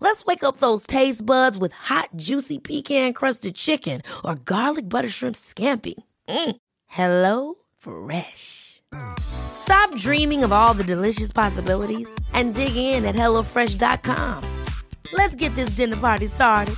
Let's 0.00 0.24
wake 0.24 0.44
up 0.44 0.58
those 0.58 0.86
taste 0.86 1.26
buds 1.26 1.58
with 1.58 1.72
hot, 1.72 2.10
juicy 2.16 2.58
pecan-crusted 2.58 3.54
chicken 3.56 4.02
or 4.24 4.36
garlic 4.36 4.88
butter 4.88 5.08
shrimp 5.08 5.36
scampi. 5.36 5.94
Mm. 6.28 6.56
Hello 6.86 7.54
Fresh. 7.76 8.80
Stop 9.18 9.94
dreaming 9.96 10.44
of 10.44 10.52
all 10.52 10.72
the 10.74 10.84
delicious 10.84 11.32
possibilities 11.32 12.08
and 12.32 12.54
dig 12.54 12.76
in 12.76 13.04
at 13.04 13.14
HelloFresh.com. 13.14 14.44
Let's 15.12 15.34
get 15.34 15.54
this 15.54 15.70
dinner 15.70 15.96
party 15.96 16.26
started. 16.26 16.76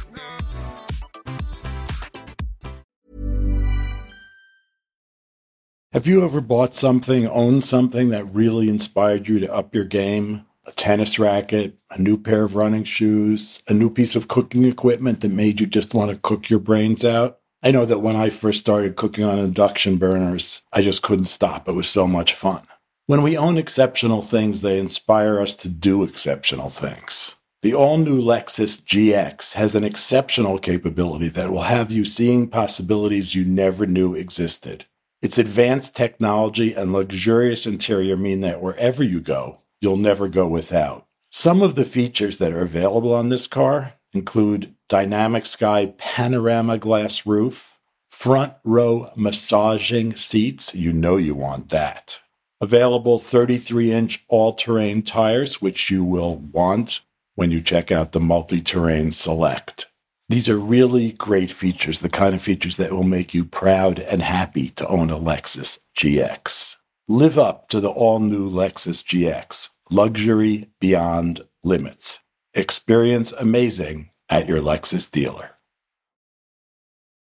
Have 5.92 6.06
you 6.06 6.25
ever 6.25 6.41
bought 6.41 6.73
something, 6.73 7.27
owned 7.28 7.64
something 7.64 8.11
that 8.11 8.25
really 8.33 8.69
inspired 8.69 9.27
you 9.27 9.41
to 9.41 9.52
up 9.52 9.75
your 9.75 9.84
game? 9.84 10.47
A 10.71 10.73
tennis 10.75 11.19
racket, 11.19 11.77
a 11.91 12.01
new 12.01 12.17
pair 12.17 12.45
of 12.45 12.55
running 12.55 12.85
shoes, 12.85 13.61
a 13.67 13.75
new 13.75 13.91
piece 13.91 14.15
of 14.15 14.29
cooking 14.29 14.65
equipment 14.65 15.21
that 15.21 15.33
made 15.33 15.59
you 15.59 15.67
just 15.67 15.95
want 15.95 16.13
to 16.13 16.17
cook 16.17 16.49
your 16.49 16.61
brains 16.61 17.05
out? 17.05 17.41
I 17.61 17.73
know 17.73 17.85
that 17.85 17.99
when 17.99 18.15
I 18.15 18.31
first 18.31 18.61
started 18.61 18.95
cooking 18.95 19.25
on 19.25 19.41
induction 19.41 19.97
burners, 19.97 20.63
I 20.73 20.81
just 20.81 21.03
couldn't 21.03 21.25
stop. 21.25 21.69
It 21.69 21.73
was 21.73 21.89
so 21.89 22.07
much 22.07 22.35
fun. 22.35 22.63
When 23.07 23.23
we 23.23 23.37
own 23.37 23.59
exceptional 23.59 24.23
things, 24.23 24.61
they 24.61 24.79
inspire 24.79 25.41
us 25.41 25.57
to 25.57 25.69
do 25.69 26.05
exceptional 26.05 26.69
things. 26.69 27.35
The 27.63 27.75
all 27.75 27.98
new 27.98 28.23
Lexus 28.23 28.81
GX 28.81 29.55
has 29.55 29.75
an 29.75 29.83
exceptional 29.83 30.61
capability 30.61 31.31
that 31.31 31.51
will 31.51 31.63
have 31.63 31.91
you 31.91 32.05
seeing 32.05 32.47
possibilities 32.47 33.35
you 33.35 33.45
never 33.45 33.87
knew 33.87 34.15
existed. 34.15 34.87
Its 35.21 35.37
advanced 35.37 35.97
technology 35.97 36.75
and 36.75 36.93
luxurious 36.93 37.67
interior 37.67 38.17
mean 38.17 38.41
that 38.43 38.63
wherever 38.63 39.03
you 39.03 39.21
go, 39.21 39.59
you'll 39.81 39.97
never 39.97 40.28
go 40.28 40.47
without. 40.47 41.06
Some 41.31 41.62
of 41.62 41.75
the 41.75 41.84
features 41.84 42.39
that 42.39 42.53
are 42.53 42.62
available 42.62 43.14
on 43.14 43.28
this 43.28 43.47
car 43.47 43.95
include 44.12 44.75
dynamic 44.89 45.47
sky 45.47 45.95
panorama 45.97 46.77
glass 46.78 47.25
roof, 47.25 47.78
front 48.08 48.55
row 48.64 49.11
massaging 49.17 50.14
seats, 50.17 50.75
you 50.75 50.92
know 50.92 51.17
you 51.17 51.34
want 51.34 51.70
that. 51.70 52.20
Available 52.61 53.19
33 53.19 53.92
inch 53.92 54.25
all 54.28 54.53
terrain 54.53 55.03
tires, 55.03 55.62
which 55.62 55.91
you 55.91 56.05
will 56.05 56.36
want 56.36 57.01
when 57.34 57.51
you 57.51 57.62
check 57.62 57.91
out 57.91 58.12
the 58.12 58.20
multi 58.20 58.61
terrain 58.61 59.11
select. 59.11 59.86
These 60.28 60.48
are 60.48 60.58
really 60.58 61.12
great 61.12 61.51
features, 61.51 62.01
the 62.01 62.08
kind 62.08 62.34
of 62.34 62.42
features 62.42 62.77
that 62.77 62.92
will 62.92 63.03
make 63.03 63.34
you 63.34 63.45
proud 63.45 63.98
and 63.98 64.23
happy 64.23 64.69
to 64.70 64.86
own 64.86 65.11
a 65.11 65.19
Lexus 65.19 65.78
GX. 65.98 66.77
Live 67.11 67.41
up 67.41 67.66
to 67.70 67.80
the 67.80 67.91
all 67.91 68.20
new 68.20 68.48
Lexus 68.48 69.03
GX, 69.03 69.70
luxury 69.91 70.70
beyond 70.79 71.40
limits. 71.64 72.20
Experience 72.55 73.33
amazing 73.33 74.11
at 74.29 74.48
your 74.48 74.62
Lexus 74.62 75.11
dealer. 75.11 75.57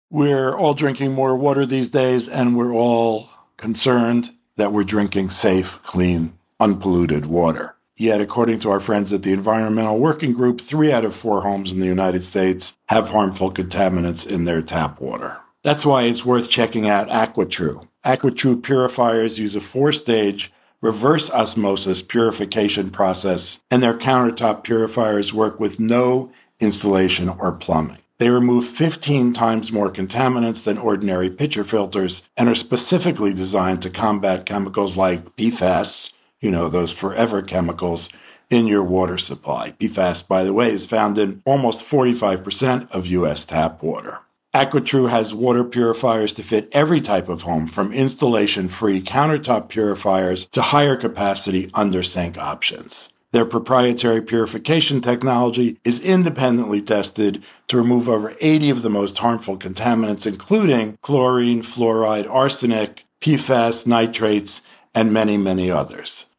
We're 0.10 0.54
all 0.54 0.74
drinking 0.74 1.14
more 1.14 1.38
water 1.38 1.66
these 1.66 1.88
days, 1.88 2.28
and 2.28 2.58
we're 2.58 2.74
all 2.74 3.30
concerned 3.56 4.32
that 4.58 4.74
we're 4.74 4.84
drinking 4.84 5.30
safe, 5.30 5.82
clean, 5.84 6.38
unpolluted 6.60 7.28
water. 7.28 7.78
Yet, 7.96 8.20
according 8.20 8.60
to 8.60 8.72
our 8.72 8.82
friends 8.82 9.14
at 9.14 9.24
the 9.24 9.32
Environmental 9.32 9.98
Working 9.98 10.34
Group, 10.34 10.60
three 10.60 10.92
out 10.92 11.06
of 11.06 11.16
four 11.16 11.44
homes 11.44 11.72
in 11.72 11.80
the 11.80 11.86
United 11.86 12.26
States 12.26 12.78
have 12.90 13.08
harmful 13.08 13.54
contaminants 13.54 14.30
in 14.30 14.44
their 14.44 14.62
tap 14.62 15.00
water. 15.00 15.38
That's 15.64 15.86
why 15.86 16.04
it's 16.04 16.26
worth 16.26 16.50
checking 16.50 16.90
out 16.90 17.08
AquaTru. 17.08 17.87
AquaTru 18.08 18.64
purifiers 18.64 19.38
use 19.38 19.54
a 19.54 19.60
four 19.60 19.92
stage 19.92 20.50
reverse 20.80 21.30
osmosis 21.30 22.02
purification 22.02 22.90
process, 22.90 23.62
and 23.70 23.84
their 23.84 23.94
countertop 23.94 24.64
purifiers 24.64 25.34
work 25.34 25.60
with 25.60 25.78
no 25.78 26.32
installation 26.62 27.28
or 27.28 27.52
plumbing. 27.52 27.98
They 28.18 28.30
remove 28.30 28.64
15 28.66 29.34
times 29.34 29.74
more 29.74 29.92
contaminants 29.92 30.64
than 30.64 30.78
ordinary 30.78 31.30
pitcher 31.30 31.66
filters 31.66 32.26
and 32.38 32.48
are 32.48 32.56
specifically 32.56 33.34
designed 33.34 33.82
to 33.82 33.90
combat 33.90 34.46
chemicals 34.46 34.96
like 34.96 35.36
PFAS, 35.36 36.14
you 36.40 36.50
know, 36.50 36.70
those 36.70 36.94
forever 36.94 37.42
chemicals 37.42 38.08
in 38.50 38.68
your 38.68 38.84
water 38.84 39.18
supply. 39.18 39.72
PFAS, 39.72 40.26
by 40.26 40.46
the 40.46 40.54
way, 40.54 40.72
is 40.72 40.86
found 40.86 41.18
in 41.18 41.42
almost 41.46 41.86
45% 41.86 42.90
of 42.90 43.06
U.S. 43.08 43.44
tap 43.44 43.84
water. 43.84 44.20
AquaTru 44.58 45.12
has 45.12 45.36
water 45.36 45.64
purifiers 45.64 46.34
to 46.34 46.42
fit 46.42 46.68
every 46.72 47.00
type 47.00 47.30
of 47.30 47.44
home, 47.44 47.68
from 47.68 47.94
installation 47.94 48.68
free 48.68 49.04
countertop 49.04 49.70
purifiers 49.70 50.46
to 50.46 50.64
higher 50.64 50.96
capacity 50.96 51.70
under 51.76 52.02
sink 52.02 52.40
options. 52.40 53.14
Their 53.34 53.46
proprietary 53.46 54.24
purification 54.24 55.00
technology 55.00 55.78
is 55.84 56.02
independently 56.02 56.82
tested 56.82 57.44
to 57.68 57.78
remove 57.78 58.10
over 58.10 58.36
80 58.42 58.72
of 58.72 58.82
the 58.82 58.90
most 58.90 59.20
harmful 59.20 59.60
contaminants, 59.60 60.26
including 60.26 60.98
chlorine, 61.04 61.62
fluoride, 61.62 62.28
arsenic, 62.28 63.06
PFAS, 63.22 63.86
nitrates, 63.86 64.64
and 64.96 65.14
many, 65.14 65.38
many 65.38 65.70
others. 65.70 66.27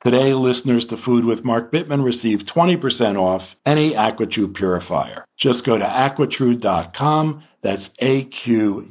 Today, 0.00 0.32
listeners 0.32 0.86
to 0.86 0.96
Food 0.96 1.26
with 1.26 1.44
Mark 1.44 1.70
Bittman 1.70 2.02
receive 2.02 2.46
20% 2.46 3.20
off 3.20 3.54
any 3.66 3.92
AquaTru 3.92 4.54
purifier. 4.54 5.26
Just 5.36 5.62
go 5.62 5.76
to 5.76 5.84
aquatru.com, 5.84 7.42
that's 7.60 7.90
A-Q-U-A-T-R-U 7.98 8.86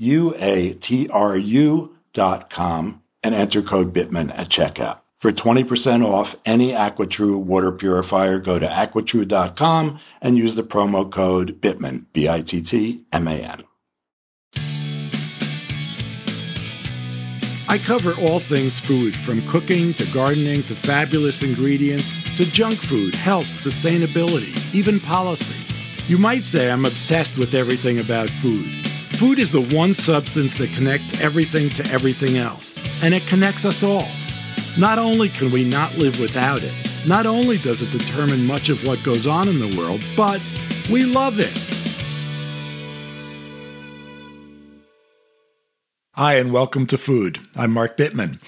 dot 2.13 2.49
com, 2.51 3.01
and 3.23 3.33
enter 3.33 3.63
code 3.63 3.91
Bittman 3.91 4.31
at 4.37 4.49
checkout. 4.49 4.99
For 5.17 5.31
20% 5.31 6.05
off 6.05 6.35
any 6.45 6.73
AquaTru 6.73 7.41
water 7.41 7.71
purifier, 7.71 8.37
go 8.37 8.59
to 8.59 8.67
aquatru.com 8.67 9.99
and 10.21 10.37
use 10.37 10.53
the 10.53 10.61
promo 10.61 11.11
code 11.11 11.59
Bittman, 11.59 12.05
B-I-T-T-M-A-N. 12.13 13.63
I 13.63 13.68
cover 17.77 18.13
all 18.19 18.39
things 18.39 18.79
food, 18.79 19.15
from 19.15 19.43
cooking 19.43 19.93
to 19.93 20.05
gardening 20.11 20.63
to 20.63 20.75
fabulous 20.75 21.43
ingredients 21.43 22.17
to 22.35 22.49
junk 22.51 22.75
food, 22.75 23.13
health, 23.13 23.45
sustainability, 23.45 24.73
even 24.73 24.99
policy. 24.99 25.53
You 26.07 26.17
might 26.17 26.45
say 26.45 26.71
I'm 26.71 26.85
obsessed 26.85 27.37
with 27.37 27.53
everything 27.53 27.99
about 27.99 28.27
food. 28.27 28.65
Food 29.19 29.37
is 29.37 29.51
the 29.51 29.75
one 29.75 29.93
substance 29.93 30.57
that 30.57 30.73
connects 30.73 31.21
everything 31.21 31.69
to 31.69 31.85
everything 31.91 32.37
else, 32.37 32.81
and 33.03 33.13
it 33.13 33.27
connects 33.27 33.65
us 33.65 33.83
all. 33.83 34.07
Not 34.79 34.97
only 34.97 35.29
can 35.29 35.51
we 35.51 35.63
not 35.63 35.95
live 35.97 36.19
without 36.19 36.63
it, 36.63 36.73
not 37.07 37.27
only 37.27 37.57
does 37.57 37.81
it 37.81 37.95
determine 37.95 38.47
much 38.47 38.69
of 38.69 38.83
what 38.87 39.03
goes 39.03 39.27
on 39.27 39.47
in 39.47 39.59
the 39.59 39.77
world, 39.77 40.01
but 40.17 40.41
we 40.91 41.05
love 41.05 41.39
it. 41.39 41.68
Hi, 46.19 46.33
and 46.33 46.51
welcome 46.51 46.85
to 46.87 46.97
Food. 46.97 47.39
I'm 47.55 47.71
Mark 47.71 47.95
Bittman. 47.95 48.41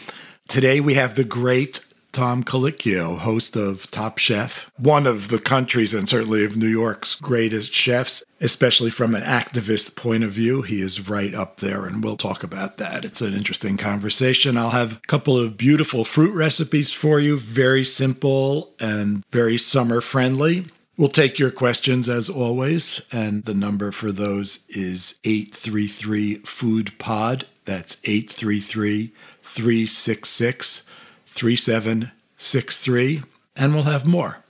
Today 0.49 0.81
we 0.81 0.95
have 0.95 1.15
the 1.15 1.23
great 1.23 1.85
Tom 2.11 2.43
Colicchio, 2.43 3.17
host 3.17 3.55
of 3.55 3.89
Top 3.91 4.17
Chef, 4.17 4.69
one 4.75 5.07
of 5.07 5.29
the 5.29 5.39
country's 5.39 5.93
and 5.93 6.09
certainly 6.09 6.43
of 6.43 6.57
New 6.57 6.67
York's 6.67 7.15
greatest 7.15 7.73
chefs, 7.73 8.25
especially 8.41 8.89
from 8.89 9.15
an 9.15 9.21
activist 9.21 9.95
point 9.95 10.25
of 10.25 10.31
view. 10.31 10.63
He 10.63 10.81
is 10.81 11.07
right 11.09 11.33
up 11.33 11.61
there, 11.61 11.85
and 11.85 12.03
we'll 12.03 12.17
talk 12.17 12.43
about 12.43 12.75
that. 12.75 13.05
It's 13.05 13.21
an 13.21 13.33
interesting 13.33 13.77
conversation. 13.77 14.57
I'll 14.57 14.71
have 14.71 14.97
a 14.97 15.07
couple 15.07 15.39
of 15.39 15.55
beautiful 15.55 16.03
fruit 16.03 16.35
recipes 16.35 16.91
for 16.91 17.21
you, 17.21 17.37
very 17.37 17.85
simple 17.85 18.67
and 18.81 19.23
very 19.31 19.57
summer 19.57 20.01
friendly. 20.01 20.65
We'll 20.97 21.07
take 21.07 21.39
your 21.39 21.51
questions 21.51 22.09
as 22.09 22.29
always, 22.29 23.01
and 23.11 23.45
the 23.45 23.53
number 23.53 23.91
for 23.91 24.11
those 24.11 24.65
is 24.67 25.15
833 25.23 26.35
Food 26.39 26.91
Pod. 26.99 27.45
That's 27.63 27.95
833 28.03 29.13
366 29.41 30.85
3763. 31.25 33.21
And 33.55 33.73
we'll 33.73 33.83
have 33.83 34.05
more 34.05 34.43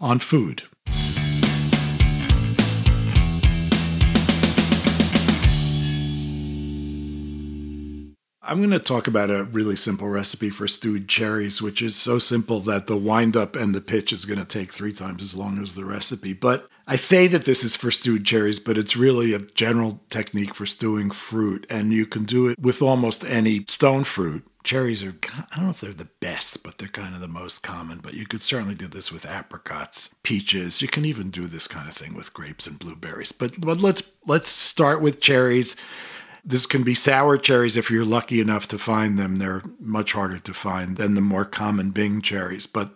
on 0.00 0.18
food. 0.18 0.64
I'm 8.46 8.58
going 8.58 8.70
to 8.70 8.78
talk 8.78 9.06
about 9.06 9.30
a 9.30 9.44
really 9.44 9.74
simple 9.74 10.08
recipe 10.08 10.50
for 10.50 10.68
stewed 10.68 11.08
cherries, 11.08 11.62
which 11.62 11.80
is 11.80 11.96
so 11.96 12.18
simple 12.18 12.60
that 12.60 12.86
the 12.86 12.96
windup 12.96 13.56
and 13.56 13.74
the 13.74 13.80
pitch 13.80 14.12
is 14.12 14.26
going 14.26 14.38
to 14.38 14.44
take 14.44 14.70
three 14.70 14.92
times 14.92 15.22
as 15.22 15.34
long 15.34 15.62
as 15.62 15.74
the 15.74 15.84
recipe. 15.84 16.34
But 16.34 16.68
I 16.86 16.96
say 16.96 17.26
that 17.28 17.46
this 17.46 17.64
is 17.64 17.74
for 17.74 17.90
stewed 17.90 18.26
cherries, 18.26 18.58
but 18.58 18.76
it's 18.76 18.96
really 18.96 19.32
a 19.32 19.38
general 19.38 20.02
technique 20.10 20.54
for 20.54 20.66
stewing 20.66 21.10
fruit, 21.10 21.66
and 21.70 21.90
you 21.92 22.04
can 22.04 22.24
do 22.24 22.48
it 22.48 22.58
with 22.58 22.82
almost 22.82 23.24
any 23.24 23.64
stone 23.66 24.04
fruit. 24.04 24.46
Cherries 24.62 25.02
are, 25.02 25.14
I 25.50 25.56
don't 25.56 25.64
know 25.64 25.70
if 25.70 25.80
they're 25.80 25.92
the 25.92 26.08
best, 26.20 26.62
but 26.62 26.76
they're 26.76 26.88
kind 26.88 27.14
of 27.14 27.22
the 27.22 27.28
most 27.28 27.62
common. 27.62 27.98
But 27.98 28.14
you 28.14 28.26
could 28.26 28.42
certainly 28.42 28.74
do 28.74 28.88
this 28.88 29.10
with 29.10 29.26
apricots, 29.26 30.10
peaches. 30.22 30.82
You 30.82 30.88
can 30.88 31.06
even 31.06 31.30
do 31.30 31.46
this 31.46 31.66
kind 31.66 31.88
of 31.88 31.94
thing 31.94 32.14
with 32.14 32.34
grapes 32.34 32.66
and 32.66 32.78
blueberries. 32.78 33.32
But, 33.32 33.58
but 33.60 33.80
let's 33.80 34.10
let's 34.26 34.50
start 34.50 35.00
with 35.00 35.20
cherries. 35.20 35.76
This 36.44 36.66
can 36.66 36.82
be 36.82 36.94
sour 36.94 37.38
cherries 37.38 37.76
if 37.76 37.90
you're 37.90 38.04
lucky 38.04 38.40
enough 38.40 38.68
to 38.68 38.78
find 38.78 39.18
them. 39.18 39.36
They're 39.36 39.62
much 39.80 40.12
harder 40.12 40.38
to 40.38 40.54
find 40.54 40.96
than 40.96 41.14
the 41.14 41.20
more 41.20 41.46
common 41.46 41.90
Bing 41.90 42.20
cherries, 42.20 42.66
but 42.66 42.90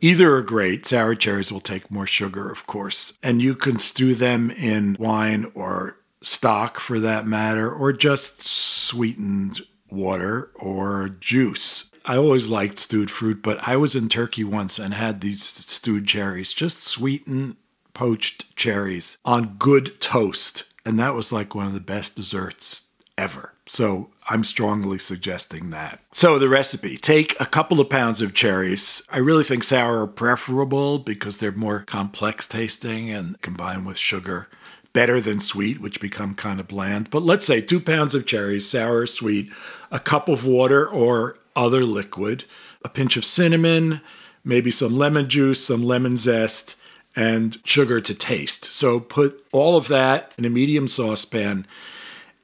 either 0.00 0.34
are 0.34 0.42
great. 0.42 0.86
Sour 0.86 1.14
cherries 1.14 1.52
will 1.52 1.60
take 1.60 1.90
more 1.90 2.06
sugar, 2.06 2.50
of 2.50 2.66
course, 2.66 3.18
and 3.22 3.42
you 3.42 3.54
can 3.54 3.78
stew 3.78 4.14
them 4.14 4.50
in 4.50 4.96
wine 4.98 5.50
or 5.54 5.98
stock 6.22 6.80
for 6.80 7.00
that 7.00 7.26
matter, 7.26 7.70
or 7.70 7.92
just 7.92 8.42
sweetened 8.42 9.60
water 9.90 10.50
or 10.54 11.08
juice. 11.20 11.90
I 12.04 12.16
always 12.16 12.48
liked 12.48 12.78
stewed 12.78 13.10
fruit, 13.10 13.42
but 13.42 13.66
I 13.68 13.76
was 13.76 13.94
in 13.94 14.08
Turkey 14.08 14.44
once 14.44 14.78
and 14.78 14.94
had 14.94 15.20
these 15.20 15.42
stewed 15.42 16.06
cherries, 16.06 16.54
just 16.54 16.82
sweetened 16.82 17.56
poached 17.92 18.54
cherries 18.56 19.18
on 19.24 19.56
good 19.58 20.00
toast 20.00 20.64
and 20.84 20.98
that 20.98 21.14
was 21.14 21.32
like 21.32 21.54
one 21.54 21.66
of 21.66 21.74
the 21.74 21.80
best 21.80 22.16
desserts 22.16 22.88
ever. 23.18 23.52
So 23.66 24.10
I'm 24.28 24.42
strongly 24.42 24.98
suggesting 24.98 25.70
that. 25.70 26.00
So 26.12 26.38
the 26.38 26.48
recipe 26.48 26.96
take 26.96 27.38
a 27.38 27.46
couple 27.46 27.80
of 27.80 27.90
pounds 27.90 28.20
of 28.20 28.34
cherries. 28.34 29.02
I 29.10 29.18
really 29.18 29.44
think 29.44 29.62
sour 29.62 30.02
are 30.02 30.06
preferable 30.06 30.98
because 30.98 31.36
they're 31.36 31.52
more 31.52 31.80
complex 31.80 32.48
tasting 32.48 33.10
and 33.10 33.40
combined 33.42 33.86
with 33.86 33.98
sugar. 33.98 34.48
Better 34.92 35.20
than 35.20 35.38
sweet, 35.38 35.80
which 35.80 36.00
become 36.00 36.34
kind 36.34 36.58
of 36.58 36.66
bland. 36.66 37.10
But 37.10 37.22
let's 37.22 37.46
say 37.46 37.60
two 37.60 37.78
pounds 37.78 38.12
of 38.14 38.26
cherries, 38.26 38.68
sour 38.68 39.00
or 39.00 39.06
sweet, 39.06 39.48
a 39.92 40.00
cup 40.00 40.28
of 40.28 40.46
water 40.46 40.84
or 40.88 41.38
other 41.54 41.84
liquid, 41.84 42.44
a 42.84 42.88
pinch 42.88 43.16
of 43.16 43.24
cinnamon, 43.24 44.00
maybe 44.42 44.72
some 44.72 44.96
lemon 44.96 45.28
juice, 45.28 45.64
some 45.64 45.84
lemon 45.84 46.16
zest, 46.16 46.74
and 47.16 47.58
sugar 47.64 48.00
to 48.00 48.14
taste. 48.14 48.66
So 48.66 49.00
put 49.00 49.44
all 49.52 49.76
of 49.76 49.88
that 49.88 50.34
in 50.38 50.44
a 50.44 50.50
medium 50.50 50.88
saucepan 50.88 51.66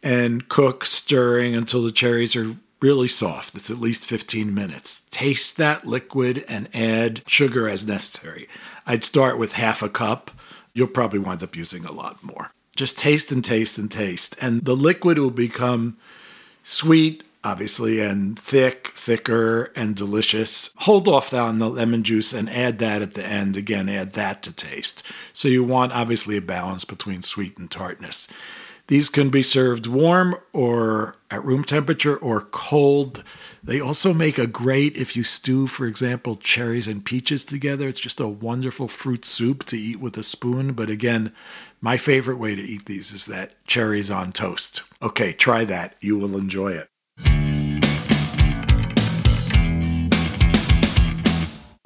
and 0.02 0.48
cook, 0.48 0.84
stirring 0.84 1.54
until 1.54 1.82
the 1.82 1.92
cherries 1.92 2.36
are 2.36 2.56
really 2.80 3.08
soft. 3.08 3.56
It's 3.56 3.70
at 3.70 3.78
least 3.78 4.04
15 4.06 4.54
minutes. 4.54 5.02
Taste 5.10 5.56
that 5.56 5.86
liquid 5.86 6.44
and 6.48 6.68
add 6.74 7.22
sugar 7.26 7.68
as 7.68 7.86
necessary. 7.86 8.48
I'd 8.86 9.04
start 9.04 9.38
with 9.38 9.54
half 9.54 9.82
a 9.82 9.88
cup. 9.88 10.30
You'll 10.74 10.88
probably 10.88 11.18
wind 11.18 11.42
up 11.42 11.56
using 11.56 11.84
a 11.84 11.92
lot 11.92 12.22
more. 12.22 12.50
Just 12.76 12.98
taste 12.98 13.32
and 13.32 13.42
taste 13.42 13.78
and 13.78 13.90
taste. 13.90 14.36
And 14.40 14.64
the 14.64 14.76
liquid 14.76 15.18
will 15.18 15.30
become 15.30 15.96
sweet, 16.62 17.22
obviously, 17.46 18.00
and 18.00 18.37
thick, 18.37 18.88
thicker, 18.88 19.70
and 19.76 19.94
delicious. 19.94 20.70
Hold 20.78 21.06
off 21.06 21.32
on 21.32 21.58
the 21.58 21.70
lemon 21.70 22.02
juice 22.02 22.32
and 22.32 22.50
add 22.50 22.81
that 22.81 23.02
at 23.02 23.14
the 23.14 23.25
end. 23.25 23.56
Again, 23.56 23.88
add 23.88 24.14
that 24.14 24.43
to 24.43 24.52
taste. 24.52 25.04
So 25.32 25.46
you 25.46 25.62
want 25.62 25.93
obviously 25.93 26.37
a 26.37 26.43
balance 26.43 26.84
between 26.84 27.22
sweet 27.22 27.56
and 27.56 27.70
tartness. 27.70 28.26
These 28.88 29.08
can 29.08 29.31
be 29.31 29.43
served 29.43 29.87
warm 29.87 30.34
or 30.52 31.16
at 31.31 31.44
room 31.44 31.62
temperature 31.62 32.16
or 32.16 32.40
cold. 32.40 33.22
They 33.62 33.81
also 33.81 34.12
make 34.12 34.38
a 34.38 34.46
great, 34.49 34.96
if 34.96 35.16
you 35.16 35.22
stew, 35.22 35.69
for 35.69 35.87
example, 35.87 36.37
cherries 36.37 36.88
and 36.88 37.04
peaches 37.04 37.44
together. 37.44 37.87
It's 37.87 38.00
just 38.00 38.20
a 38.20 38.28
wonderful 38.28 38.88
fruit 38.88 39.25
soup 39.25 39.64
to 39.66 39.78
eat 39.78 40.00
with 40.00 40.16
a 40.16 40.22
spoon. 40.25 40.72
But 40.72 40.90
again, 40.90 41.32
my 41.81 41.96
favorite 41.96 42.38
way 42.38 42.56
to 42.56 42.62
eat 42.62 42.87
these 42.87 43.12
is 43.12 43.26
that 43.26 43.54
cherries 43.66 44.10
on 44.10 44.32
toast. 44.32 44.82
Okay, 45.00 45.32
try 45.32 45.64
that. 45.64 45.94
You 46.00 46.19
will 46.19 46.37
enjoy 46.37 46.72
it. 46.72 46.88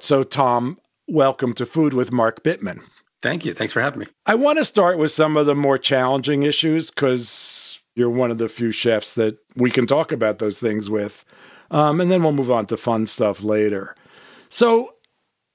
So, 0.01 0.23
Tom, 0.23 0.79
welcome 1.07 1.53
to 1.53 1.63
Food 1.63 1.93
with 1.93 2.11
Mark 2.11 2.43
Bittman. 2.43 2.81
Thank 3.21 3.45
you. 3.45 3.53
Thanks 3.53 3.71
for 3.71 3.81
having 3.81 3.99
me. 3.99 4.07
I 4.25 4.33
want 4.33 4.57
to 4.57 4.65
start 4.65 4.97
with 4.97 5.11
some 5.11 5.37
of 5.37 5.45
the 5.45 5.53
more 5.53 5.77
challenging 5.77 6.41
issues 6.41 6.89
because 6.89 7.79
you're 7.93 8.09
one 8.09 8.31
of 8.31 8.39
the 8.39 8.49
few 8.49 8.71
chefs 8.71 9.13
that 9.13 9.37
we 9.55 9.69
can 9.69 9.85
talk 9.85 10.11
about 10.11 10.39
those 10.39 10.57
things 10.57 10.89
with. 10.89 11.23
Um, 11.69 12.01
and 12.01 12.09
then 12.09 12.23
we'll 12.23 12.31
move 12.31 12.49
on 12.49 12.65
to 12.65 12.77
fun 12.77 13.05
stuff 13.05 13.43
later. 13.43 13.95
So, 14.49 14.95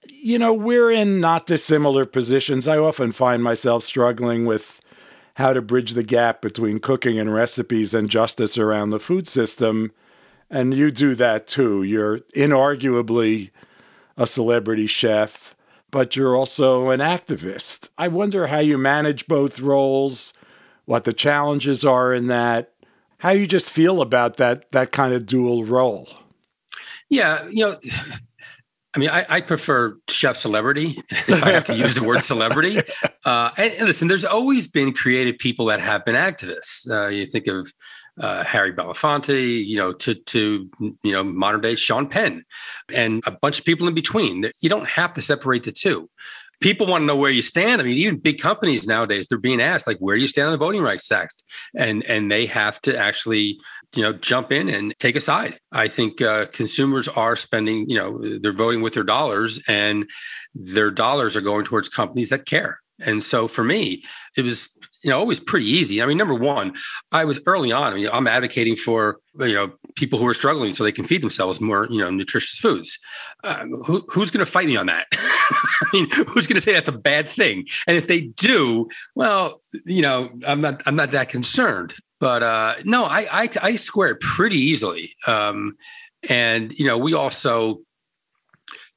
you 0.09 0.39
know, 0.39 0.55
we're 0.55 0.93
in 0.93 1.21
not 1.21 1.47
dissimilar 1.47 2.05
positions. 2.05 2.69
I 2.69 2.79
often 2.79 3.11
find 3.11 3.43
myself 3.43 3.83
struggling 3.83 4.47
with 4.47 4.81
how 5.35 5.55
to 5.55 5.61
bridge 5.61 5.95
the 5.95 6.05
gap 6.05 6.41
between 6.41 6.79
cooking 6.79 7.19
and 7.19 7.35
recipes 7.35 7.93
and 7.93 8.09
justice 8.09 8.57
around 8.57 8.91
the 8.91 9.01
food 9.01 9.27
system. 9.27 9.91
And 10.49 10.73
you 10.73 10.93
do 10.93 11.17
that 11.17 11.49
too. 11.49 11.83
You're 11.83 12.21
inarguably 12.37 13.51
a 14.17 14.27
celebrity 14.27 14.87
chef, 14.87 15.55
but 15.91 16.17
you're 16.17 16.37
also 16.37 16.91
an 16.91 17.01
activist. 17.01 17.89
I 17.99 18.09
wonder 18.09 18.47
how 18.47 18.59
you 18.59 18.79
manage 18.79 19.27
both 19.27 19.61
roles, 19.61 20.33
what 20.85 21.05
the 21.05 21.13
challenges 21.13 21.85
are 21.85 22.13
in 22.15 22.27
that, 22.29 22.73
how 23.19 23.31
you 23.31 23.47
just 23.47 23.71
feel 23.71 24.01
about 24.01 24.37
that 24.37 24.71
that 24.73 24.93
kind 24.93 25.15
of 25.15 25.27
dual 25.27 25.65
role. 25.65 26.09
Yeah, 27.09 27.47
you 27.49 27.67
know, 27.67 27.79
I 28.95 28.99
mean, 28.99 29.11
I, 29.11 29.26
I, 29.29 29.40
prefer 29.43 29.99
chef 30.09 30.38
celebrity 30.38 31.02
if 31.11 31.43
I 31.43 31.50
have 31.50 31.67
to 31.67 31.76
use 31.76 31.95
the 31.95 32.02
word 32.02 32.23
celebrity. 32.23 32.81
Uh, 33.25 33.50
and, 33.57 33.73
and, 33.73 33.88
listen, 33.88 34.07
there's 34.07 34.25
always 34.25 34.69
been 34.69 34.93
creative 34.93 35.37
people 35.37 35.67
that 35.67 35.81
have 35.81 36.05
been 36.05 36.14
activists. 36.14 36.88
Uh, 36.88 37.09
you 37.09 37.26
think 37.26 37.49
of 37.49 37.73
uh, 38.20 38.44
Harry 38.44 38.73
Belafonte, 38.73 39.64
you 39.64 39.76
know, 39.76 39.92
to 39.92 40.14
to 40.14 40.70
you 41.02 41.12
know 41.12 41.25
modern 41.25 41.61
day 41.61 41.75
Sean 41.75 42.08
Penn, 42.08 42.44
and 42.94 43.23
a 43.26 43.30
bunch 43.30 43.58
of 43.58 43.64
people 43.64 43.88
in 43.88 43.94
between. 43.94 44.50
You 44.61 44.68
don't 44.68 44.88
have 44.88 45.12
to 45.14 45.20
separate 45.20 45.64
the 45.64 45.73
two. 45.73 46.08
People 46.61 46.87
want 46.87 47.02
to 47.02 47.06
know 47.06 47.16
where 47.16 47.30
you 47.30 47.42
stand. 47.42 47.82
I 47.82 47.85
mean, 47.85 47.99
even 47.99 48.18
big 48.18 48.40
companies 48.40 48.87
nowadays, 48.87 49.26
they're 49.28 49.37
being 49.37 49.61
asked 49.61 49.87
like, 49.87 49.99
where 49.99 50.16
do 50.16 50.23
you 50.23 50.28
stand 50.28 50.46
on 50.46 50.52
the 50.52 50.58
Voting 50.58 50.80
Rights 50.80 51.12
Act, 51.12 51.42
and 51.76 52.02
and 52.04 52.30
they 52.30 52.46
have 52.46 52.80
to 52.82 52.96
actually 52.96 53.58
you 53.94 54.02
know 54.02 54.12
jump 54.14 54.50
in 54.50 54.68
and 54.68 54.94
take 54.99 55.16
a 55.16 55.20
side. 55.20 55.58
I 55.73 55.88
think 55.88 56.23
uh, 56.23 56.46
consumers 56.46 57.08
are 57.08 57.37
spending, 57.37 57.88
you 57.90 57.99
know, 57.99 58.38
they're 58.40 58.52
voting 58.52 58.80
with 58.80 58.94
their 58.94 59.04
dollars, 59.04 59.61
and 59.68 60.08
their 60.54 60.90
dollars 60.90 61.37
are 61.37 61.42
going 61.42 61.66
towards 61.66 61.88
companies 61.88 62.30
that 62.30 62.46
care. 62.46 62.80
And 63.00 63.23
so 63.23 63.49
for 63.49 63.62
me, 63.62 64.05
it 64.37 64.43
was 64.43 64.69
you 65.03 65.11
know 65.11 65.19
always 65.19 65.41
pretty 65.41 65.67
easy. 65.67 66.03
I 66.03 66.07
mean, 66.07 66.17
number 66.17 66.35
one, 66.35 66.75
I 67.12 67.25
was 67.25 67.38
early 67.47 67.73
on. 67.73 67.93
I 67.93 67.97
mean, 67.97 68.09
I'm 68.12 68.26
advocating 68.26 68.76
for 68.76 69.19
you 69.38 69.55
know 69.55 69.73
people 69.95 70.19
who 70.19 70.26
are 70.26 70.35
struggling 70.35 70.73
so 70.73 70.83
they 70.83 70.93
can 70.93 71.05
feed 71.05 71.23
themselves 71.23 71.61
more 71.61 71.87
you 71.91 71.99
know 71.99 72.11
nutritious 72.11 72.59
foods. 72.59 72.99
Uh, 73.45 73.67
who, 73.87 74.05
who's 74.09 74.31
going 74.31 74.45
to 74.45 74.50
fight 74.50 74.67
me 74.67 74.76
on 74.76 74.87
that? 74.87 75.07
I 75.12 75.87
mean, 75.93 76.09
who's 76.11 76.47
going 76.47 76.57
to 76.57 76.61
say 76.61 76.73
that's 76.73 76.88
a 76.88 76.93
bad 76.93 77.31
thing? 77.31 77.67
And 77.87 77.97
if 77.97 78.07
they 78.07 78.23
do, 78.23 78.88
well, 79.15 79.59
you 79.85 80.03
know, 80.03 80.31
I'm 80.47 80.61
not 80.61 80.83
I'm 80.87 80.97
not 80.97 81.11
that 81.12 81.29
concerned. 81.29 81.95
But 82.19 82.43
uh, 82.43 82.75
no, 82.85 83.05
I, 83.05 83.26
I 83.31 83.50
I 83.62 83.76
square 83.76 84.12
it 84.12 84.21
pretty 84.21 84.57
easily. 84.57 85.15
Um, 85.26 85.76
and 86.29 86.73
you 86.73 86.87
know, 86.87 86.99
we 86.99 87.15
also 87.15 87.81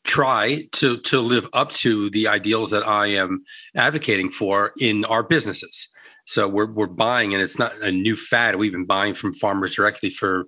try 0.03 0.67
to 0.73 0.97
to 0.97 1.19
live 1.19 1.47
up 1.53 1.71
to 1.71 2.09
the 2.09 2.27
ideals 2.27 2.71
that 2.71 2.87
I 2.87 3.07
am 3.07 3.43
advocating 3.75 4.29
for 4.29 4.71
in 4.79 5.05
our 5.05 5.23
businesses. 5.23 5.87
So 6.25 6.47
we're 6.47 6.71
we're 6.71 6.87
buying, 6.87 7.33
and 7.33 7.41
it's 7.41 7.59
not 7.59 7.73
a 7.81 7.91
new 7.91 8.15
fad. 8.15 8.55
We've 8.55 8.71
been 8.71 8.85
buying 8.85 9.13
from 9.13 9.33
farmers 9.33 9.75
directly 9.75 10.09
for 10.09 10.45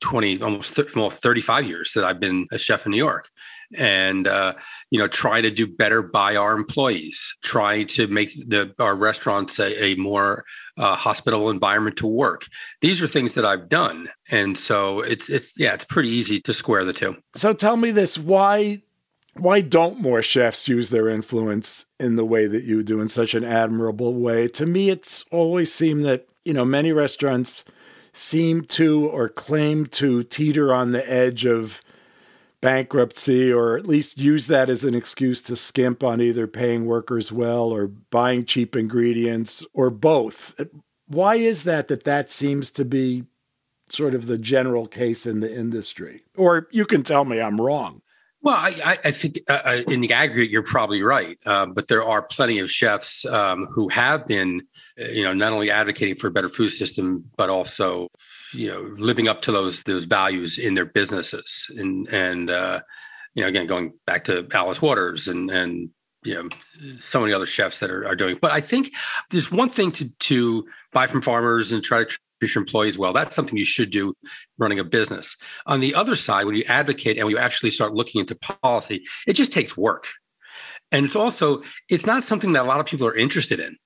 20, 0.00 0.42
almost 0.42 0.74
th- 0.74 0.94
well, 0.94 1.10
35 1.10 1.66
years 1.66 1.92
that 1.94 2.04
I've 2.04 2.20
been 2.20 2.46
a 2.52 2.58
chef 2.58 2.86
in 2.86 2.92
New 2.92 2.98
York. 2.98 3.28
And, 3.76 4.26
uh, 4.26 4.54
you 4.90 4.98
know, 4.98 5.06
try 5.06 5.40
to 5.40 5.50
do 5.50 5.66
better 5.66 6.02
by 6.02 6.34
our 6.34 6.56
employees, 6.56 7.36
try 7.44 7.84
to 7.84 8.08
make 8.08 8.30
the, 8.34 8.74
our 8.80 8.96
restaurants 8.96 9.60
a, 9.60 9.84
a 9.84 9.94
more 9.94 10.44
uh, 10.80 10.96
hospitable 10.96 11.50
environment 11.50 11.96
to 11.98 12.06
work. 12.06 12.46
These 12.80 13.02
are 13.02 13.06
things 13.06 13.34
that 13.34 13.44
I've 13.44 13.68
done. 13.68 14.08
And 14.30 14.56
so 14.56 15.00
it's, 15.00 15.28
it's, 15.28 15.52
yeah, 15.58 15.74
it's 15.74 15.84
pretty 15.84 16.08
easy 16.08 16.40
to 16.40 16.54
square 16.54 16.84
the 16.84 16.94
two. 16.94 17.16
So 17.36 17.52
tell 17.52 17.76
me 17.76 17.90
this 17.90 18.18
why 18.18 18.82
why 19.34 19.60
don't 19.60 20.00
more 20.00 20.22
chefs 20.22 20.68
use 20.68 20.90
their 20.90 21.08
influence 21.08 21.86
in 22.00 22.16
the 22.16 22.24
way 22.24 22.46
that 22.46 22.64
you 22.64 22.82
do 22.82 23.00
in 23.00 23.08
such 23.08 23.34
an 23.34 23.44
admirable 23.44 24.14
way? 24.14 24.48
To 24.48 24.66
me, 24.66 24.90
it's 24.90 25.24
always 25.30 25.72
seemed 25.72 26.02
that, 26.02 26.26
you 26.44 26.52
know, 26.52 26.64
many 26.64 26.90
restaurants 26.90 27.64
seem 28.12 28.62
to 28.62 29.08
or 29.08 29.28
claim 29.28 29.86
to 29.86 30.24
teeter 30.24 30.74
on 30.74 30.90
the 30.90 31.08
edge 31.08 31.44
of 31.44 31.80
bankruptcy 32.60 33.52
or 33.52 33.76
at 33.76 33.86
least 33.86 34.18
use 34.18 34.46
that 34.46 34.68
as 34.68 34.84
an 34.84 34.94
excuse 34.94 35.40
to 35.42 35.56
skimp 35.56 36.04
on 36.04 36.20
either 36.20 36.46
paying 36.46 36.84
workers 36.84 37.32
well 37.32 37.64
or 37.64 37.86
buying 37.86 38.44
cheap 38.44 38.76
ingredients 38.76 39.64
or 39.72 39.90
both. 39.90 40.54
Why 41.06 41.36
is 41.36 41.64
that 41.64 41.88
that 41.88 42.04
that 42.04 42.30
seems 42.30 42.70
to 42.72 42.84
be 42.84 43.24
sort 43.88 44.14
of 44.14 44.26
the 44.26 44.38
general 44.38 44.86
case 44.86 45.26
in 45.26 45.40
the 45.40 45.52
industry? 45.52 46.22
Or 46.36 46.68
you 46.70 46.84
can 46.84 47.02
tell 47.02 47.24
me 47.24 47.40
I'm 47.40 47.60
wrong. 47.60 48.02
Well, 48.42 48.56
I, 48.56 48.98
I 49.04 49.10
think 49.10 49.40
uh, 49.50 49.60
uh, 49.64 49.82
in 49.86 50.00
the 50.00 50.14
aggregate, 50.14 50.50
you're 50.50 50.62
probably 50.62 51.02
right. 51.02 51.38
Uh, 51.44 51.66
but 51.66 51.88
there 51.88 52.02
are 52.02 52.22
plenty 52.22 52.58
of 52.58 52.70
chefs 52.70 53.26
um, 53.26 53.66
who 53.66 53.90
have 53.90 54.26
been, 54.26 54.62
uh, 54.98 55.08
you 55.08 55.22
know, 55.22 55.34
not 55.34 55.52
only 55.52 55.70
advocating 55.70 56.14
for 56.14 56.28
a 56.28 56.30
better 56.30 56.48
food 56.48 56.70
system, 56.70 57.30
but 57.36 57.50
also, 57.50 58.08
you 58.52 58.68
know, 58.68 58.94
living 58.98 59.28
up 59.28 59.42
to 59.42 59.52
those 59.52 59.82
those 59.84 60.04
values 60.04 60.58
in 60.58 60.74
their 60.74 60.86
businesses. 60.86 61.66
And 61.76 62.08
and 62.08 62.50
uh, 62.50 62.80
you 63.34 63.42
know, 63.42 63.48
again, 63.48 63.66
going 63.66 63.92
back 64.06 64.24
to 64.24 64.46
Alice 64.52 64.82
Waters 64.82 65.28
and 65.28 65.50
and 65.50 65.90
you 66.22 66.34
know, 66.34 66.48
so 66.98 67.20
many 67.20 67.32
other 67.32 67.46
chefs 67.46 67.80
that 67.80 67.90
are, 67.90 68.06
are 68.06 68.16
doing. 68.16 68.38
But 68.40 68.52
I 68.52 68.60
think 68.60 68.92
there's 69.30 69.50
one 69.50 69.70
thing 69.70 69.92
to 69.92 70.08
to 70.08 70.66
buy 70.92 71.06
from 71.06 71.22
farmers 71.22 71.72
and 71.72 71.82
try 71.82 72.00
to 72.00 72.04
treat 72.04 72.54
your 72.54 72.62
employees 72.62 72.98
well. 72.98 73.12
That's 73.12 73.34
something 73.34 73.56
you 73.56 73.64
should 73.64 73.90
do 73.90 74.14
running 74.58 74.78
a 74.78 74.84
business. 74.84 75.36
On 75.66 75.80
the 75.80 75.94
other 75.94 76.14
side, 76.14 76.44
when 76.44 76.56
you 76.56 76.64
advocate 76.64 77.16
and 77.16 77.26
when 77.26 77.34
you 77.34 77.38
actually 77.38 77.70
start 77.70 77.94
looking 77.94 78.20
into 78.20 78.34
policy, 78.34 79.04
it 79.26 79.34
just 79.34 79.52
takes 79.52 79.76
work. 79.76 80.08
And 80.92 81.04
it's 81.04 81.16
also, 81.16 81.62
it's 81.88 82.06
not 82.06 82.24
something 82.24 82.52
that 82.52 82.64
a 82.64 82.68
lot 82.68 82.80
of 82.80 82.86
people 82.86 83.06
are 83.06 83.14
interested 83.14 83.60
in. 83.60 83.76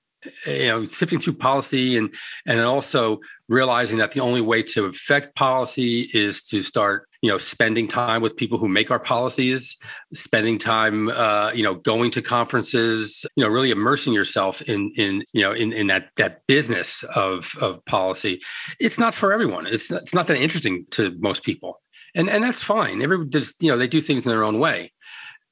You 0.45 0.67
know, 0.67 0.85
sifting 0.85 1.19
through 1.19 1.33
policy 1.33 1.97
and 1.97 2.13
and 2.45 2.59
also 2.61 3.19
realizing 3.47 3.97
that 3.99 4.11
the 4.11 4.19
only 4.19 4.41
way 4.41 4.63
to 4.63 4.85
affect 4.85 5.35
policy 5.35 6.09
is 6.13 6.43
to 6.43 6.63
start 6.63 7.07
you 7.21 7.29
know 7.29 7.37
spending 7.37 7.87
time 7.87 8.21
with 8.21 8.35
people 8.35 8.57
who 8.57 8.67
make 8.67 8.91
our 8.91 8.99
policies 8.99 9.77
spending 10.13 10.57
time 10.57 11.09
uh, 11.09 11.51
you 11.53 11.63
know 11.63 11.75
going 11.75 12.11
to 12.11 12.21
conferences 12.21 13.25
you 13.35 13.43
know 13.43 13.49
really 13.49 13.71
immersing 13.71 14.13
yourself 14.13 14.61
in 14.63 14.91
in 14.95 15.23
you 15.33 15.41
know 15.41 15.51
in, 15.51 15.73
in 15.73 15.87
that 15.87 16.09
that 16.17 16.41
business 16.47 17.03
of 17.15 17.51
of 17.61 17.83
policy. 17.85 18.41
It's 18.79 18.97
not 18.97 19.13
for 19.13 19.33
everyone. 19.33 19.67
It's 19.67 19.89
it's 19.91 20.13
not 20.13 20.27
that 20.27 20.37
interesting 20.37 20.85
to 20.91 21.15
most 21.19 21.43
people. 21.43 21.81
And 22.15 22.29
and 22.29 22.43
that's 22.43 22.61
fine. 22.61 23.01
Everybody 23.01 23.29
does 23.29 23.55
you 23.59 23.69
know 23.69 23.77
they 23.77 23.87
do 23.87 24.01
things 24.01 24.25
in 24.25 24.29
their 24.29 24.43
own 24.43 24.59
way 24.59 24.91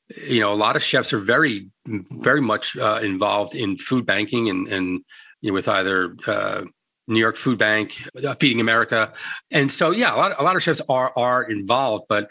you 0.09 0.39
know 0.39 0.51
a 0.51 0.55
lot 0.55 0.75
of 0.75 0.83
chefs 0.83 1.13
are 1.13 1.19
very 1.19 1.69
very 2.23 2.41
much 2.41 2.75
uh, 2.77 2.99
involved 3.01 3.55
in 3.55 3.77
food 3.77 4.05
banking 4.05 4.49
and 4.49 4.67
and 4.67 5.01
you 5.41 5.49
know 5.49 5.53
with 5.53 5.67
either 5.67 6.15
uh, 6.27 6.63
New 7.07 7.19
York 7.19 7.35
Food 7.35 7.57
Bank, 7.57 8.01
uh, 8.23 8.33
Feeding 8.35 8.61
America, 8.61 9.11
and 9.51 9.69
so 9.71 9.91
yeah, 9.91 10.15
a 10.15 10.17
lot 10.17 10.39
a 10.39 10.43
lot 10.43 10.55
of 10.55 10.63
chefs 10.63 10.81
are 10.87 11.11
are 11.17 11.43
involved, 11.43 12.05
but 12.07 12.29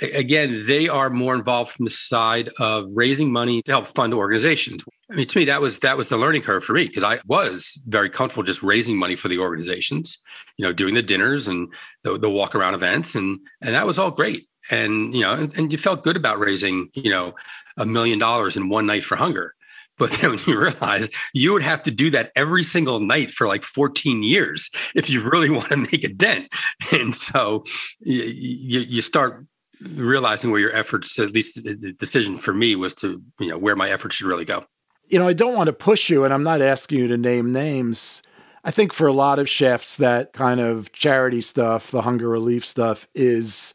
again, 0.00 0.64
they 0.66 0.88
are 0.88 1.10
more 1.10 1.34
involved 1.34 1.72
from 1.72 1.84
the 1.84 1.90
side 1.90 2.48
of 2.58 2.86
raising 2.94 3.30
money 3.30 3.60
to 3.62 3.72
help 3.72 3.86
fund 3.88 4.14
organizations. 4.14 4.82
I 5.10 5.16
mean, 5.16 5.26
to 5.26 5.38
me, 5.38 5.44
that 5.44 5.60
was 5.60 5.78
that 5.80 5.98
was 5.98 6.08
the 6.08 6.16
learning 6.16 6.42
curve 6.42 6.64
for 6.64 6.72
me 6.72 6.86
because 6.86 7.04
I 7.04 7.20
was 7.26 7.78
very 7.86 8.08
comfortable 8.08 8.44
just 8.44 8.62
raising 8.62 8.96
money 8.96 9.16
for 9.16 9.28
the 9.28 9.38
organizations, 9.38 10.18
you 10.56 10.64
know, 10.64 10.72
doing 10.72 10.94
the 10.94 11.02
dinners 11.02 11.46
and 11.46 11.72
the, 12.02 12.18
the 12.18 12.30
walk 12.30 12.54
around 12.54 12.74
events, 12.74 13.14
and 13.14 13.40
and 13.60 13.74
that 13.74 13.86
was 13.86 13.98
all 13.98 14.10
great. 14.10 14.48
And 14.70 15.14
you 15.14 15.20
know, 15.20 15.34
and, 15.34 15.56
and 15.56 15.72
you 15.72 15.78
felt 15.78 16.02
good 16.02 16.16
about 16.16 16.38
raising, 16.38 16.90
you 16.94 17.10
know, 17.10 17.34
a 17.76 17.86
million 17.86 18.18
dollars 18.18 18.56
in 18.56 18.68
one 18.68 18.86
night 18.86 19.04
for 19.04 19.16
hunger. 19.16 19.54
But 19.96 20.10
then 20.12 20.30
when 20.30 20.40
you 20.46 20.58
realize 20.58 21.08
you 21.32 21.52
would 21.52 21.62
have 21.62 21.82
to 21.84 21.90
do 21.90 22.10
that 22.10 22.32
every 22.34 22.64
single 22.64 23.00
night 23.00 23.30
for 23.30 23.46
like 23.46 23.62
14 23.62 24.22
years 24.22 24.70
if 24.94 25.08
you 25.08 25.22
really 25.22 25.50
want 25.50 25.68
to 25.68 25.76
make 25.76 26.04
a 26.04 26.08
dent. 26.08 26.52
And 26.92 27.14
so 27.14 27.64
you, 28.00 28.80
you, 28.80 29.00
start 29.00 29.46
realizing 29.80 30.50
where 30.50 30.60
your 30.60 30.74
efforts, 30.74 31.18
at 31.18 31.32
least 31.32 31.62
the 31.62 31.94
decision 31.98 32.38
for 32.38 32.52
me 32.52 32.74
was 32.76 32.94
to, 32.96 33.22
you 33.38 33.48
know, 33.48 33.58
where 33.58 33.76
my 33.76 33.90
efforts 33.90 34.16
should 34.16 34.26
really 34.26 34.44
go. 34.44 34.64
You 35.08 35.18
know, 35.18 35.28
I 35.28 35.32
don't 35.32 35.54
want 35.54 35.66
to 35.66 35.72
push 35.72 36.08
you, 36.08 36.24
and 36.24 36.32
I'm 36.32 36.42
not 36.42 36.62
asking 36.62 36.98
you 36.98 37.08
to 37.08 37.16
name 37.18 37.52
names. 37.52 38.22
I 38.64 38.70
think 38.70 38.94
for 38.94 39.06
a 39.06 39.12
lot 39.12 39.38
of 39.38 39.48
chefs, 39.48 39.96
that 39.96 40.32
kind 40.32 40.60
of 40.60 40.90
charity 40.92 41.42
stuff, 41.42 41.90
the 41.90 42.00
hunger 42.00 42.28
relief 42.28 42.64
stuff, 42.64 43.06
is, 43.14 43.74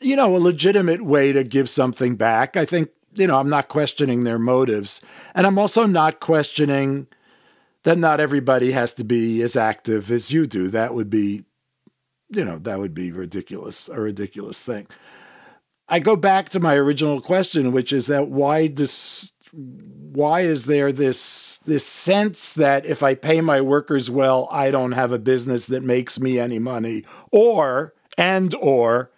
you 0.00 0.16
know, 0.16 0.36
a 0.36 0.38
legitimate 0.38 1.04
way 1.04 1.32
to 1.32 1.44
give 1.44 1.68
something 1.68 2.16
back. 2.16 2.56
I 2.56 2.64
think 2.64 2.90
you 3.14 3.26
know, 3.26 3.38
I'm 3.38 3.50
not 3.50 3.68
questioning 3.68 4.24
their 4.24 4.38
motives. 4.38 5.00
And 5.34 5.46
I'm 5.46 5.58
also 5.58 5.86
not 5.86 6.20
questioning 6.20 7.06
that 7.82 7.98
not 7.98 8.20
everybody 8.20 8.72
has 8.72 8.92
to 8.94 9.04
be 9.04 9.42
as 9.42 9.56
active 9.56 10.10
as 10.10 10.30
you 10.30 10.46
do. 10.46 10.68
That 10.68 10.94
would 10.94 11.10
be, 11.10 11.44
you 12.30 12.44
know, 12.44 12.58
that 12.58 12.78
would 12.78 12.94
be 12.94 13.12
ridiculous, 13.12 13.88
a 13.88 14.00
ridiculous 14.00 14.62
thing. 14.62 14.86
I 15.88 16.00
go 16.00 16.16
back 16.16 16.50
to 16.50 16.60
my 16.60 16.74
original 16.74 17.20
question, 17.20 17.72
which 17.72 17.92
is 17.92 18.06
that 18.06 18.28
why 18.28 18.68
this 18.68 19.32
why 19.52 20.40
is 20.42 20.64
there 20.64 20.92
this 20.92 21.58
this 21.64 21.86
sense 21.86 22.52
that 22.52 22.84
if 22.84 23.02
I 23.02 23.14
pay 23.14 23.40
my 23.40 23.62
workers 23.62 24.10
well, 24.10 24.46
I 24.50 24.70
don't 24.70 24.92
have 24.92 25.12
a 25.12 25.18
business 25.18 25.64
that 25.66 25.82
makes 25.82 26.20
me 26.20 26.38
any 26.38 26.58
money? 26.58 27.04
Or 27.30 27.94
and 28.18 28.54
or 28.56 29.10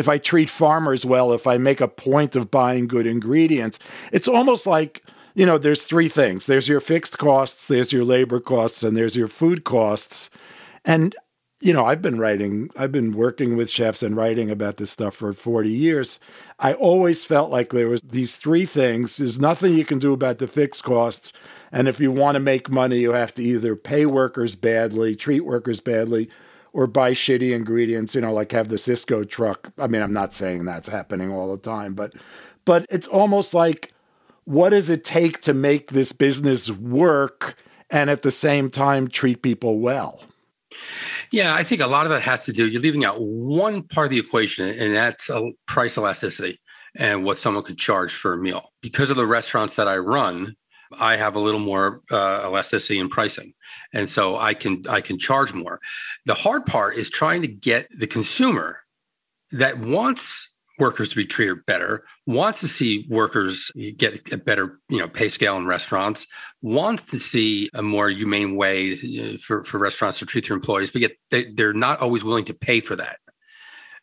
if 0.00 0.08
I 0.08 0.18
treat 0.18 0.50
farmers 0.50 1.04
well, 1.04 1.32
if 1.32 1.46
I 1.46 1.58
make 1.58 1.80
a 1.80 1.86
point 1.86 2.34
of 2.34 2.50
buying 2.50 2.88
good 2.88 3.06
ingredients, 3.06 3.78
it's 4.10 4.26
almost 4.26 4.66
like, 4.66 5.04
you 5.34 5.44
know, 5.44 5.58
there's 5.58 5.84
three 5.84 6.08
things 6.08 6.46
there's 6.46 6.68
your 6.68 6.80
fixed 6.80 7.18
costs, 7.18 7.66
there's 7.66 7.92
your 7.92 8.04
labor 8.04 8.40
costs, 8.40 8.82
and 8.82 8.96
there's 8.96 9.14
your 9.14 9.28
food 9.28 9.64
costs. 9.64 10.30
And, 10.86 11.14
you 11.60 11.74
know, 11.74 11.84
I've 11.84 12.00
been 12.00 12.18
writing, 12.18 12.70
I've 12.76 12.90
been 12.90 13.12
working 13.12 13.56
with 13.58 13.68
chefs 13.68 14.02
and 14.02 14.16
writing 14.16 14.50
about 14.50 14.78
this 14.78 14.90
stuff 14.90 15.14
for 15.14 15.34
40 15.34 15.70
years. 15.70 16.18
I 16.58 16.72
always 16.72 17.22
felt 17.22 17.50
like 17.50 17.70
there 17.70 17.88
was 17.88 18.00
these 18.00 18.36
three 18.36 18.64
things. 18.64 19.18
There's 19.18 19.38
nothing 19.38 19.74
you 19.74 19.84
can 19.84 19.98
do 19.98 20.14
about 20.14 20.38
the 20.38 20.48
fixed 20.48 20.82
costs. 20.82 21.32
And 21.72 21.88
if 21.88 22.00
you 22.00 22.10
want 22.10 22.36
to 22.36 22.40
make 22.40 22.70
money, 22.70 23.00
you 23.00 23.12
have 23.12 23.34
to 23.34 23.42
either 23.42 23.76
pay 23.76 24.06
workers 24.06 24.56
badly, 24.56 25.14
treat 25.14 25.40
workers 25.40 25.80
badly, 25.80 26.30
or 26.72 26.86
buy 26.86 27.12
shitty 27.12 27.54
ingredients, 27.54 28.14
you 28.14 28.20
know, 28.20 28.32
like 28.32 28.52
have 28.52 28.68
the 28.68 28.76
Sysco 28.76 29.28
truck. 29.28 29.72
I 29.78 29.86
mean, 29.86 30.02
I'm 30.02 30.12
not 30.12 30.34
saying 30.34 30.64
that's 30.64 30.88
happening 30.88 31.32
all 31.32 31.50
the 31.50 31.62
time, 31.62 31.94
but 31.94 32.14
but 32.64 32.86
it's 32.90 33.06
almost 33.06 33.54
like 33.54 33.92
what 34.44 34.70
does 34.70 34.88
it 34.90 35.04
take 35.04 35.40
to 35.42 35.54
make 35.54 35.90
this 35.90 36.12
business 36.12 36.70
work 36.70 37.56
and 37.90 38.10
at 38.10 38.22
the 38.22 38.30
same 38.30 38.70
time 38.70 39.08
treat 39.08 39.42
people 39.42 39.78
well? 39.78 40.22
Yeah, 41.30 41.54
I 41.54 41.64
think 41.64 41.80
a 41.80 41.86
lot 41.86 42.06
of 42.06 42.10
that 42.10 42.22
has 42.22 42.44
to 42.46 42.52
do, 42.52 42.66
you're 42.66 42.82
leaving 42.82 43.04
out 43.04 43.20
one 43.20 43.82
part 43.82 44.06
of 44.06 44.10
the 44.10 44.18
equation, 44.18 44.68
and 44.68 44.94
that's 44.94 45.28
a 45.28 45.50
price 45.66 45.96
elasticity 45.96 46.60
and 46.96 47.24
what 47.24 47.38
someone 47.38 47.62
could 47.62 47.78
charge 47.78 48.12
for 48.12 48.32
a 48.32 48.36
meal. 48.36 48.72
Because 48.80 49.10
of 49.10 49.16
the 49.16 49.26
restaurants 49.26 49.76
that 49.76 49.88
I 49.88 49.96
run, 49.96 50.56
I 50.98 51.16
have 51.16 51.36
a 51.36 51.40
little 51.40 51.60
more 51.60 52.02
uh, 52.10 52.42
elasticity 52.44 52.98
in 52.98 53.08
pricing, 53.08 53.52
and 53.92 54.08
so 54.08 54.38
I 54.38 54.54
can 54.54 54.84
I 54.88 55.00
can 55.00 55.18
charge 55.18 55.52
more. 55.52 55.80
The 56.26 56.34
hard 56.34 56.66
part 56.66 56.96
is 56.96 57.10
trying 57.10 57.42
to 57.42 57.48
get 57.48 57.88
the 57.96 58.06
consumer 58.06 58.80
that 59.52 59.78
wants 59.78 60.48
workers 60.78 61.10
to 61.10 61.16
be 61.16 61.26
treated 61.26 61.66
better, 61.66 62.04
wants 62.26 62.60
to 62.60 62.68
see 62.68 63.06
workers 63.10 63.70
get 63.96 64.32
a 64.32 64.38
better 64.38 64.80
you 64.88 64.98
know 64.98 65.08
pay 65.08 65.28
scale 65.28 65.56
in 65.56 65.66
restaurants, 65.66 66.26
wants 66.62 67.10
to 67.10 67.18
see 67.18 67.68
a 67.74 67.82
more 67.82 68.08
humane 68.08 68.56
way 68.56 68.96
for, 69.36 69.64
for 69.64 69.78
restaurants 69.78 70.18
to 70.18 70.26
treat 70.26 70.48
their 70.48 70.56
employees, 70.56 70.90
but 70.90 71.02
yet 71.02 71.12
they, 71.30 71.50
they're 71.52 71.72
not 71.72 72.00
always 72.00 72.24
willing 72.24 72.44
to 72.46 72.54
pay 72.54 72.80
for 72.80 72.96
that. 72.96 73.18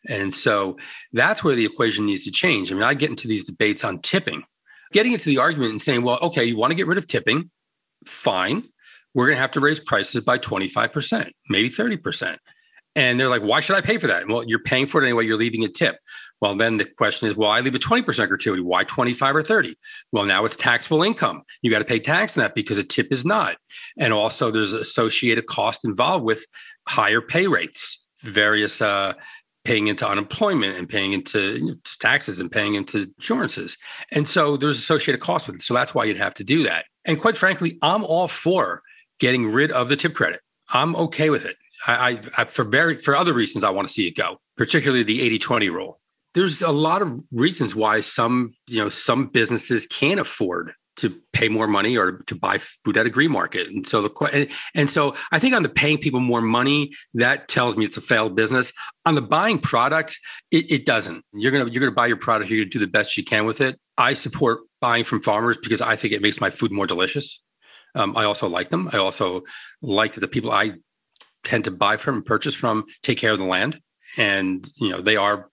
And 0.08 0.32
so 0.32 0.76
that's 1.12 1.42
where 1.42 1.56
the 1.56 1.64
equation 1.64 2.06
needs 2.06 2.22
to 2.24 2.30
change. 2.30 2.70
I 2.70 2.74
mean, 2.74 2.84
I 2.84 2.94
get 2.94 3.10
into 3.10 3.26
these 3.26 3.44
debates 3.44 3.82
on 3.82 4.00
tipping 4.00 4.44
getting 4.92 5.12
into 5.12 5.26
the 5.26 5.38
argument 5.38 5.72
and 5.72 5.82
saying, 5.82 6.02
well, 6.02 6.18
okay, 6.22 6.44
you 6.44 6.56
want 6.56 6.70
to 6.70 6.74
get 6.74 6.86
rid 6.86 6.98
of 6.98 7.06
tipping, 7.06 7.50
fine. 8.06 8.64
We're 9.18 9.26
going 9.26 9.36
to 9.38 9.40
have 9.40 9.50
to 9.50 9.60
raise 9.60 9.80
prices 9.80 10.20
by 10.20 10.38
25%, 10.38 11.32
maybe 11.48 11.68
30%. 11.68 12.36
And 12.94 13.18
they're 13.18 13.28
like, 13.28 13.42
why 13.42 13.58
should 13.58 13.74
I 13.74 13.80
pay 13.80 13.98
for 13.98 14.06
that? 14.06 14.28
Well, 14.28 14.44
you're 14.46 14.60
paying 14.60 14.86
for 14.86 15.02
it 15.02 15.06
anyway. 15.06 15.26
You're 15.26 15.36
leaving 15.36 15.64
a 15.64 15.68
tip. 15.68 15.96
Well, 16.40 16.54
then 16.54 16.76
the 16.76 16.84
question 16.84 17.26
is, 17.26 17.34
well, 17.34 17.50
I 17.50 17.58
leave 17.58 17.74
a 17.74 17.80
20% 17.80 18.28
gratuity. 18.28 18.62
Why 18.62 18.84
25 18.84 19.34
or 19.34 19.42
30? 19.42 19.76
Well, 20.12 20.24
now 20.24 20.44
it's 20.44 20.54
taxable 20.54 21.02
income. 21.02 21.42
You 21.62 21.70
got 21.72 21.80
to 21.80 21.84
pay 21.84 21.98
tax 21.98 22.38
on 22.38 22.44
that 22.44 22.54
because 22.54 22.78
a 22.78 22.84
tip 22.84 23.08
is 23.10 23.24
not. 23.24 23.56
And 23.98 24.12
also 24.12 24.52
there's 24.52 24.72
associated 24.72 25.48
cost 25.48 25.84
involved 25.84 26.24
with 26.24 26.46
higher 26.86 27.20
pay 27.20 27.48
rates, 27.48 27.98
various 28.22 28.80
uh, 28.80 29.14
paying 29.64 29.88
into 29.88 30.08
unemployment 30.08 30.76
and 30.76 30.88
paying 30.88 31.12
into 31.12 31.80
taxes 31.98 32.38
and 32.38 32.52
paying 32.52 32.74
into 32.74 33.10
insurances. 33.18 33.78
And 34.12 34.28
so 34.28 34.56
there's 34.56 34.78
associated 34.78 35.20
costs 35.20 35.48
with 35.48 35.56
it. 35.56 35.62
So 35.62 35.74
that's 35.74 35.92
why 35.92 36.04
you'd 36.04 36.18
have 36.18 36.34
to 36.34 36.44
do 36.44 36.62
that. 36.62 36.84
And 37.04 37.20
quite 37.20 37.36
frankly, 37.36 37.78
I'm 37.82 38.04
all 38.04 38.28
for 38.28 38.84
getting 39.18 39.50
rid 39.50 39.70
of 39.72 39.88
the 39.88 39.96
tip 39.96 40.14
credit. 40.14 40.40
I'm 40.70 40.94
okay 40.96 41.30
with 41.30 41.44
it. 41.44 41.56
I, 41.86 41.92
I, 41.92 42.42
I 42.42 42.44
for 42.44 42.64
very 42.64 42.96
for 42.96 43.16
other 43.16 43.32
reasons 43.32 43.64
I 43.64 43.70
want 43.70 43.88
to 43.88 43.94
see 43.94 44.06
it 44.06 44.16
go, 44.16 44.40
particularly 44.56 45.02
the 45.02 45.38
80-20 45.38 45.72
rule. 45.72 46.00
There's 46.34 46.62
a 46.62 46.70
lot 46.70 47.02
of 47.02 47.20
reasons 47.32 47.74
why 47.74 48.00
some, 48.00 48.54
you 48.66 48.82
know, 48.82 48.90
some 48.90 49.28
businesses 49.28 49.86
can't 49.86 50.20
afford 50.20 50.72
to 50.98 51.16
pay 51.32 51.48
more 51.48 51.66
money 51.66 51.96
or 51.96 52.18
to 52.26 52.34
buy 52.34 52.58
food 52.58 52.96
at 52.96 53.06
a 53.06 53.10
green 53.10 53.30
market. 53.30 53.68
And 53.68 53.86
so 53.86 54.02
the 54.02 54.30
and, 54.32 54.48
and 54.74 54.90
so 54.90 55.14
I 55.30 55.38
think 55.38 55.54
on 55.54 55.62
the 55.62 55.68
paying 55.68 55.98
people 55.98 56.20
more 56.20 56.40
money, 56.40 56.92
that 57.14 57.48
tells 57.48 57.76
me 57.76 57.84
it's 57.84 57.96
a 57.96 58.00
failed 58.00 58.34
business. 58.34 58.72
On 59.06 59.14
the 59.14 59.22
buying 59.22 59.58
product, 59.58 60.18
it, 60.50 60.70
it 60.70 60.86
doesn't. 60.86 61.24
You're 61.32 61.52
gonna 61.52 61.70
you're 61.70 61.80
gonna 61.80 61.92
buy 61.92 62.08
your 62.08 62.16
product. 62.16 62.50
You're 62.50 62.64
gonna 62.64 62.70
do 62.70 62.80
the 62.80 62.88
best 62.88 63.16
you 63.16 63.24
can 63.24 63.46
with 63.46 63.60
it. 63.60 63.78
I 63.96 64.14
support 64.14 64.60
buying 64.80 65.04
from 65.04 65.22
farmers 65.22 65.56
because 65.56 65.80
I 65.80 65.96
think 65.96 66.12
it 66.12 66.20
makes 66.20 66.40
my 66.40 66.50
food 66.50 66.72
more 66.72 66.86
delicious. 66.86 67.40
Um, 67.94 68.16
I 68.16 68.24
also 68.24 68.48
like 68.48 68.70
them. 68.70 68.88
I 68.92 68.98
also 68.98 69.44
like 69.82 70.14
that 70.14 70.20
the 70.20 70.28
people 70.28 70.50
I 70.50 70.74
tend 71.44 71.64
to 71.64 71.70
buy 71.70 71.96
from 71.96 72.16
and 72.16 72.26
purchase 72.26 72.54
from 72.54 72.84
take 73.02 73.18
care 73.18 73.32
of 73.32 73.38
the 73.38 73.44
land, 73.44 73.80
and 74.16 74.66
you 74.76 74.90
know 74.90 75.00
they 75.00 75.16
are 75.16 75.50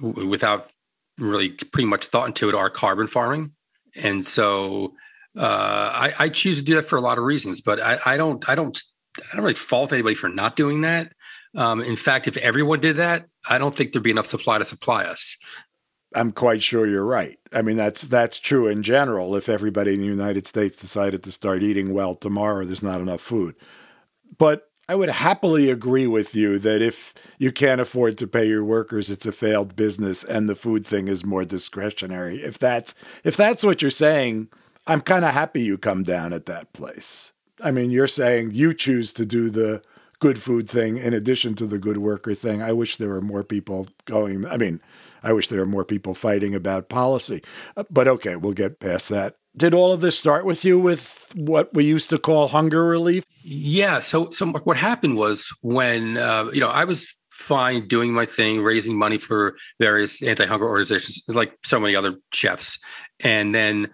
without 0.00 0.70
really 1.18 1.50
pretty 1.50 1.86
much 1.86 2.06
thought 2.06 2.26
into 2.28 2.48
it 2.48 2.54
are 2.54 2.70
carbon 2.70 3.06
farming 3.06 3.52
and 3.96 4.24
so 4.24 4.94
uh, 5.36 5.42
I, 5.42 6.12
I, 6.18 6.28
choose 6.28 6.58
to 6.58 6.64
do 6.64 6.74
that 6.74 6.86
for 6.86 6.96
a 6.96 7.00
lot 7.00 7.18
of 7.18 7.24
reasons. 7.24 7.60
But 7.60 7.80
I, 7.80 7.98
I, 8.04 8.16
don't, 8.16 8.46
I 8.48 8.54
don't, 8.54 8.80
I 9.18 9.36
don't 9.36 9.44
really 9.44 9.54
fault 9.54 9.92
anybody 9.92 10.14
for 10.14 10.28
not 10.28 10.56
doing 10.56 10.80
that. 10.82 11.12
Um, 11.56 11.80
in 11.80 11.96
fact, 11.96 12.28
if 12.28 12.36
everyone 12.38 12.80
did 12.80 12.96
that, 12.96 13.26
I 13.48 13.58
don't 13.58 13.74
think 13.74 13.92
there'd 13.92 14.02
be 14.02 14.10
enough 14.10 14.26
supply 14.26 14.58
to 14.58 14.64
supply 14.64 15.04
us. 15.04 15.36
I'm 16.14 16.32
quite 16.32 16.62
sure 16.62 16.86
you're 16.86 17.04
right. 17.04 17.38
I 17.52 17.62
mean, 17.62 17.76
that's 17.76 18.02
that's 18.02 18.38
true 18.38 18.66
in 18.66 18.82
general. 18.82 19.36
If 19.36 19.48
everybody 19.48 19.94
in 19.94 20.00
the 20.00 20.06
United 20.06 20.46
States 20.46 20.76
decided 20.76 21.22
to 21.22 21.32
start 21.32 21.62
eating 21.62 21.92
well 21.92 22.14
tomorrow, 22.14 22.64
there's 22.64 22.82
not 22.82 23.00
enough 23.00 23.20
food. 23.20 23.54
But 24.38 24.70
I 24.88 24.96
would 24.96 25.08
happily 25.08 25.70
agree 25.70 26.08
with 26.08 26.34
you 26.34 26.58
that 26.58 26.82
if 26.82 27.14
you 27.38 27.52
can't 27.52 27.80
afford 27.80 28.18
to 28.18 28.26
pay 28.26 28.48
your 28.48 28.64
workers, 28.64 29.08
it's 29.08 29.24
a 29.24 29.30
failed 29.30 29.76
business 29.76 30.24
and 30.24 30.48
the 30.48 30.56
food 30.56 30.84
thing 30.84 31.06
is 31.06 31.24
more 31.24 31.44
discretionary. 31.44 32.42
If 32.42 32.58
that's 32.58 32.92
if 33.22 33.36
that's 33.36 33.62
what 33.62 33.82
you're 33.82 33.92
saying, 33.92 34.48
I'm 34.88 35.00
kind 35.00 35.24
of 35.24 35.32
happy 35.32 35.62
you 35.62 35.78
come 35.78 36.02
down 36.02 36.32
at 36.32 36.46
that 36.46 36.72
place. 36.72 37.32
I 37.62 37.70
mean, 37.70 37.92
you're 37.92 38.08
saying 38.08 38.50
you 38.52 38.74
choose 38.74 39.12
to 39.12 39.24
do 39.24 39.48
the 39.48 39.82
good 40.18 40.42
food 40.42 40.68
thing 40.68 40.96
in 40.96 41.14
addition 41.14 41.54
to 41.54 41.66
the 41.66 41.78
good 41.78 41.98
worker 41.98 42.34
thing. 42.34 42.60
I 42.60 42.72
wish 42.72 42.96
there 42.96 43.10
were 43.10 43.20
more 43.20 43.44
people 43.44 43.86
going. 44.06 44.44
I 44.46 44.56
mean, 44.56 44.80
I 45.22 45.32
wish 45.32 45.48
there 45.48 45.60
were 45.60 45.66
more 45.66 45.84
people 45.84 46.14
fighting 46.14 46.54
about 46.54 46.88
policy. 46.88 47.42
Uh, 47.76 47.84
but 47.90 48.08
okay, 48.08 48.36
we'll 48.36 48.52
get 48.52 48.80
past 48.80 49.08
that 49.08 49.36
did 49.56 49.74
all 49.74 49.92
of 49.92 50.00
this 50.00 50.18
start 50.18 50.44
with 50.44 50.64
you 50.64 50.78
with 50.78 51.26
what 51.34 51.72
we 51.74 51.84
used 51.84 52.10
to 52.10 52.18
call 52.18 52.48
hunger 52.48 52.84
relief? 52.84 53.24
Yeah. 53.42 54.00
So, 54.00 54.30
so 54.30 54.46
what 54.46 54.76
happened 54.76 55.16
was 55.16 55.48
when 55.60 56.16
uh, 56.16 56.50
you 56.52 56.60
know 56.60 56.68
I 56.68 56.84
was 56.84 57.06
fine 57.30 57.88
doing 57.88 58.12
my 58.12 58.26
thing, 58.26 58.62
raising 58.62 58.96
money 58.96 59.18
for 59.18 59.56
various 59.80 60.22
anti-hunger 60.22 60.66
organizations, 60.66 61.22
like 61.26 61.56
so 61.64 61.80
many 61.80 61.96
other 61.96 62.16
chefs, 62.32 62.78
and 63.20 63.54
then 63.54 63.88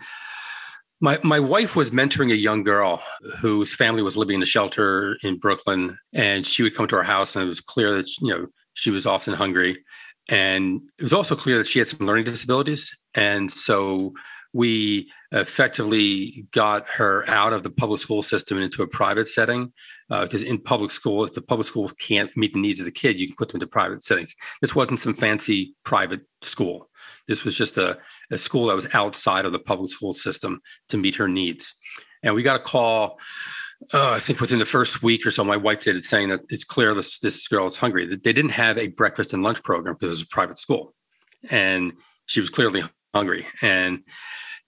my 1.00 1.18
my 1.22 1.40
wife 1.40 1.76
was 1.76 1.90
mentoring 1.90 2.32
a 2.32 2.36
young 2.36 2.62
girl 2.64 3.02
whose 3.38 3.74
family 3.74 4.02
was 4.02 4.16
living 4.16 4.36
in 4.36 4.42
a 4.42 4.46
shelter 4.46 5.16
in 5.22 5.38
Brooklyn, 5.38 5.98
and 6.12 6.46
she 6.46 6.62
would 6.62 6.74
come 6.74 6.88
to 6.88 6.96
our 6.96 7.02
house, 7.02 7.36
and 7.36 7.44
it 7.44 7.48
was 7.48 7.60
clear 7.60 7.94
that 7.94 8.08
you 8.20 8.28
know 8.28 8.46
she 8.74 8.90
was 8.90 9.06
often 9.06 9.34
hungry, 9.34 9.84
and 10.28 10.80
it 10.98 11.02
was 11.02 11.12
also 11.12 11.36
clear 11.36 11.58
that 11.58 11.66
she 11.66 11.78
had 11.78 11.88
some 11.88 12.06
learning 12.06 12.24
disabilities, 12.24 12.96
and 13.14 13.50
so 13.50 14.12
we 14.52 15.10
effectively 15.32 16.46
got 16.52 16.88
her 16.88 17.28
out 17.28 17.52
of 17.52 17.62
the 17.62 17.68
public 17.68 18.00
school 18.00 18.22
system 18.22 18.56
and 18.56 18.64
into 18.64 18.82
a 18.82 18.86
private 18.86 19.28
setting 19.28 19.70
because 20.08 20.42
uh, 20.42 20.46
in 20.46 20.58
public 20.58 20.90
school 20.90 21.24
if 21.24 21.34
the 21.34 21.42
public 21.42 21.66
school 21.66 21.90
can't 21.98 22.34
meet 22.36 22.54
the 22.54 22.60
needs 22.60 22.80
of 22.80 22.86
the 22.86 22.92
kid 22.92 23.20
you 23.20 23.26
can 23.26 23.36
put 23.36 23.48
them 23.48 23.56
into 23.56 23.66
private 23.66 24.02
settings. 24.02 24.34
This 24.62 24.74
wasn't 24.74 25.00
some 25.00 25.12
fancy 25.12 25.74
private 25.84 26.22
school. 26.40 26.88
This 27.28 27.44
was 27.44 27.54
just 27.54 27.76
a, 27.76 27.98
a 28.30 28.38
school 28.38 28.68
that 28.68 28.76
was 28.76 28.92
outside 28.94 29.44
of 29.44 29.52
the 29.52 29.58
public 29.58 29.90
school 29.90 30.14
system 30.14 30.60
to 30.88 30.96
meet 30.96 31.16
her 31.16 31.28
needs. 31.28 31.74
And 32.22 32.34
we 32.34 32.42
got 32.42 32.60
a 32.60 32.64
call 32.64 33.18
uh, 33.92 34.10
I 34.10 34.20
think 34.20 34.40
within 34.40 34.58
the 34.58 34.66
first 34.66 35.02
week 35.02 35.26
or 35.26 35.30
so, 35.30 35.44
my 35.44 35.56
wife 35.56 35.82
did 35.82 35.96
it 35.96 36.04
saying 36.04 36.30
that 36.30 36.40
it's 36.48 36.64
clear 36.64 36.94
this, 36.94 37.18
this 37.18 37.46
girl 37.46 37.66
is 37.66 37.76
hungry. 37.76 38.06
They 38.06 38.32
didn't 38.32 38.50
have 38.50 38.78
a 38.78 38.88
breakfast 38.88 39.32
and 39.32 39.42
lunch 39.42 39.62
program 39.62 39.94
because 39.94 40.06
it 40.06 40.10
was 40.10 40.22
a 40.22 40.26
private 40.26 40.58
school. 40.58 40.94
And 41.50 41.92
she 42.26 42.40
was 42.40 42.50
clearly 42.50 42.82
hungry. 43.14 43.46
And 43.62 44.02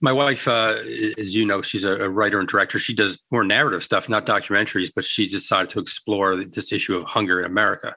my 0.01 0.13
wife, 0.13 0.47
uh, 0.47 0.77
as 1.17 1.35
you 1.35 1.45
know, 1.45 1.61
she's 1.61 1.83
a, 1.83 2.09
writer 2.09 2.39
and 2.39 2.47
director. 2.47 2.79
She 2.79 2.93
does 2.93 3.19
more 3.31 3.43
narrative 3.43 3.83
stuff, 3.83 4.07
not 4.07 4.25
documentaries, 4.25 4.91
but 4.95 5.03
she 5.03 5.27
decided 5.27 5.69
to 5.71 5.79
explore 5.79 6.43
this 6.43 6.71
issue 6.71 6.95
of 6.95 7.03
hunger 7.03 7.39
in 7.39 7.45
America. 7.45 7.95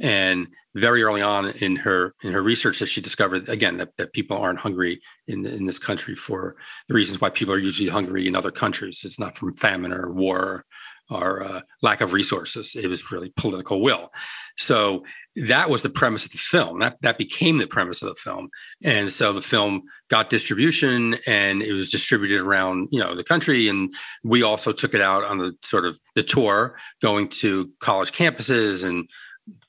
And 0.00 0.48
very 0.74 1.02
early 1.02 1.20
on 1.20 1.50
in 1.50 1.76
her 1.76 2.14
in 2.22 2.32
her 2.32 2.42
research, 2.42 2.78
that 2.78 2.86
she 2.86 3.00
discovered 3.00 3.48
again 3.48 3.76
that, 3.78 3.96
that 3.96 4.12
people 4.12 4.36
aren't 4.36 4.60
hungry 4.60 5.00
in 5.26 5.44
in 5.44 5.66
this 5.66 5.78
country 5.78 6.14
for 6.14 6.56
the 6.88 6.94
reasons 6.94 7.20
why 7.20 7.30
people 7.30 7.52
are 7.54 7.58
usually 7.58 7.88
hungry 7.88 8.26
in 8.26 8.36
other 8.36 8.50
countries. 8.50 9.02
It's 9.04 9.18
not 9.18 9.36
from 9.36 9.54
famine 9.54 9.92
or 9.92 10.12
war 10.12 10.64
or 11.10 11.42
uh, 11.42 11.60
lack 11.82 12.00
of 12.00 12.12
resources. 12.12 12.76
It 12.76 12.86
was 12.86 13.10
really 13.10 13.32
political 13.36 13.80
will. 13.80 14.12
So 14.56 15.04
that 15.34 15.68
was 15.68 15.82
the 15.82 15.90
premise 15.90 16.24
of 16.24 16.30
the 16.30 16.38
film. 16.38 16.78
That 16.78 16.98
that 17.02 17.18
became 17.18 17.58
the 17.58 17.66
premise 17.66 18.00
of 18.00 18.08
the 18.08 18.14
film. 18.14 18.48
And 18.82 19.12
so 19.12 19.32
the 19.32 19.42
film 19.42 19.82
got 20.08 20.30
distribution 20.30 21.16
and 21.26 21.62
it 21.62 21.72
was 21.72 21.90
distributed 21.90 22.40
around 22.40 22.88
you 22.92 23.00
know 23.00 23.16
the 23.16 23.24
country. 23.24 23.68
And 23.68 23.92
we 24.22 24.42
also 24.42 24.72
took 24.72 24.94
it 24.94 25.00
out 25.00 25.24
on 25.24 25.38
the 25.38 25.52
sort 25.64 25.84
of 25.84 25.98
the 26.14 26.22
tour, 26.22 26.76
going 27.02 27.28
to 27.28 27.70
college 27.80 28.12
campuses 28.12 28.84
and 28.84 29.08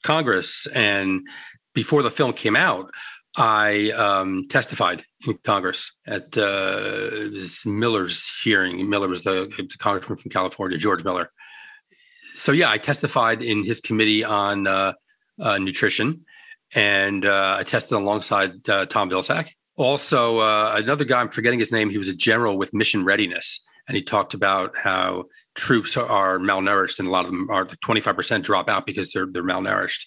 Congress. 0.03 0.67
And 0.73 1.21
before 1.73 2.03
the 2.03 2.11
film 2.11 2.33
came 2.33 2.55
out, 2.55 2.91
I 3.37 3.91
um, 3.91 4.47
testified 4.49 5.05
in 5.25 5.37
Congress 5.43 5.93
at 6.05 6.37
uh, 6.37 7.29
Miller's 7.65 8.29
hearing. 8.43 8.89
Miller 8.89 9.07
was 9.07 9.23
the, 9.23 9.49
the, 9.57 9.77
congressman 9.77 10.17
from 10.17 10.31
California, 10.31 10.77
George 10.77 11.03
Miller. 11.05 11.31
So 12.35 12.51
yeah, 12.51 12.69
I 12.69 12.77
testified 12.77 13.41
in 13.41 13.63
his 13.63 13.79
committee 13.79 14.23
on 14.23 14.67
uh, 14.67 14.93
uh, 15.39 15.57
nutrition, 15.59 16.25
and 16.73 17.25
uh, 17.25 17.57
I 17.59 17.63
tested 17.63 17.97
alongside 17.97 18.67
uh, 18.69 18.85
Tom 18.85 19.09
Vilsack. 19.09 19.49
Also, 19.77 20.39
uh, 20.39 20.73
another 20.75 21.05
guy, 21.05 21.21
I'm 21.21 21.29
forgetting 21.29 21.59
his 21.59 21.71
name. 21.71 21.89
He 21.89 21.97
was 21.97 22.09
a 22.09 22.13
general 22.13 22.57
with 22.57 22.73
Mission 22.73 23.05
Readiness, 23.05 23.61
and 23.91 23.97
he 23.97 24.01
talked 24.01 24.33
about 24.33 24.77
how 24.77 25.25
troops 25.53 25.97
are 25.97 26.39
malnourished 26.39 26.97
and 26.97 27.09
a 27.09 27.11
lot 27.11 27.25
of 27.25 27.31
them 27.31 27.49
are 27.49 27.65
25% 27.65 28.41
drop 28.41 28.69
out 28.69 28.85
because 28.85 29.11
they're 29.11 29.25
they're 29.25 29.43
malnourished. 29.43 30.05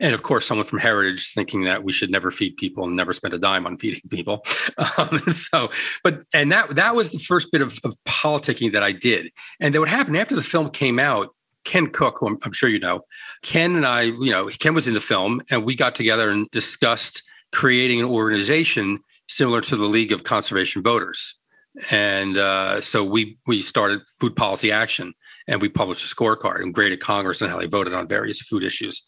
And 0.00 0.14
of 0.14 0.22
course 0.22 0.46
someone 0.46 0.66
from 0.66 0.78
heritage 0.78 1.34
thinking 1.34 1.64
that 1.64 1.84
we 1.84 1.92
should 1.92 2.10
never 2.10 2.30
feed 2.30 2.56
people 2.56 2.84
and 2.84 2.96
never 2.96 3.12
spend 3.12 3.34
a 3.34 3.38
dime 3.38 3.66
on 3.66 3.76
feeding 3.76 4.08
people. 4.08 4.42
Um, 4.98 5.20
so 5.32 5.70
but 6.02 6.22
and 6.32 6.50
that 6.52 6.76
that 6.76 6.94
was 6.94 7.10
the 7.10 7.18
first 7.18 7.52
bit 7.52 7.60
of, 7.60 7.78
of 7.84 7.96
politicking 8.06 8.72
that 8.72 8.82
i 8.82 8.92
did. 8.92 9.30
And 9.60 9.74
then 9.74 9.82
what 9.82 9.90
happened 9.90 10.16
after 10.16 10.34
the 10.34 10.42
film 10.42 10.70
came 10.70 10.98
out 10.98 11.34
Ken 11.64 11.88
Cook, 11.88 12.18
who 12.20 12.28
I'm, 12.28 12.38
I'm 12.42 12.52
sure 12.52 12.70
you 12.70 12.78
know, 12.78 13.02
Ken 13.42 13.76
and 13.76 13.86
I, 13.86 14.02
you 14.02 14.30
know, 14.30 14.48
Ken 14.48 14.72
was 14.72 14.86
in 14.86 14.94
the 14.94 15.00
film 15.00 15.42
and 15.50 15.64
we 15.64 15.74
got 15.74 15.94
together 15.94 16.30
and 16.30 16.50
discussed 16.52 17.22
creating 17.52 18.00
an 18.00 18.06
organization 18.06 19.00
similar 19.28 19.60
to 19.60 19.76
the 19.76 19.84
League 19.84 20.12
of 20.12 20.24
Conservation 20.24 20.82
Voters 20.82 21.35
and 21.90 22.36
uh, 22.36 22.80
so 22.80 23.04
we 23.04 23.38
we 23.46 23.62
started 23.62 24.00
Food 24.20 24.36
Policy 24.36 24.72
Action, 24.72 25.14
and 25.46 25.60
we 25.60 25.68
published 25.68 26.10
a 26.10 26.14
scorecard 26.14 26.62
and 26.62 26.74
graded 26.74 27.00
Congress 27.00 27.40
and 27.40 27.50
how 27.50 27.58
they 27.58 27.66
voted 27.66 27.94
on 27.94 28.08
various 28.08 28.40
food 28.40 28.62
issues, 28.62 29.02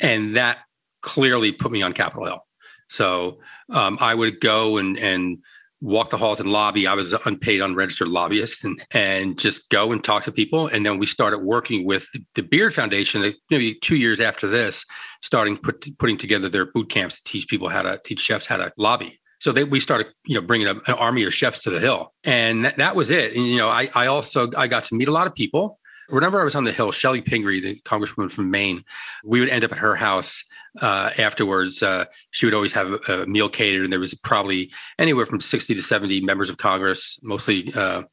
and 0.00 0.36
that 0.36 0.58
clearly 1.02 1.52
put 1.52 1.70
me 1.70 1.82
on 1.82 1.92
Capitol 1.92 2.24
Hill. 2.24 2.46
So 2.88 3.38
um, 3.70 3.98
I 4.00 4.14
would 4.14 4.40
go 4.40 4.78
and 4.78 4.98
and 4.98 5.38
walk 5.80 6.08
the 6.08 6.16
halls 6.16 6.40
and 6.40 6.50
lobby. 6.50 6.86
I 6.86 6.94
was 6.94 7.12
an 7.12 7.20
unpaid, 7.26 7.60
unregistered 7.60 8.08
lobbyist, 8.08 8.64
and 8.64 8.82
and 8.90 9.38
just 9.38 9.68
go 9.68 9.92
and 9.92 10.02
talk 10.02 10.24
to 10.24 10.32
people. 10.32 10.66
And 10.66 10.84
then 10.86 10.98
we 10.98 11.06
started 11.06 11.38
working 11.38 11.84
with 11.86 12.06
the 12.34 12.42
Beard 12.42 12.74
Foundation. 12.74 13.34
Maybe 13.50 13.74
two 13.74 13.96
years 13.96 14.20
after 14.20 14.48
this, 14.48 14.86
starting 15.22 15.58
put, 15.58 15.86
putting 15.98 16.16
together 16.16 16.48
their 16.48 16.66
boot 16.66 16.88
camps 16.88 17.16
to 17.16 17.24
teach 17.24 17.48
people 17.48 17.68
how 17.68 17.82
to 17.82 18.00
teach 18.02 18.20
chefs 18.20 18.46
how 18.46 18.56
to 18.56 18.72
lobby 18.78 19.20
so 19.44 19.52
they, 19.52 19.62
we 19.62 19.78
started, 19.78 20.06
you 20.24 20.34
know, 20.34 20.40
bringing 20.40 20.68
an 20.68 20.80
army 20.88 21.22
of 21.24 21.34
chefs 21.34 21.60
to 21.64 21.70
the 21.70 21.78
hill, 21.78 22.14
and 22.24 22.64
that, 22.64 22.78
that 22.78 22.96
was 22.96 23.10
it. 23.10 23.36
And 23.36 23.46
you 23.46 23.58
know, 23.58 23.68
I, 23.68 23.90
I 23.94 24.06
also 24.06 24.50
I 24.56 24.68
got 24.68 24.84
to 24.84 24.94
meet 24.94 25.06
a 25.06 25.12
lot 25.12 25.26
of 25.26 25.34
people. 25.34 25.78
Whenever 26.08 26.40
I 26.40 26.44
was 26.44 26.54
on 26.54 26.64
the 26.64 26.72
hill, 26.72 26.92
Chellie 26.92 27.22
Pingree, 27.22 27.60
the 27.60 27.78
congresswoman 27.84 28.32
from 28.32 28.50
Maine, 28.50 28.84
we 29.22 29.40
would 29.40 29.50
end 29.50 29.62
up 29.62 29.72
at 29.72 29.78
her 29.78 29.96
house 29.96 30.42
uh, 30.80 31.10
afterwards. 31.18 31.82
Uh, 31.82 32.06
she 32.30 32.46
would 32.46 32.54
always 32.54 32.72
have 32.72 32.90
a, 32.90 33.22
a, 33.22 33.26
meal 33.26 33.50
catered, 33.50 33.84
and 33.84 33.92
there 33.92 34.00
was 34.00 34.14
probably 34.14 34.70
anywhere 34.98 35.26
from 35.26 35.42
sixty 35.42 35.74
to 35.74 35.82
seventy 35.82 36.22
members 36.22 36.48
of 36.48 36.56
Congress, 36.56 37.18
mostly 37.22 37.70
uh, 37.74 38.04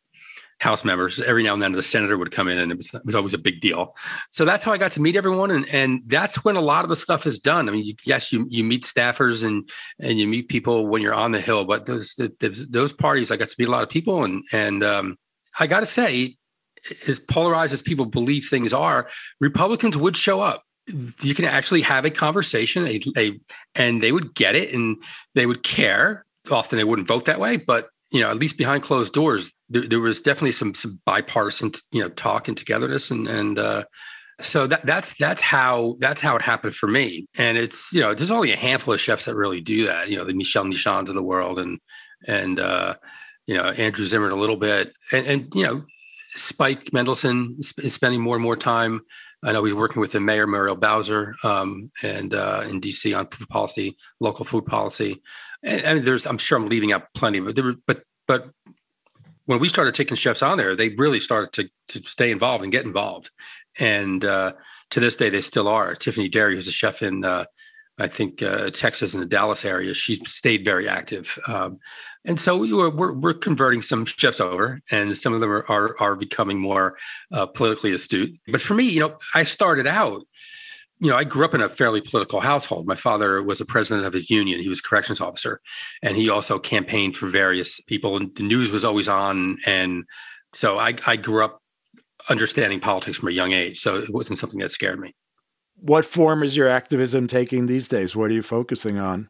House 0.62 0.86
members. 0.86 1.19
Every 1.19 1.41
now 1.41 1.54
and 1.54 1.62
then 1.62 1.71
the 1.71 1.82
senator 1.82 2.19
would 2.19 2.32
come 2.32 2.47
in 2.47 2.60
and 2.60 2.71
it 2.71 2.78
was, 2.78 2.93
it 2.93 3.04
was, 3.04 3.15
always 3.15 3.34
a 3.34 3.39
big 3.39 3.62
deal. 3.62 3.95
So 4.30 4.45
that's 4.45 4.63
how 4.63 4.71
I 4.71 4.78
got 4.78 4.91
to 4.91 5.02
meet 5.02 5.15
everyone. 5.15 5.50
And, 5.50 5.67
and 5.74 6.04
that's 6.06 6.45
when 6.45 6.56
a 6.56 6.62
lot 6.62 6.86
of 6.86 6.89
the 6.89 6.95
stuff 6.95 7.26
is 7.26 7.39
done. 7.39 7.67
I 7.67 7.71
mean, 7.71 7.84
you, 7.84 7.95
yes, 8.06 8.32
you, 8.32 8.45
you 8.47 8.63
meet 8.63 8.84
staffers 8.84 9.43
and, 9.43 9.67
and 10.00 10.19
you 10.19 10.28
meet 10.28 10.50
people 10.50 10.86
when 10.86 11.02
you're 11.02 11.15
on 11.15 11.32
the 11.32 11.41
Hill, 11.41 11.65
but 11.65 11.88
those, 11.88 12.13
those, 12.39 12.93
parties, 12.93 13.32
I 13.32 13.38
got 13.38 13.47
to 13.47 13.56
meet 13.58 13.69
a 13.69 13.71
lot 13.71 13.82
of 13.82 13.89
people. 13.89 14.24
And, 14.24 14.43
and 14.52 14.84
um, 14.84 15.17
I 15.60 15.65
got 15.65 15.80
to 15.80 15.88
say, 15.88 16.36
as 17.08 17.19
polarized 17.19 17.74
as 17.74 17.82
people 17.82 18.06
believe 18.06 18.47
things 18.47 18.71
are, 18.71 19.10
Republicans 19.39 19.97
would 19.97 20.15
show 20.15 20.41
up. 20.41 20.63
You 21.21 21.34
can 21.34 21.45
actually 21.45 21.82
have 21.82 22.06
a 22.06 22.12
conversation, 22.12 22.88
a, 22.88 23.02
a, 23.17 23.39
and 23.74 24.02
they 24.02 24.12
would 24.12 24.36
get 24.36 24.56
it 24.56 24.76
and 24.76 24.97
they 25.34 25.47
would 25.47 25.63
care. 25.63 26.24
Often 26.52 26.78
they 26.78 26.84
wouldn't 26.84 27.08
vote 27.08 27.26
that 27.26 27.39
way, 27.39 27.58
but 27.58 27.89
you 28.12 28.19
know, 28.19 28.30
at 28.30 28.38
least 28.38 28.58
behind 28.58 28.84
closed 28.84 29.13
doors, 29.13 29.52
there, 29.71 29.88
there 29.88 29.99
was 29.99 30.21
definitely 30.21 30.51
some, 30.51 30.75
some 30.75 30.99
bipartisan, 31.05 31.71
you 31.91 32.01
know, 32.01 32.10
talk 32.10 32.47
and 32.47 32.57
togetherness, 32.57 33.10
and 33.10 33.27
and 33.27 33.57
uh, 33.57 33.86
so 34.41 34.67
that 34.67 34.86
that's 34.86 35.15
that's 35.17 35.41
how 35.41 35.95
that's 35.99 36.21
how 36.21 36.36
it 36.36 36.41
happened 36.41 36.75
for 36.75 36.88
me. 36.88 37.27
And 37.36 37.57
it's 37.57 37.91
you 37.93 38.01
know, 38.01 38.13
there's 38.13 38.31
only 38.31 38.51
a 38.51 38.57
handful 38.57 38.93
of 38.93 38.99
chefs 38.99 39.25
that 39.25 39.36
really 39.36 39.62
do 39.62 39.86
that. 39.86 40.10
You 40.10 40.17
know, 40.17 40.25
the 40.25 40.34
Michel 40.34 40.65
Nischans 40.65 41.07
of 41.07 41.15
the 41.15 41.23
world, 41.23 41.57
and 41.57 41.79
and 42.27 42.60
uh, 42.60 42.95
you 43.47 43.55
know, 43.55 43.63
Andrew 43.63 44.05
Zimmern 44.05 44.31
a 44.31 44.36
little 44.36 44.57
bit, 44.57 44.91
and 45.12 45.25
and 45.25 45.55
you 45.55 45.63
know, 45.63 45.86
Spike 46.36 46.91
Mendelsohn 46.91 47.57
is 47.77 47.93
spending 47.93 48.21
more 48.21 48.36
and 48.36 48.43
more 48.43 48.57
time. 48.57 49.01
I 49.43 49.53
know 49.53 49.63
he's 49.63 49.73
working 49.73 50.01
with 50.01 50.12
the 50.12 50.19
mayor 50.19 50.45
Muriel 50.45 50.75
Bowser 50.75 51.36
um, 51.43 51.91
and 52.03 52.34
uh, 52.34 52.63
in 52.67 52.79
DC 52.79 53.17
on 53.17 53.27
food 53.27 53.49
policy, 53.49 53.97
local 54.19 54.45
food 54.45 54.67
policy. 54.67 55.23
And, 55.63 55.81
and, 55.81 56.05
there's, 56.05 56.27
I'm 56.27 56.38
sure 56.38 56.60
I'm 56.60 56.69
leaving 56.69 56.91
out 56.91 57.07
plenty, 57.15 57.39
but 57.39 57.55
there, 57.55 57.73
but 57.88 58.03
but 58.27 58.51
when 59.45 59.60
we 59.60 59.69
started 59.69 59.93
taking 59.93 60.17
chefs 60.17 60.41
on 60.41 60.58
there, 60.58 60.75
they 60.75 60.89
really 60.89 61.19
started 61.19 61.51
to 61.54 61.99
to 61.99 62.08
stay 62.08 62.32
involved 62.32 62.63
and 62.63 62.71
get 62.71 62.86
involved. 62.86 63.30
And 63.80 64.23
uh, 64.23 64.54
to 64.91 64.99
this 64.99 65.15
day, 65.15 65.30
they 65.30 65.41
still 65.41 65.67
are. 65.67 65.95
Tiffany 65.95 66.30
Derry, 66.30 66.56
who's 66.56 66.67
a 66.67 66.71
chef 66.71 67.01
in 67.01 67.23
uh, 67.23 67.45
I 68.01 68.08
think 68.08 68.41
uh, 68.41 68.71
Texas 68.71 69.13
and 69.13 69.21
the 69.21 69.27
Dallas 69.27 69.63
area, 69.63 69.93
she's 69.93 70.19
stayed 70.30 70.65
very 70.65 70.88
active. 70.88 71.38
Um, 71.47 71.80
and 72.25 72.39
so 72.39 72.58
we 72.58 72.73
were, 72.73 72.89
we're, 72.89 73.13
we're 73.13 73.34
converting 73.34 73.82
some 73.82 74.06
chefs 74.06 74.39
over, 74.39 74.82
and 74.91 75.17
some 75.17 75.34
of 75.34 75.41
them 75.41 75.51
are 75.51 75.65
are, 75.69 75.95
are 75.99 76.15
becoming 76.15 76.60
more 76.60 76.97
uh, 77.32 77.45
politically 77.47 77.93
astute. 77.93 78.38
But 78.47 78.62
for 78.62 78.73
me, 78.73 78.86
you 78.86 78.99
know, 78.99 79.17
I 79.34 79.43
started 79.43 79.88
out. 79.88 80.23
You 81.02 81.10
know, 81.10 81.18
I 81.18 81.24
grew 81.24 81.44
up 81.44 81.54
in 81.54 81.62
a 81.62 81.68
fairly 81.68 82.00
political 82.00 82.40
household. 82.40 82.88
My 82.88 82.96
father 82.96 83.42
was 83.42 83.60
a 83.60 83.66
president 83.66 84.06
of 84.06 84.14
his 84.14 84.30
union. 84.30 84.62
He 84.62 84.70
was 84.70 84.80
a 84.80 84.84
corrections 84.84 85.20
officer, 85.20 85.60
and 86.02 86.16
he 86.16 86.30
also 86.30 86.60
campaigned 86.60 87.18
for 87.18 87.28
various 87.28 87.82
people. 87.82 88.16
And 88.16 88.34
the 88.36 88.44
news 88.44 88.72
was 88.72 88.86
always 88.86 89.08
on, 89.08 89.58
and 89.66 90.06
so 90.54 90.78
I, 90.78 90.96
I 91.08 91.16
grew 91.16 91.44
up 91.44 91.62
understanding 92.30 92.80
politics 92.80 93.18
from 93.18 93.30
a 93.30 93.32
young 93.32 93.52
age. 93.52 93.82
So 93.82 93.98
it 93.98 94.14
wasn't 94.14 94.40
something 94.40 94.60
that 94.60 94.72
scared 94.72 95.00
me. 95.00 95.16
What 95.78 96.06
form 96.06 96.44
is 96.44 96.56
your 96.56 96.68
activism 96.68 97.26
taking 97.26 97.66
these 97.66 97.88
days? 97.88 98.16
What 98.16 98.30
are 98.30 98.36
you 98.36 98.44
focusing 98.44 99.00
on? 99.00 99.28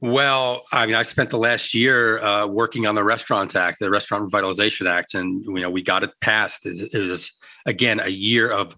Well, 0.00 0.62
I 0.72 0.84
mean, 0.84 0.96
I 0.96 1.02
spent 1.02 1.30
the 1.30 1.38
last 1.38 1.72
year 1.72 2.22
uh, 2.22 2.46
working 2.46 2.86
on 2.86 2.94
the 2.94 3.04
Restaurant 3.04 3.54
Act, 3.56 3.78
the 3.78 3.88
Restaurant 3.88 4.30
Revitalization 4.30 4.86
Act, 4.86 5.14
and 5.14 5.42
you 5.44 5.60
know 5.60 5.70
we 5.70 5.82
got 5.82 6.02
it 6.02 6.10
passed. 6.20 6.66
It, 6.66 6.92
it 6.92 7.08
was 7.08 7.32
again 7.64 8.00
a 8.00 8.08
year 8.08 8.50
of 8.50 8.76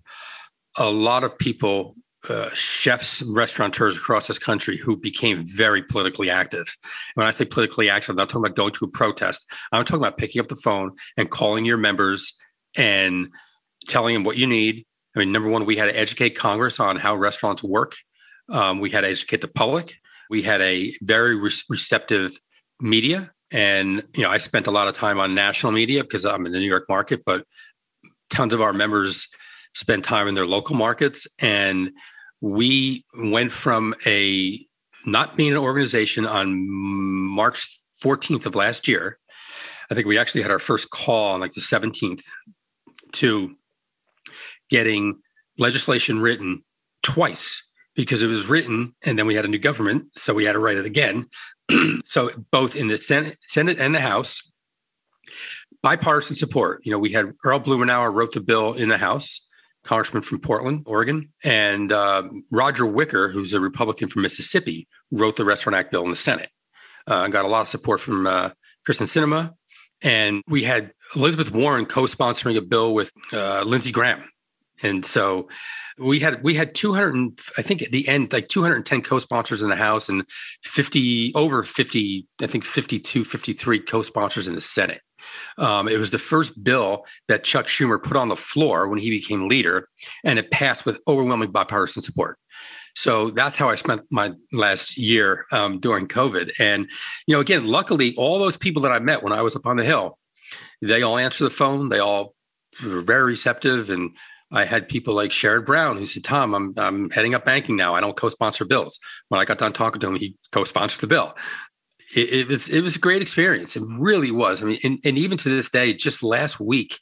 a 0.77 0.88
lot 0.88 1.25
of 1.25 1.37
people, 1.37 1.95
uh, 2.28 2.50
chefs, 2.54 3.20
and 3.20 3.34
restaurateurs 3.34 3.96
across 3.96 4.26
this 4.26 4.38
country 4.38 4.76
who 4.76 4.96
became 4.96 5.44
very 5.46 5.82
politically 5.82 6.30
active. 6.30 6.76
When 7.14 7.26
I 7.26 7.30
say 7.30 7.44
politically 7.44 7.90
active, 7.90 8.10
I'm 8.10 8.16
not 8.16 8.28
talking 8.28 8.46
about 8.46 8.56
going 8.56 8.72
to 8.74 8.84
a 8.84 8.88
protest. 8.88 9.46
I'm 9.72 9.84
talking 9.84 10.02
about 10.02 10.18
picking 10.18 10.40
up 10.40 10.48
the 10.48 10.56
phone 10.56 10.92
and 11.16 11.30
calling 11.30 11.64
your 11.64 11.76
members 11.76 12.34
and 12.76 13.28
telling 13.88 14.14
them 14.14 14.24
what 14.24 14.36
you 14.36 14.46
need. 14.46 14.84
I 15.14 15.20
mean, 15.20 15.32
number 15.32 15.48
one, 15.48 15.64
we 15.64 15.76
had 15.76 15.86
to 15.86 15.98
educate 15.98 16.30
Congress 16.30 16.78
on 16.78 16.96
how 16.96 17.14
restaurants 17.14 17.62
work. 17.62 17.94
Um, 18.48 18.80
we 18.80 18.90
had 18.90 19.00
to 19.00 19.08
educate 19.08 19.40
the 19.40 19.48
public 19.48 19.96
we 20.28 20.42
had 20.42 20.60
a 20.60 20.94
very 21.02 21.36
re- 21.36 21.50
receptive 21.68 22.38
media. 22.80 23.32
And, 23.50 24.04
you 24.14 24.22
know, 24.22 24.30
I 24.30 24.38
spent 24.38 24.66
a 24.66 24.70
lot 24.70 24.88
of 24.88 24.94
time 24.94 25.20
on 25.20 25.34
national 25.34 25.72
media 25.72 26.02
because 26.02 26.24
I'm 26.24 26.46
in 26.46 26.52
the 26.52 26.58
New 26.58 26.66
York 26.66 26.86
market, 26.88 27.22
but 27.24 27.44
tons 28.30 28.52
of 28.52 28.60
our 28.60 28.72
members 28.72 29.28
spend 29.74 30.04
time 30.04 30.26
in 30.26 30.34
their 30.34 30.46
local 30.46 30.74
markets. 30.74 31.26
And 31.38 31.90
we 32.40 33.05
went 33.18 33.53
from 33.53 33.94
a 34.05 34.61
not 35.05 35.37
being 35.37 35.53
an 35.53 35.59
organization 35.59 36.27
on 36.27 36.68
March 36.68 37.81
14th 38.03 38.46
of 38.46 38.55
last 38.55 38.88
year. 38.88 39.18
I 39.90 39.94
think 39.94 40.07
we 40.07 40.18
actually 40.18 40.42
had 40.42 40.51
our 40.51 40.59
first 40.59 40.90
call 40.90 41.35
on 41.35 41.40
like 41.40 41.53
the 41.53 41.61
17th 41.61 42.25
to 43.12 43.55
getting 44.68 45.20
legislation 45.59 46.18
written 46.20 46.64
twice 47.03 47.62
because 47.94 48.22
it 48.22 48.27
was 48.27 48.49
written 48.49 48.94
and 49.03 49.18
then 49.18 49.27
we 49.27 49.35
had 49.35 49.44
a 49.44 49.49
new 49.49 49.59
government. 49.59 50.09
So 50.16 50.35
we 50.35 50.44
had 50.44 50.53
to 50.53 50.59
write 50.59 50.77
it 50.77 50.87
again. 50.87 51.29
so 52.05 52.31
both 52.51 52.77
in 52.77 52.88
the 52.88 52.99
Senate, 52.99 53.38
Senate 53.42 53.79
and 53.79 53.94
the 53.94 54.01
House, 54.01 54.42
bipartisan 55.83 56.37
support. 56.37 56.81
You 56.85 56.92
know, 56.92 56.99
we 56.99 57.12
had 57.12 57.33
Earl 57.44 57.61
Blumenauer 57.61 58.12
wrote 58.12 58.33
the 58.33 58.40
bill 58.40 58.72
in 58.72 58.88
the 58.88 58.99
House, 58.99 59.45
congressman 59.87 60.22
from 60.22 60.40
Portland, 60.40 60.83
Oregon, 60.87 61.33
and 61.42 61.92
uh, 61.92 62.25
Roger 62.51 62.87
Wicker, 62.87 63.31
who's 63.31 63.53
a 63.53 63.61
Republican 63.61 64.09
from 64.09 64.22
Mississippi, 64.22 64.88
wrote 65.11 65.37
the 65.37 65.44
Restaurant 65.44 65.77
Act 65.77 65.90
bill 65.90 66.05
in 66.05 66.11
the 66.11 66.16
Senate. 66.16 66.51
Uh, 67.07 67.29
got 67.29 67.44
a 67.44 67.49
lot 67.49 67.62
of 67.62 67.68
support 67.68 68.01
from 68.01 68.27
uh, 68.27 68.51
Kyrsten 68.87 69.07
Sinema. 69.07 69.55
And 70.03 70.42
we 70.46 70.64
had 70.64 70.92
Elizabeth 71.14 71.51
Warren 71.53 71.87
co-sponsoring 71.87 72.57
a 72.57 72.61
bill 72.61 72.92
with 72.92 73.12
uh, 73.33 73.62
Lindsey 73.64 73.92
Graham. 73.92 74.25
And 74.83 75.07
so 75.07 75.49
we 75.99 76.20
had 76.20 76.42
we 76.42 76.55
had 76.55 76.75
200 76.75 77.40
i 77.57 77.62
think 77.62 77.83
at 77.83 77.90
the 77.90 78.07
end 78.07 78.33
like 78.33 78.49
210 78.49 79.03
co-sponsors 79.03 79.62
in 79.62 79.70
the 79.70 79.77
house 79.77 80.09
and 80.09 80.25
50 80.62 81.33
over 81.35 81.62
50 81.62 82.27
i 82.42 82.46
think 82.46 82.64
52 82.64 83.25
53 83.25 83.81
co-sponsors 83.81 84.46
in 84.46 84.55
the 84.55 84.61
senate 84.61 85.01
um, 85.58 85.88
it 85.88 85.98
was 85.98 86.10
the 86.10 86.18
first 86.18 86.62
bill 86.62 87.04
that 87.28 87.44
chuck 87.44 87.66
schumer 87.66 88.02
put 88.02 88.16
on 88.16 88.28
the 88.28 88.36
floor 88.36 88.88
when 88.88 88.98
he 88.98 89.10
became 89.10 89.48
leader 89.48 89.88
and 90.24 90.38
it 90.38 90.50
passed 90.50 90.84
with 90.84 91.00
overwhelming 91.08 91.50
bipartisan 91.50 92.02
support 92.02 92.38
so 92.96 93.28
that's 93.30 93.56
how 93.56 93.68
I 93.68 93.74
spent 93.74 94.02
my 94.10 94.32
last 94.52 94.96
year 94.96 95.44
um, 95.52 95.80
during 95.80 96.08
COVID. 96.08 96.52
And, 96.58 96.88
you 97.26 97.34
know, 97.34 97.40
again, 97.40 97.66
luckily, 97.66 98.14
all 98.16 98.38
those 98.38 98.56
people 98.56 98.80
that 98.82 98.90
I 98.90 98.98
met 99.00 99.22
when 99.22 99.34
I 99.34 99.42
was 99.42 99.54
up 99.54 99.66
on 99.66 99.76
the 99.76 99.84
Hill, 99.84 100.18
they 100.80 101.02
all 101.02 101.18
answered 101.18 101.44
the 101.44 101.50
phone. 101.50 101.90
They 101.90 101.98
all 101.98 102.34
were 102.82 103.02
very 103.02 103.24
receptive 103.24 103.90
and 103.90 104.16
I 104.52 104.64
had 104.64 104.88
people 104.88 105.12
like 105.12 105.30
Sherrod 105.30 105.66
Brown 105.66 105.98
who 105.98 106.06
said, 106.06 106.24
Tom, 106.24 106.54
I'm, 106.54 106.72
I'm 106.76 107.10
heading 107.10 107.34
up 107.34 107.44
banking 107.44 107.76
now. 107.76 107.94
I 107.94 108.00
don't 108.00 108.16
co-sponsor 108.16 108.64
bills. 108.64 108.98
When 109.28 109.40
I 109.40 109.44
got 109.44 109.58
done 109.58 109.72
talking 109.72 110.00
to 110.00 110.06
him, 110.06 110.14
he 110.14 110.36
co-sponsored 110.52 111.00
the 111.00 111.08
bill. 111.08 111.34
It, 112.16 112.33
it 112.33 112.48
was 112.48 112.68
it 112.68 112.81
was 112.81 112.96
a 112.96 112.98
great 112.98 113.22
experience. 113.22 113.76
It 113.76 113.83
really 113.87 114.31
was. 114.31 114.62
I 114.62 114.64
mean, 114.64 114.79
and, 114.83 114.98
and 115.05 115.18
even 115.18 115.38
to 115.38 115.48
this 115.48 115.70
day, 115.70 115.92
just 115.94 116.22
last 116.22 116.59
week, 116.59 116.98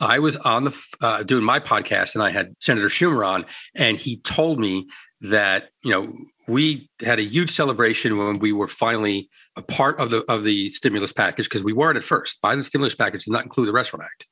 I 0.00 0.20
was 0.20 0.36
on 0.36 0.64
the 0.64 0.82
uh, 1.00 1.22
doing 1.24 1.44
my 1.44 1.60
podcast, 1.60 2.14
and 2.14 2.22
I 2.22 2.30
had 2.30 2.54
Senator 2.60 2.88
Schumer 2.88 3.26
on, 3.26 3.44
and 3.74 3.98
he 3.98 4.18
told 4.18 4.60
me 4.60 4.86
that 5.20 5.70
you 5.82 5.90
know 5.90 6.12
we 6.46 6.88
had 7.00 7.18
a 7.18 7.24
huge 7.24 7.50
celebration 7.50 8.16
when 8.16 8.38
we 8.38 8.52
were 8.52 8.68
finally 8.68 9.28
a 9.56 9.62
part 9.62 9.98
of 9.98 10.10
the 10.10 10.24
of 10.30 10.44
the 10.44 10.70
stimulus 10.70 11.12
package 11.12 11.46
because 11.46 11.64
we 11.64 11.72
weren't 11.72 11.98
at 11.98 12.04
first. 12.04 12.40
Biden 12.40 12.64
stimulus 12.64 12.94
package 12.94 13.24
did 13.24 13.32
not 13.32 13.42
include 13.42 13.66
the 13.66 13.72
Restaurant 13.72 14.04
Act 14.04 14.26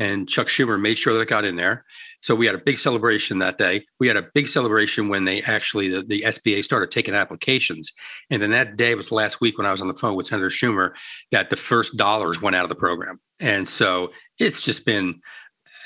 and 0.00 0.28
Chuck 0.28 0.48
Schumer 0.48 0.80
made 0.80 0.98
sure 0.98 1.14
that 1.14 1.20
it 1.20 1.28
got 1.28 1.44
in 1.44 1.56
there. 1.56 1.84
So 2.24 2.34
we 2.34 2.46
had 2.46 2.54
a 2.54 2.58
big 2.58 2.78
celebration 2.78 3.40
that 3.40 3.58
day. 3.58 3.84
We 4.00 4.08
had 4.08 4.16
a 4.16 4.22
big 4.22 4.48
celebration 4.48 5.10
when 5.10 5.26
they 5.26 5.42
actually 5.42 5.90
the, 5.90 6.00
the 6.00 6.22
SBA 6.22 6.64
started 6.64 6.90
taking 6.90 7.14
applications, 7.14 7.92
and 8.30 8.40
then 8.40 8.50
that 8.52 8.78
day 8.78 8.94
was 8.94 9.12
last 9.12 9.42
week 9.42 9.58
when 9.58 9.66
I 9.66 9.70
was 9.70 9.82
on 9.82 9.88
the 9.88 9.94
phone 9.94 10.16
with 10.16 10.24
Senator 10.24 10.48
Schumer 10.48 10.92
that 11.32 11.50
the 11.50 11.56
first 11.56 11.98
dollars 11.98 12.40
went 12.40 12.56
out 12.56 12.62
of 12.62 12.70
the 12.70 12.76
program, 12.76 13.20
and 13.40 13.68
so 13.68 14.10
it's 14.38 14.62
just 14.62 14.86
been. 14.86 15.20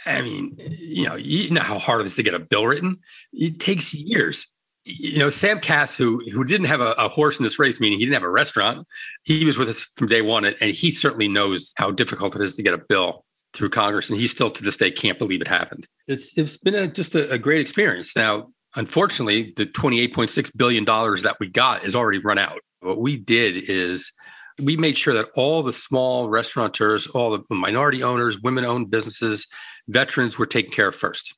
I 0.07 0.23
mean, 0.23 0.57
you 0.79 1.07
know, 1.07 1.17
you 1.17 1.51
know 1.51 1.61
how 1.61 1.81
hard 1.81 2.03
it 2.03 2.07
is 2.07 2.15
to 2.15 2.23
get 2.23 2.35
a 2.35 2.39
bill 2.39 2.69
written. 2.69 2.99
It 3.33 3.59
takes 3.59 3.93
years 3.93 4.47
you 4.85 5.19
know, 5.19 5.29
Sam 5.29 5.61
Kass, 5.61 5.97
who 5.97 6.23
who 6.33 6.45
didn't 6.45 6.69
have 6.69 6.81
a, 6.81 6.93
a, 6.93 7.09
horse 7.09 7.39
in 7.39 7.43
this 7.43 7.59
race, 7.59 7.79
meaning 7.79 7.99
he 7.99 8.07
didn't 8.07 8.15
have 8.15 8.23
a 8.23 8.31
restaurant, 8.31 8.87
he 9.25 9.45
was 9.45 9.59
with 9.59 9.69
us 9.69 9.85
from 9.97 10.07
day 10.07 10.23
one, 10.23 10.45
and, 10.47 10.57
and 10.61 10.71
he 10.71 10.93
certainly 10.93 11.29
knows 11.29 11.73
how 11.77 11.91
difficult 11.91 12.35
it 12.37 12.41
is 12.41 12.55
to 12.55 12.63
get 12.63 12.73
a 12.73 12.79
bill 12.79 13.27
through 13.59 13.71
Congress, 13.71 14.09
and 14.09 14.19
he 14.19 14.27
still 14.27 14.51
to 14.51 14.63
this 14.63 14.77
day 14.77 14.91
can't 14.91 15.19
believe 15.19 15.41
it 15.41 15.49
happened. 15.49 15.87
It's 16.07 16.37
it's 16.39 16.57
been 16.57 16.75
a, 16.75 16.87
just 16.87 17.15
a, 17.15 17.31
a 17.31 17.39
great 17.39 17.61
experience. 17.61 18.15
Now, 18.15 18.49
unfortunately, 18.77 19.53
the 19.57 19.67
twenty 19.67 20.01
eight 20.01 20.15
point 20.15 20.31
six 20.31 20.51
billion 20.51 20.85
dollars 20.85 21.23
that 21.25 21.39
we 21.41 21.49
got 21.49 21.85
is 21.85 21.95
already 21.95 22.19
run 22.19 22.39
out. 22.39 22.61
What 22.81 23.01
we 23.01 23.17
did 23.17 23.57
is 23.69 24.13
we 24.61 24.77
made 24.77 24.97
sure 24.97 25.15
that 25.15 25.29
all 25.35 25.63
the 25.63 25.73
small 25.73 26.29
restaurateurs, 26.29 27.07
all 27.09 27.31
the 27.31 27.55
minority 27.55 28.03
owners, 28.03 28.39
women 28.41 28.65
owned 28.65 28.91
businesses, 28.91 29.47
veterans 29.89 30.39
were 30.39 30.47
taken 30.47 30.73
care 30.73 30.89
of 30.89 30.95
first. 30.95 31.35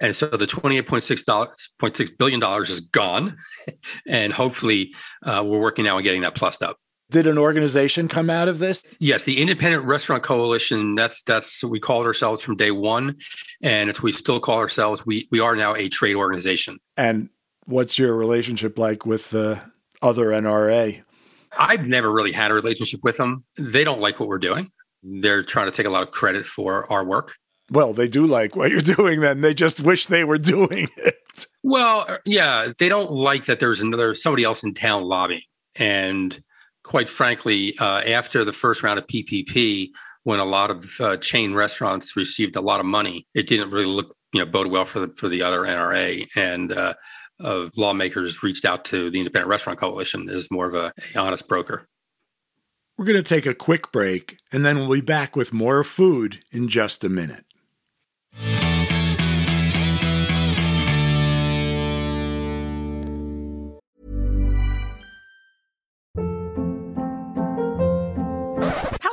And 0.00 0.14
so 0.14 0.26
the 0.28 0.46
$28.6 0.46 2.18
billion 2.18 2.62
is 2.62 2.80
gone. 2.80 3.36
and 4.06 4.32
hopefully 4.32 4.94
uh, 5.24 5.42
we're 5.44 5.60
working 5.60 5.84
now 5.84 5.96
on 5.96 6.02
getting 6.02 6.22
that 6.22 6.34
plussed 6.34 6.62
up. 6.62 6.76
Did 7.12 7.26
an 7.26 7.36
organization 7.36 8.08
come 8.08 8.30
out 8.30 8.48
of 8.48 8.58
this? 8.58 8.82
Yes, 8.98 9.24
the 9.24 9.40
Independent 9.40 9.84
Restaurant 9.84 10.22
Coalition. 10.22 10.94
That's 10.94 11.22
that's 11.22 11.62
what 11.62 11.70
we 11.70 11.78
called 11.78 12.06
ourselves 12.06 12.40
from 12.40 12.56
day 12.56 12.70
one, 12.70 13.16
and 13.62 13.90
it's 13.90 14.02
we 14.02 14.12
still 14.12 14.40
call 14.40 14.58
ourselves. 14.58 15.04
We 15.04 15.28
we 15.30 15.38
are 15.38 15.54
now 15.54 15.74
a 15.74 15.90
trade 15.90 16.16
organization. 16.16 16.78
And 16.96 17.28
what's 17.66 17.98
your 17.98 18.16
relationship 18.16 18.78
like 18.78 19.04
with 19.04 19.28
the 19.28 19.60
other 20.00 20.28
NRA? 20.28 21.02
I've 21.58 21.86
never 21.86 22.10
really 22.10 22.32
had 22.32 22.50
a 22.50 22.54
relationship 22.54 23.00
with 23.02 23.18
them. 23.18 23.44
They 23.58 23.84
don't 23.84 24.00
like 24.00 24.18
what 24.18 24.30
we're 24.30 24.38
doing. 24.38 24.70
They're 25.02 25.42
trying 25.42 25.66
to 25.66 25.72
take 25.72 25.84
a 25.84 25.90
lot 25.90 26.02
of 26.02 26.12
credit 26.12 26.46
for 26.46 26.90
our 26.90 27.04
work. 27.04 27.34
Well, 27.70 27.92
they 27.92 28.08
do 28.08 28.26
like 28.26 28.56
what 28.56 28.70
you're 28.70 28.80
doing. 28.96 29.20
Then 29.20 29.42
they 29.42 29.52
just 29.52 29.80
wish 29.80 30.06
they 30.06 30.24
were 30.24 30.38
doing 30.38 30.88
it. 30.96 31.46
Well, 31.62 32.18
yeah, 32.24 32.72
they 32.78 32.88
don't 32.88 33.12
like 33.12 33.44
that. 33.44 33.60
There's 33.60 33.80
another 33.80 34.14
somebody 34.14 34.44
else 34.44 34.62
in 34.62 34.72
town 34.72 35.02
lobbying, 35.02 35.42
and 35.76 36.42
quite 36.82 37.08
frankly, 37.08 37.76
uh, 37.78 38.00
after 38.00 38.44
the 38.44 38.52
first 38.52 38.82
round 38.82 38.98
of 38.98 39.06
PPP, 39.06 39.90
when 40.24 40.40
a 40.40 40.44
lot 40.44 40.70
of 40.70 41.00
uh, 41.00 41.16
chain 41.16 41.54
restaurants 41.54 42.16
received 42.16 42.56
a 42.56 42.60
lot 42.60 42.80
of 42.80 42.86
money, 42.86 43.26
it 43.34 43.46
didn't 43.46 43.70
really 43.70 43.86
look, 43.86 44.16
you 44.32 44.40
know, 44.40 44.46
bode 44.46 44.68
well 44.68 44.84
for 44.84 45.00
the 45.00 45.14
for 45.14 45.28
the 45.28 45.42
other 45.42 45.60
NRA, 45.60 46.26
and 46.36 46.72
uh, 46.72 46.94
lawmakers 47.76 48.42
reached 48.42 48.64
out 48.64 48.84
to 48.86 49.10
the 49.10 49.18
Independent 49.18 49.48
Restaurant 49.48 49.78
Coalition 49.78 50.28
as 50.28 50.50
more 50.50 50.66
of 50.66 50.74
a, 50.74 50.92
a 51.14 51.18
honest 51.18 51.48
broker. 51.48 51.88
We're 52.96 53.06
going 53.06 53.16
to 53.16 53.22
take 53.22 53.46
a 53.46 53.54
quick 53.54 53.90
break, 53.90 54.36
and 54.52 54.64
then 54.64 54.78
we'll 54.78 54.90
be 54.90 55.00
back 55.00 55.34
with 55.34 55.52
more 55.52 55.82
food 55.82 56.40
in 56.52 56.68
just 56.68 57.02
a 57.02 57.08
minute. 57.08 57.44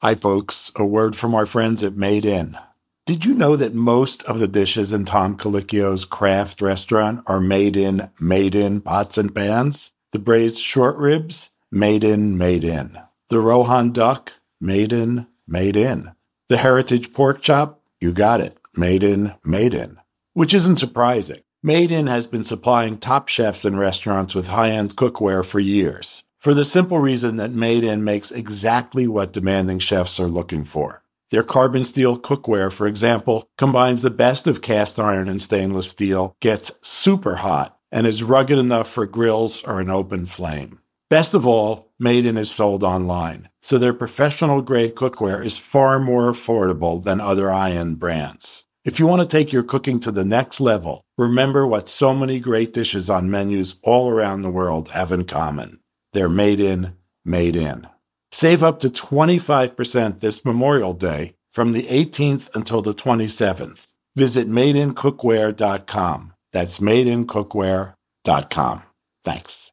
Hi, 0.00 0.14
folks. 0.14 0.70
A 0.76 0.84
word 0.86 1.16
from 1.16 1.34
our 1.34 1.44
friends 1.44 1.82
at 1.82 1.96
Made 1.96 2.24
In. 2.24 2.56
Did 3.04 3.24
you 3.24 3.34
know 3.34 3.56
that 3.56 3.74
most 3.74 4.22
of 4.22 4.38
the 4.38 4.46
dishes 4.46 4.92
in 4.92 5.04
Tom 5.04 5.36
Colicchio's 5.36 6.04
craft 6.04 6.62
restaurant 6.62 7.24
are 7.26 7.40
made 7.40 7.76
in, 7.76 8.08
made 8.20 8.54
in 8.54 8.80
pots 8.80 9.18
and 9.18 9.34
pans? 9.34 9.90
The 10.12 10.20
braised 10.20 10.60
short 10.60 10.96
ribs, 10.98 11.50
made 11.72 12.04
in, 12.04 12.38
made 12.38 12.62
in. 12.62 12.96
The 13.28 13.40
Rohan 13.40 13.90
duck, 13.90 14.34
made 14.60 14.92
in, 14.92 15.26
made 15.48 15.76
in. 15.76 16.12
The 16.46 16.58
heritage 16.58 17.12
pork 17.12 17.40
chop, 17.40 17.80
you 18.00 18.12
got 18.12 18.40
it, 18.40 18.56
made 18.76 19.02
in, 19.02 19.34
made 19.44 19.74
in. 19.74 19.98
Which 20.32 20.54
isn't 20.54 20.76
surprising. 20.76 21.40
Made 21.60 21.90
in 21.90 22.06
has 22.06 22.28
been 22.28 22.44
supplying 22.44 22.98
top 22.98 23.26
chefs 23.26 23.64
and 23.64 23.76
restaurants 23.76 24.32
with 24.32 24.46
high 24.46 24.70
end 24.70 24.94
cookware 24.94 25.44
for 25.44 25.58
years 25.58 26.22
for 26.38 26.54
the 26.54 26.64
simple 26.64 26.98
reason 26.98 27.36
that 27.36 27.52
Made 27.52 27.84
In 27.84 28.04
makes 28.04 28.30
exactly 28.30 29.06
what 29.06 29.32
demanding 29.32 29.78
chefs 29.78 30.20
are 30.20 30.28
looking 30.28 30.64
for. 30.64 31.02
Their 31.30 31.42
carbon 31.42 31.84
steel 31.84 32.18
cookware, 32.18 32.72
for 32.72 32.86
example, 32.86 33.48
combines 33.58 34.02
the 34.02 34.10
best 34.10 34.46
of 34.46 34.62
cast 34.62 34.98
iron 34.98 35.28
and 35.28 35.42
stainless 35.42 35.88
steel, 35.88 36.34
gets 36.40 36.72
super 36.80 37.36
hot, 37.36 37.78
and 37.92 38.06
is 38.06 38.22
rugged 38.22 38.58
enough 38.58 38.88
for 38.88 39.04
grills 39.04 39.62
or 39.64 39.80
an 39.80 39.90
open 39.90 40.24
flame. 40.24 40.78
Best 41.10 41.34
of 41.34 41.46
all, 41.46 41.92
Made 41.98 42.24
In 42.24 42.36
is 42.36 42.50
sold 42.50 42.84
online, 42.84 43.48
so 43.60 43.76
their 43.76 43.92
professional 43.92 44.62
grade 44.62 44.94
cookware 44.94 45.44
is 45.44 45.58
far 45.58 45.98
more 45.98 46.30
affordable 46.30 47.02
than 47.02 47.20
other 47.20 47.50
high 47.50 47.72
end 47.72 47.98
brands. 47.98 48.64
If 48.84 48.98
you 48.98 49.06
want 49.06 49.20
to 49.20 49.28
take 49.28 49.52
your 49.52 49.64
cooking 49.64 50.00
to 50.00 50.12
the 50.12 50.24
next 50.24 50.60
level, 50.60 51.02
remember 51.18 51.66
what 51.66 51.88
so 51.88 52.14
many 52.14 52.40
great 52.40 52.72
dishes 52.72 53.10
on 53.10 53.30
menus 53.30 53.76
all 53.82 54.08
around 54.08 54.42
the 54.42 54.50
world 54.50 54.90
have 54.90 55.12
in 55.12 55.24
common. 55.24 55.80
They're 56.18 56.28
made 56.28 56.58
in, 56.58 56.96
made 57.24 57.54
in. 57.54 57.86
Save 58.32 58.64
up 58.64 58.80
to 58.80 58.88
25% 58.88 60.18
this 60.18 60.44
Memorial 60.44 60.92
Day 60.92 61.36
from 61.48 61.70
the 61.70 61.84
18th 61.84 62.52
until 62.56 62.82
the 62.82 62.92
27th. 62.92 63.86
Visit 64.16 64.50
madeincookware.com. 64.50 66.32
That's 66.52 66.80
madeincookware.com. 66.80 68.82
Thanks. 69.22 69.70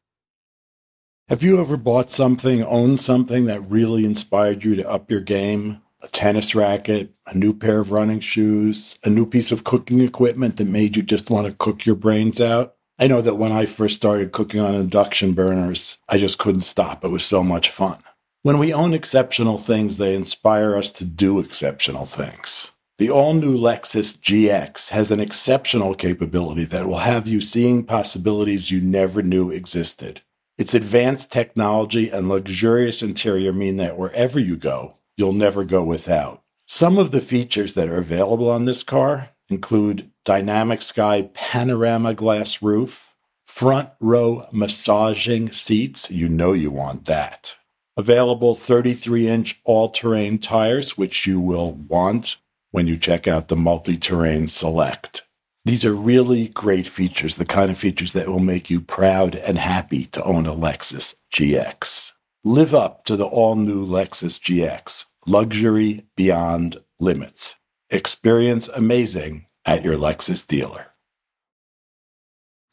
Have 1.28 1.42
you 1.42 1.60
ever 1.60 1.76
bought 1.76 2.12
something, 2.12 2.62
owned 2.62 3.00
something 3.00 3.46
that 3.46 3.68
really 3.68 4.04
inspired 4.04 4.62
you 4.62 4.76
to 4.76 4.88
up 4.88 5.10
your 5.10 5.22
game? 5.22 5.82
A 6.00 6.06
tennis 6.06 6.54
racket, 6.54 7.12
a 7.26 7.36
new 7.36 7.54
pair 7.54 7.80
of 7.80 7.90
running 7.90 8.20
shoes, 8.20 9.00
a 9.02 9.10
new 9.10 9.26
piece 9.26 9.50
of 9.50 9.64
cooking 9.64 10.00
equipment 10.00 10.58
that 10.58 10.68
made 10.68 10.96
you 10.96 11.02
just 11.02 11.28
want 11.28 11.48
to 11.48 11.54
cook 11.54 11.84
your 11.84 11.96
brains 11.96 12.40
out? 12.40 12.75
I 12.98 13.08
know 13.08 13.20
that 13.20 13.36
when 13.36 13.52
I 13.52 13.66
first 13.66 13.96
started 13.96 14.32
cooking 14.32 14.60
on 14.60 14.74
induction 14.74 15.34
burners, 15.34 15.98
I 16.08 16.16
just 16.16 16.38
couldn't 16.38 16.62
stop. 16.62 17.04
It 17.04 17.08
was 17.08 17.24
so 17.24 17.44
much 17.44 17.68
fun. 17.68 17.98
When 18.42 18.58
we 18.58 18.72
own 18.72 18.94
exceptional 18.94 19.58
things, 19.58 19.98
they 19.98 20.14
inspire 20.14 20.76
us 20.76 20.92
to 20.92 21.04
do 21.04 21.38
exceptional 21.38 22.06
things. 22.06 22.72
The 22.98 23.10
all 23.10 23.34
new 23.34 23.58
Lexus 23.58 24.16
GX 24.16 24.88
has 24.90 25.10
an 25.10 25.20
exceptional 25.20 25.94
capability 25.94 26.64
that 26.64 26.88
will 26.88 26.98
have 26.98 27.28
you 27.28 27.42
seeing 27.42 27.84
possibilities 27.84 28.70
you 28.70 28.80
never 28.80 29.20
knew 29.20 29.50
existed. 29.50 30.22
Its 30.56 30.72
advanced 30.72 31.30
technology 31.30 32.08
and 32.08 32.30
luxurious 32.30 33.02
interior 33.02 33.52
mean 33.52 33.76
that 33.76 33.98
wherever 33.98 34.40
you 34.40 34.56
go, 34.56 34.96
you'll 35.18 35.34
never 35.34 35.64
go 35.64 35.84
without. 35.84 36.42
Some 36.66 36.96
of 36.96 37.10
the 37.10 37.20
features 37.20 37.74
that 37.74 37.88
are 37.88 37.98
available 37.98 38.48
on 38.48 38.64
this 38.64 38.82
car 38.82 39.30
include 39.50 40.10
dynamic 40.26 40.82
sky 40.82 41.30
panorama 41.32 42.12
glass 42.12 42.60
roof, 42.60 43.14
front 43.44 43.88
row 44.00 44.46
massaging 44.52 45.50
seats. 45.52 46.10
You 46.10 46.28
know 46.28 46.52
you 46.52 46.70
want 46.70 47.06
that. 47.06 47.56
Available 47.96 48.54
33 48.54 49.28
inch 49.28 49.60
all 49.64 49.88
terrain 49.88 50.36
tires, 50.36 50.98
which 50.98 51.26
you 51.26 51.40
will 51.40 51.72
want 51.72 52.36
when 52.72 52.86
you 52.86 52.98
check 52.98 53.26
out 53.26 53.48
the 53.48 53.56
multi 53.56 53.96
terrain 53.96 54.46
select. 54.48 55.22
These 55.64 55.84
are 55.84 55.94
really 55.94 56.48
great 56.48 56.86
features, 56.86 57.36
the 57.36 57.46
kind 57.46 57.70
of 57.70 57.78
features 57.78 58.12
that 58.12 58.28
will 58.28 58.40
make 58.40 58.68
you 58.68 58.80
proud 58.80 59.34
and 59.34 59.58
happy 59.58 60.04
to 60.06 60.22
own 60.22 60.46
a 60.46 60.54
Lexus 60.54 61.14
GX. 61.34 62.12
Live 62.44 62.74
up 62.74 63.04
to 63.04 63.16
the 63.16 63.26
all 63.26 63.56
new 63.56 63.84
Lexus 63.84 64.38
GX, 64.38 65.06
luxury 65.26 66.04
beyond 66.16 66.78
limits. 67.00 67.56
Experience 67.90 68.68
amazing 68.68 69.46
at 69.66 69.84
your 69.84 69.98
Lexus 69.98 70.46
dealer. 70.46 70.86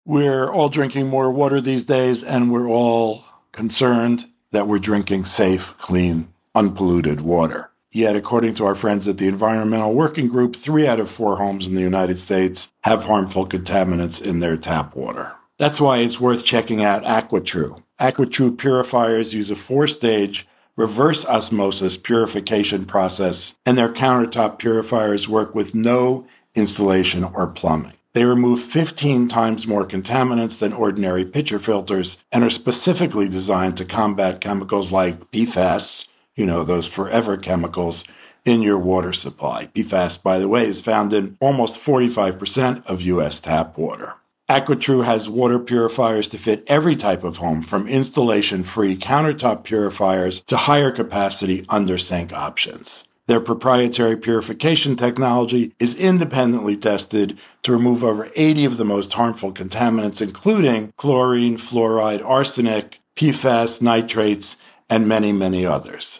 We're 0.03 0.51
all 0.51 0.69
drinking 0.69 1.07
more 1.07 1.31
water 1.31 1.61
these 1.61 1.83
days, 1.83 2.23
and 2.23 2.51
we're 2.51 2.67
all 2.67 3.23
concerned 3.51 4.25
that 4.51 4.67
we're 4.67 4.79
drinking 4.79 5.25
safe, 5.25 5.77
clean, 5.77 6.33
unpolluted 6.55 7.21
water. 7.21 7.69
Yet, 7.91 8.15
according 8.15 8.55
to 8.55 8.65
our 8.65 8.73
friends 8.73 9.07
at 9.07 9.19
the 9.19 9.27
Environmental 9.27 9.93
Working 9.93 10.27
Group, 10.27 10.55
three 10.55 10.87
out 10.87 10.99
of 10.99 11.07
four 11.09 11.37
homes 11.37 11.67
in 11.67 11.75
the 11.75 11.81
United 11.81 12.17
States 12.17 12.73
have 12.81 13.03
harmful 13.03 13.45
contaminants 13.45 14.19
in 14.25 14.39
their 14.39 14.57
tap 14.57 14.95
water. 14.95 15.33
That's 15.59 15.79
why 15.79 15.99
it's 15.99 16.19
worth 16.19 16.43
checking 16.43 16.83
out 16.83 17.03
AquaTru. 17.03 17.83
AquaTru 17.99 18.57
purifiers 18.57 19.35
use 19.35 19.51
a 19.51 19.55
four 19.55 19.85
stage 19.85 20.47
reverse 20.75 21.25
osmosis 21.25 21.97
purification 21.97 22.85
process, 22.85 23.57
and 23.65 23.77
their 23.77 23.89
countertop 23.89 24.59
purifiers 24.59 25.29
work 25.29 25.53
with 25.53 25.75
no 25.75 26.25
installation 26.55 27.23
or 27.23 27.47
plumbing. 27.47 27.93
They 28.13 28.25
remove 28.25 28.59
15 28.59 29.29
times 29.29 29.67
more 29.67 29.87
contaminants 29.87 30.59
than 30.59 30.73
ordinary 30.73 31.23
pitcher 31.23 31.59
filters 31.59 32.21
and 32.31 32.43
are 32.43 32.49
specifically 32.49 33.29
designed 33.29 33.77
to 33.77 33.85
combat 33.85 34.41
chemicals 34.41 34.91
like 34.91 35.31
PFAS, 35.31 36.09
you 36.35 36.45
know, 36.45 36.63
those 36.63 36.87
forever 36.87 37.37
chemicals 37.37 38.03
in 38.43 38.61
your 38.61 38.77
water 38.77 39.13
supply. 39.13 39.67
PFAS, 39.67 40.21
by 40.21 40.39
the 40.39 40.49
way, 40.49 40.65
is 40.65 40.81
found 40.81 41.13
in 41.13 41.37
almost 41.39 41.79
45% 41.79 42.85
of 42.85 43.01
U.S. 43.01 43.39
tap 43.39 43.77
water. 43.77 44.15
AquaTru 44.51 45.05
has 45.05 45.29
water 45.29 45.59
purifiers 45.59 46.27
to 46.27 46.37
fit 46.37 46.65
every 46.67 46.97
type 46.97 47.23
of 47.23 47.37
home, 47.37 47.61
from 47.61 47.87
installation 47.87 48.63
free 48.63 48.97
countertop 48.97 49.63
purifiers 49.63 50.41
to 50.41 50.57
higher 50.57 50.91
capacity 50.91 51.65
under 51.69 51.97
sink 51.97 52.33
options. 52.33 53.05
Their 53.27 53.39
proprietary 53.39 54.17
purification 54.17 54.97
technology 54.97 55.71
is 55.79 55.95
independently 55.95 56.75
tested 56.75 57.37
to 57.63 57.71
remove 57.71 58.03
over 58.03 58.29
80 58.35 58.65
of 58.65 58.75
the 58.75 58.83
most 58.83 59.13
harmful 59.13 59.53
contaminants, 59.53 60.21
including 60.21 60.91
chlorine, 60.97 61.55
fluoride, 61.55 62.21
arsenic, 62.25 62.99
PFAS, 63.15 63.81
nitrates, 63.81 64.57
and 64.89 65.07
many, 65.07 65.31
many 65.31 65.65
others. 65.65 66.19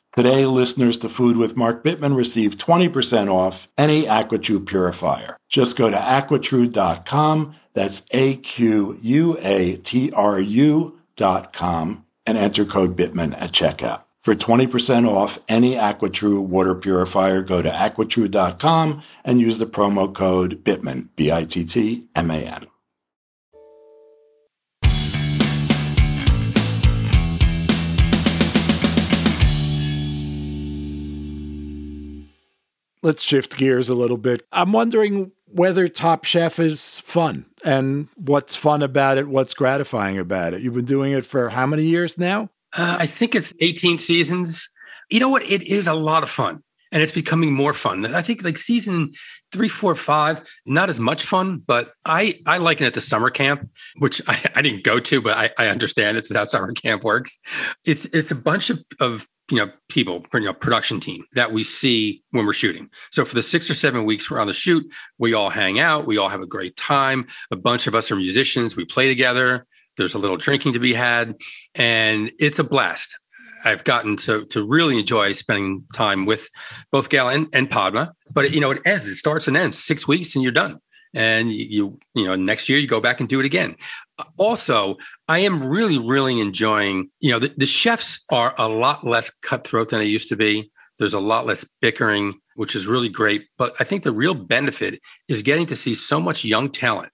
Today, 0.13 0.45
listeners 0.45 0.97
to 0.97 1.07
Food 1.07 1.37
with 1.37 1.55
Mark 1.55 1.85
Bittman 1.85 2.17
receive 2.17 2.57
20% 2.57 3.31
off 3.31 3.69
any 3.77 4.03
AquaTru 4.03 4.65
purifier. 4.65 5.37
Just 5.47 5.77
go 5.77 5.89
to 5.89 5.95
aquatru.com, 5.95 7.53
that's 7.73 8.01
A 8.11 8.35
Q 8.35 8.97
U 9.01 9.37
A 9.39 9.77
T 9.77 10.11
R 10.11 10.37
U.com, 10.37 12.05
and 12.25 12.37
enter 12.37 12.65
code 12.65 12.97
Bittman 12.97 13.41
at 13.41 13.53
checkout. 13.53 14.01
For 14.19 14.35
20% 14.35 15.07
off 15.07 15.39
any 15.47 15.75
AquaTru 15.75 16.45
water 16.45 16.75
purifier, 16.75 17.41
go 17.41 17.61
to 17.61 17.69
aquatru.com 17.69 19.01
and 19.23 19.39
use 19.39 19.59
the 19.59 19.65
promo 19.65 20.13
code 20.13 20.61
BITTMAN, 20.63 21.07
B 21.15 21.31
I 21.31 21.45
T 21.45 21.63
T 21.63 22.07
M 22.17 22.29
A 22.29 22.35
N. 22.35 22.67
let's 33.01 33.21
shift 33.21 33.57
gears 33.57 33.89
a 33.89 33.95
little 33.95 34.17
bit. 34.17 34.45
I'm 34.51 34.73
wondering 34.73 35.31
whether 35.47 35.87
Top 35.87 36.23
Chef 36.23 36.59
is 36.59 37.01
fun 37.01 37.45
and 37.63 38.07
what's 38.15 38.55
fun 38.55 38.81
about 38.81 39.17
it, 39.17 39.27
what's 39.27 39.53
gratifying 39.53 40.17
about 40.17 40.53
it. 40.53 40.61
You've 40.61 40.73
been 40.73 40.85
doing 40.85 41.11
it 41.11 41.25
for 41.25 41.49
how 41.49 41.65
many 41.65 41.85
years 41.85 42.17
now? 42.17 42.49
Uh, 42.73 42.97
I 42.99 43.05
think 43.05 43.35
it's 43.35 43.53
18 43.59 43.99
seasons. 43.99 44.67
You 45.09 45.19
know 45.19 45.29
what? 45.29 45.43
It 45.43 45.63
is 45.63 45.87
a 45.87 45.93
lot 45.93 46.23
of 46.23 46.29
fun 46.29 46.63
and 46.91 47.01
it's 47.01 47.11
becoming 47.11 47.53
more 47.53 47.73
fun. 47.73 48.05
I 48.13 48.21
think 48.21 48.43
like 48.43 48.57
season 48.57 49.13
three, 49.51 49.69
four, 49.69 49.95
five, 49.95 50.41
not 50.65 50.89
as 50.89 50.99
much 50.99 51.23
fun, 51.25 51.61
but 51.65 51.93
I 52.05 52.39
I 52.45 52.57
liken 52.57 52.85
it 52.85 52.93
to 52.95 53.01
summer 53.01 53.29
camp, 53.29 53.69
which 53.97 54.21
I, 54.27 54.51
I 54.55 54.61
didn't 54.61 54.83
go 54.83 54.99
to, 54.99 55.21
but 55.21 55.37
I, 55.37 55.51
I 55.57 55.67
understand 55.67 56.17
it's 56.17 56.33
how 56.33 56.43
summer 56.43 56.73
camp 56.73 57.03
works. 57.03 57.37
It's 57.85 58.05
it's 58.05 58.31
a 58.31 58.35
bunch 58.35 58.69
of, 58.69 58.83
of 58.99 59.27
you 59.51 59.57
know 59.57 59.71
people 59.89 60.25
you 60.33 60.41
know 60.41 60.53
production 60.53 60.99
team 60.99 61.25
that 61.33 61.51
we 61.51 61.63
see 61.63 62.23
when 62.31 62.45
we're 62.45 62.53
shooting. 62.53 62.89
So 63.11 63.25
for 63.25 63.35
the 63.35 63.43
six 63.43 63.69
or 63.69 63.73
seven 63.73 64.05
weeks 64.05 64.31
we're 64.31 64.39
on 64.39 64.47
the 64.47 64.53
shoot 64.53 64.85
we 65.17 65.33
all 65.33 65.49
hang 65.49 65.79
out 65.79 66.07
we 66.07 66.17
all 66.17 66.29
have 66.29 66.41
a 66.41 66.47
great 66.47 66.75
time. 66.77 67.27
A 67.51 67.55
bunch 67.55 67.87
of 67.87 67.95
us 67.95 68.09
are 68.11 68.15
musicians 68.15 68.75
we 68.75 68.85
play 68.85 69.07
together 69.07 69.67
there's 69.97 70.13
a 70.13 70.17
little 70.17 70.37
drinking 70.37 70.73
to 70.73 70.79
be 70.79 70.93
had 70.93 71.35
and 71.75 72.31
it's 72.39 72.59
a 72.59 72.63
blast. 72.63 73.15
I've 73.63 73.83
gotten 73.83 74.17
to 74.17 74.45
to 74.45 74.65
really 74.65 74.97
enjoy 74.97 75.33
spending 75.33 75.85
time 75.93 76.25
with 76.25 76.49
both 76.91 77.09
Gail 77.09 77.29
and, 77.29 77.47
and 77.53 77.69
padma 77.69 78.13
but 78.31 78.51
you 78.51 78.59
know 78.59 78.71
it 78.71 78.81
ends 78.85 79.07
it 79.07 79.17
starts 79.17 79.47
and 79.47 79.55
ends 79.55 79.77
six 79.77 80.07
weeks 80.07 80.33
and 80.35 80.41
you're 80.41 80.51
done 80.51 80.79
and 81.13 81.51
you 81.51 81.99
you 82.13 82.25
know 82.25 82.35
next 82.35 82.69
year 82.69 82.77
you 82.77 82.87
go 82.87 83.01
back 83.01 83.19
and 83.19 83.29
do 83.29 83.39
it 83.39 83.45
again. 83.45 83.75
Also 84.37 84.97
i 85.27 85.39
am 85.39 85.63
really 85.63 85.97
really 85.97 86.39
enjoying 86.39 87.09
you 87.19 87.31
know 87.31 87.39
the, 87.39 87.53
the, 87.57 87.65
chefs 87.65 88.19
are 88.29 88.53
a 88.57 88.67
lot 88.67 89.05
less 89.05 89.29
cutthroat 89.41 89.89
than 89.89 89.99
they 89.99 90.05
used 90.05 90.29
to 90.29 90.35
be. 90.35 90.71
There's 90.99 91.13
a 91.13 91.19
lot 91.19 91.45
less 91.45 91.65
bickering 91.81 92.39
which 92.55 92.75
is 92.75 92.85
really 92.85 93.09
great. 93.09 93.45
But 93.57 93.75
i 93.79 93.83
think 93.83 94.03
the 94.03 94.11
real 94.11 94.33
benefit 94.35 94.99
is 95.27 95.41
getting 95.41 95.65
to 95.67 95.75
see 95.75 95.93
so 95.93 96.19
much 96.19 96.43
young 96.43 96.69
talent. 96.69 97.11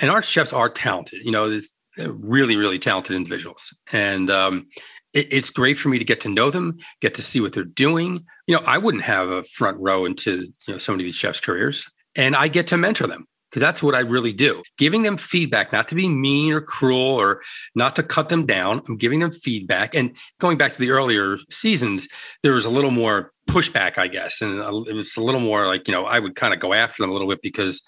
And 0.00 0.10
our 0.10 0.22
chefs 0.22 0.52
are 0.52 0.68
talented 0.68 1.24
you 1.24 1.30
know 1.30 1.48
there's 1.48 1.72
really 1.96 2.56
really 2.56 2.78
talented 2.78 3.16
individuals. 3.16 3.74
And 3.92 4.30
um, 4.30 4.66
it, 5.12 5.28
it's 5.30 5.50
great 5.50 5.76
for 5.78 5.90
me 5.90 5.98
to 5.98 6.04
get 6.04 6.22
to 6.22 6.28
know 6.28 6.50
them 6.50 6.78
get 7.00 7.14
to 7.14 7.22
see 7.22 7.40
what 7.40 7.52
they're 7.52 7.64
doing. 7.64 8.24
You 8.46 8.56
know 8.56 8.62
i 8.66 8.78
wouldn't 8.78 9.04
have 9.04 9.28
a 9.30 9.44
front 9.44 9.78
row 9.78 10.04
into 10.04 10.52
you 10.66 10.74
know 10.74 10.78
some 10.78 10.96
of 10.96 10.98
these 10.98 11.14
chefs 11.14 11.40
careers 11.40 11.86
and 12.16 12.36
I 12.36 12.48
get 12.48 12.66
to 12.68 12.76
mentor 12.76 13.06
them 13.06 13.26
because 13.52 13.60
that's 13.60 13.82
what 13.82 13.94
I 13.94 14.00
really 14.00 14.32
do. 14.32 14.62
Giving 14.78 15.02
them 15.02 15.18
feedback, 15.18 15.72
not 15.72 15.88
to 15.90 15.94
be 15.94 16.08
mean 16.08 16.54
or 16.54 16.62
cruel 16.62 17.20
or 17.20 17.42
not 17.74 17.94
to 17.96 18.02
cut 18.02 18.30
them 18.30 18.46
down. 18.46 18.80
I'm 18.88 18.96
giving 18.96 19.20
them 19.20 19.30
feedback. 19.30 19.94
And 19.94 20.16
going 20.40 20.56
back 20.56 20.72
to 20.72 20.78
the 20.78 20.90
earlier 20.90 21.36
seasons, 21.50 22.08
there 22.42 22.54
was 22.54 22.64
a 22.64 22.70
little 22.70 22.90
more 22.90 23.30
pushback, 23.48 23.98
I 23.98 24.06
guess. 24.06 24.40
And 24.40 24.58
it 24.88 24.94
was 24.94 25.16
a 25.18 25.22
little 25.22 25.40
more 25.40 25.66
like, 25.66 25.86
you 25.86 25.92
know, 25.92 26.06
I 26.06 26.18
would 26.18 26.34
kind 26.34 26.54
of 26.54 26.60
go 26.60 26.72
after 26.72 27.02
them 27.02 27.10
a 27.10 27.12
little 27.12 27.28
bit 27.28 27.42
because 27.42 27.82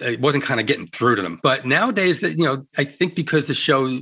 it 0.00 0.20
wasn't 0.20 0.44
kind 0.44 0.60
of 0.60 0.66
getting 0.66 0.86
through 0.86 1.16
to 1.16 1.22
them. 1.22 1.40
But 1.42 1.66
nowadays, 1.66 2.20
that 2.20 2.38
you 2.38 2.44
know, 2.44 2.64
I 2.78 2.84
think 2.84 3.16
because 3.16 3.46
the 3.46 3.54
show 3.54 4.00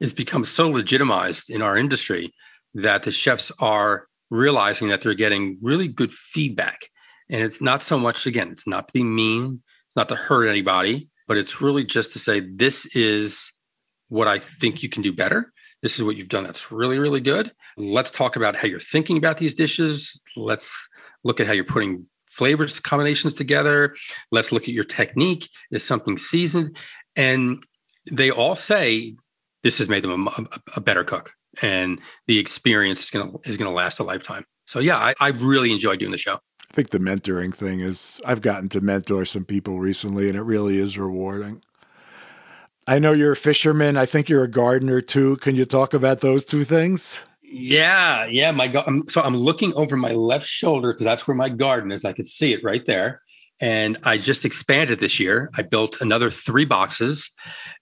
has 0.00 0.12
become 0.12 0.44
so 0.44 0.68
legitimized 0.68 1.50
in 1.50 1.62
our 1.62 1.76
industry 1.76 2.32
that 2.74 3.04
the 3.04 3.12
chefs 3.12 3.52
are 3.60 4.06
realizing 4.28 4.88
that 4.88 5.02
they're 5.02 5.14
getting 5.14 5.58
really 5.62 5.88
good 5.88 6.12
feedback 6.12 6.88
and 7.30 7.42
it's 7.42 7.60
not 7.60 7.82
so 7.82 7.98
much, 7.98 8.26
again, 8.26 8.50
it's 8.50 8.66
not 8.66 8.88
to 8.88 8.92
be 8.92 9.04
mean, 9.04 9.62
it's 9.86 9.96
not 9.96 10.08
to 10.08 10.16
hurt 10.16 10.48
anybody, 10.48 11.08
but 11.26 11.36
it's 11.36 11.60
really 11.60 11.84
just 11.84 12.12
to 12.12 12.18
say, 12.18 12.40
this 12.40 12.86
is 12.86 13.52
what 14.08 14.28
I 14.28 14.38
think 14.38 14.82
you 14.82 14.88
can 14.88 15.02
do 15.02 15.12
better. 15.12 15.52
This 15.82 15.96
is 15.96 16.02
what 16.02 16.16
you've 16.16 16.28
done 16.28 16.44
that's 16.44 16.70
really, 16.70 16.98
really 16.98 17.20
good. 17.20 17.52
Let's 17.76 18.10
talk 18.10 18.36
about 18.36 18.56
how 18.56 18.66
you're 18.68 18.80
thinking 18.80 19.16
about 19.16 19.38
these 19.38 19.54
dishes. 19.54 20.20
Let's 20.36 20.70
look 21.24 21.40
at 21.40 21.46
how 21.46 21.52
you're 21.52 21.64
putting 21.64 22.06
flavors 22.30 22.80
combinations 22.80 23.34
together. 23.34 23.94
Let's 24.30 24.52
look 24.52 24.64
at 24.64 24.74
your 24.74 24.84
technique. 24.84 25.48
Is 25.70 25.84
something 25.84 26.18
seasoned? 26.18 26.76
And 27.16 27.64
they 28.10 28.30
all 28.30 28.56
say 28.56 29.14
this 29.62 29.78
has 29.78 29.88
made 29.88 30.04
them 30.04 30.28
a, 30.28 30.46
a 30.76 30.80
better 30.80 31.04
cook, 31.04 31.32
and 31.62 32.00
the 32.26 32.38
experience 32.38 33.04
is 33.04 33.10
gonna 33.10 33.32
is 33.44 33.56
gonna 33.56 33.72
last 33.72 34.00
a 34.00 34.04
lifetime. 34.04 34.44
So 34.66 34.78
yeah, 34.78 34.96
I, 34.96 35.14
I 35.20 35.28
really 35.28 35.72
enjoy 35.72 35.96
doing 35.96 36.12
the 36.12 36.18
show. 36.18 36.40
I 36.70 36.74
think 36.74 36.90
the 36.90 36.98
mentoring 36.98 37.52
thing 37.52 37.80
is 37.80 38.20
I've 38.24 38.42
gotten 38.42 38.68
to 38.70 38.80
mentor 38.80 39.24
some 39.24 39.44
people 39.44 39.80
recently, 39.80 40.28
and 40.28 40.38
it 40.38 40.42
really 40.42 40.78
is 40.78 40.96
rewarding. 40.96 41.62
I 42.86 42.98
know 42.98 43.12
you're 43.12 43.32
a 43.32 43.36
fisherman. 43.36 43.96
I 43.96 44.06
think 44.06 44.28
you're 44.28 44.44
a 44.44 44.48
gardener 44.48 45.00
too. 45.00 45.36
Can 45.38 45.56
you 45.56 45.64
talk 45.64 45.94
about 45.94 46.20
those 46.20 46.44
two 46.44 46.64
things? 46.64 47.18
Yeah, 47.42 48.26
yeah. 48.26 48.52
My 48.52 48.72
I'm, 48.86 49.08
so 49.08 49.20
I'm 49.20 49.36
looking 49.36 49.74
over 49.74 49.96
my 49.96 50.12
left 50.12 50.46
shoulder 50.46 50.92
because 50.92 51.04
that's 51.04 51.26
where 51.26 51.36
my 51.36 51.48
garden 51.48 51.90
is. 51.90 52.04
I 52.04 52.12
can 52.12 52.24
see 52.24 52.52
it 52.52 52.62
right 52.62 52.86
there. 52.86 53.22
And 53.60 53.98
I 54.04 54.16
just 54.16 54.44
expanded 54.44 55.00
this 55.00 55.18
year. 55.18 55.50
I 55.56 55.62
built 55.62 56.00
another 56.00 56.30
three 56.30 56.64
boxes 56.64 57.30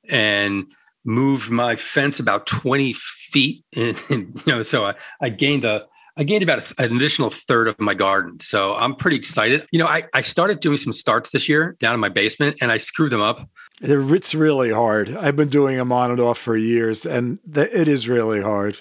and 0.08 0.66
moved 1.04 1.50
my 1.50 1.76
fence 1.76 2.18
about 2.18 2.46
20 2.46 2.94
feet. 2.94 3.64
And, 3.76 3.96
you 4.10 4.42
know, 4.46 4.62
so 4.62 4.86
I, 4.86 4.94
I 5.20 5.28
gained 5.28 5.64
a 5.64 5.86
I 6.18 6.24
gained 6.24 6.42
about 6.42 6.68
an 6.78 6.96
additional 6.96 7.30
third 7.30 7.68
of 7.68 7.78
my 7.78 7.94
garden. 7.94 8.40
So 8.40 8.74
I'm 8.74 8.96
pretty 8.96 9.16
excited. 9.16 9.66
You 9.70 9.78
know, 9.78 9.86
I, 9.86 10.02
I 10.12 10.22
started 10.22 10.58
doing 10.58 10.76
some 10.76 10.92
starts 10.92 11.30
this 11.30 11.48
year 11.48 11.76
down 11.78 11.94
in 11.94 12.00
my 12.00 12.08
basement 12.08 12.58
and 12.60 12.72
I 12.72 12.78
screwed 12.78 13.12
them 13.12 13.20
up. 13.20 13.48
It's 13.80 14.34
really 14.34 14.72
hard. 14.72 15.16
I've 15.16 15.36
been 15.36 15.48
doing 15.48 15.76
them 15.76 15.92
on 15.92 16.10
and 16.10 16.18
off 16.18 16.36
for 16.36 16.56
years 16.56 17.06
and 17.06 17.38
it 17.54 17.86
is 17.86 18.08
really 18.08 18.42
hard. 18.42 18.80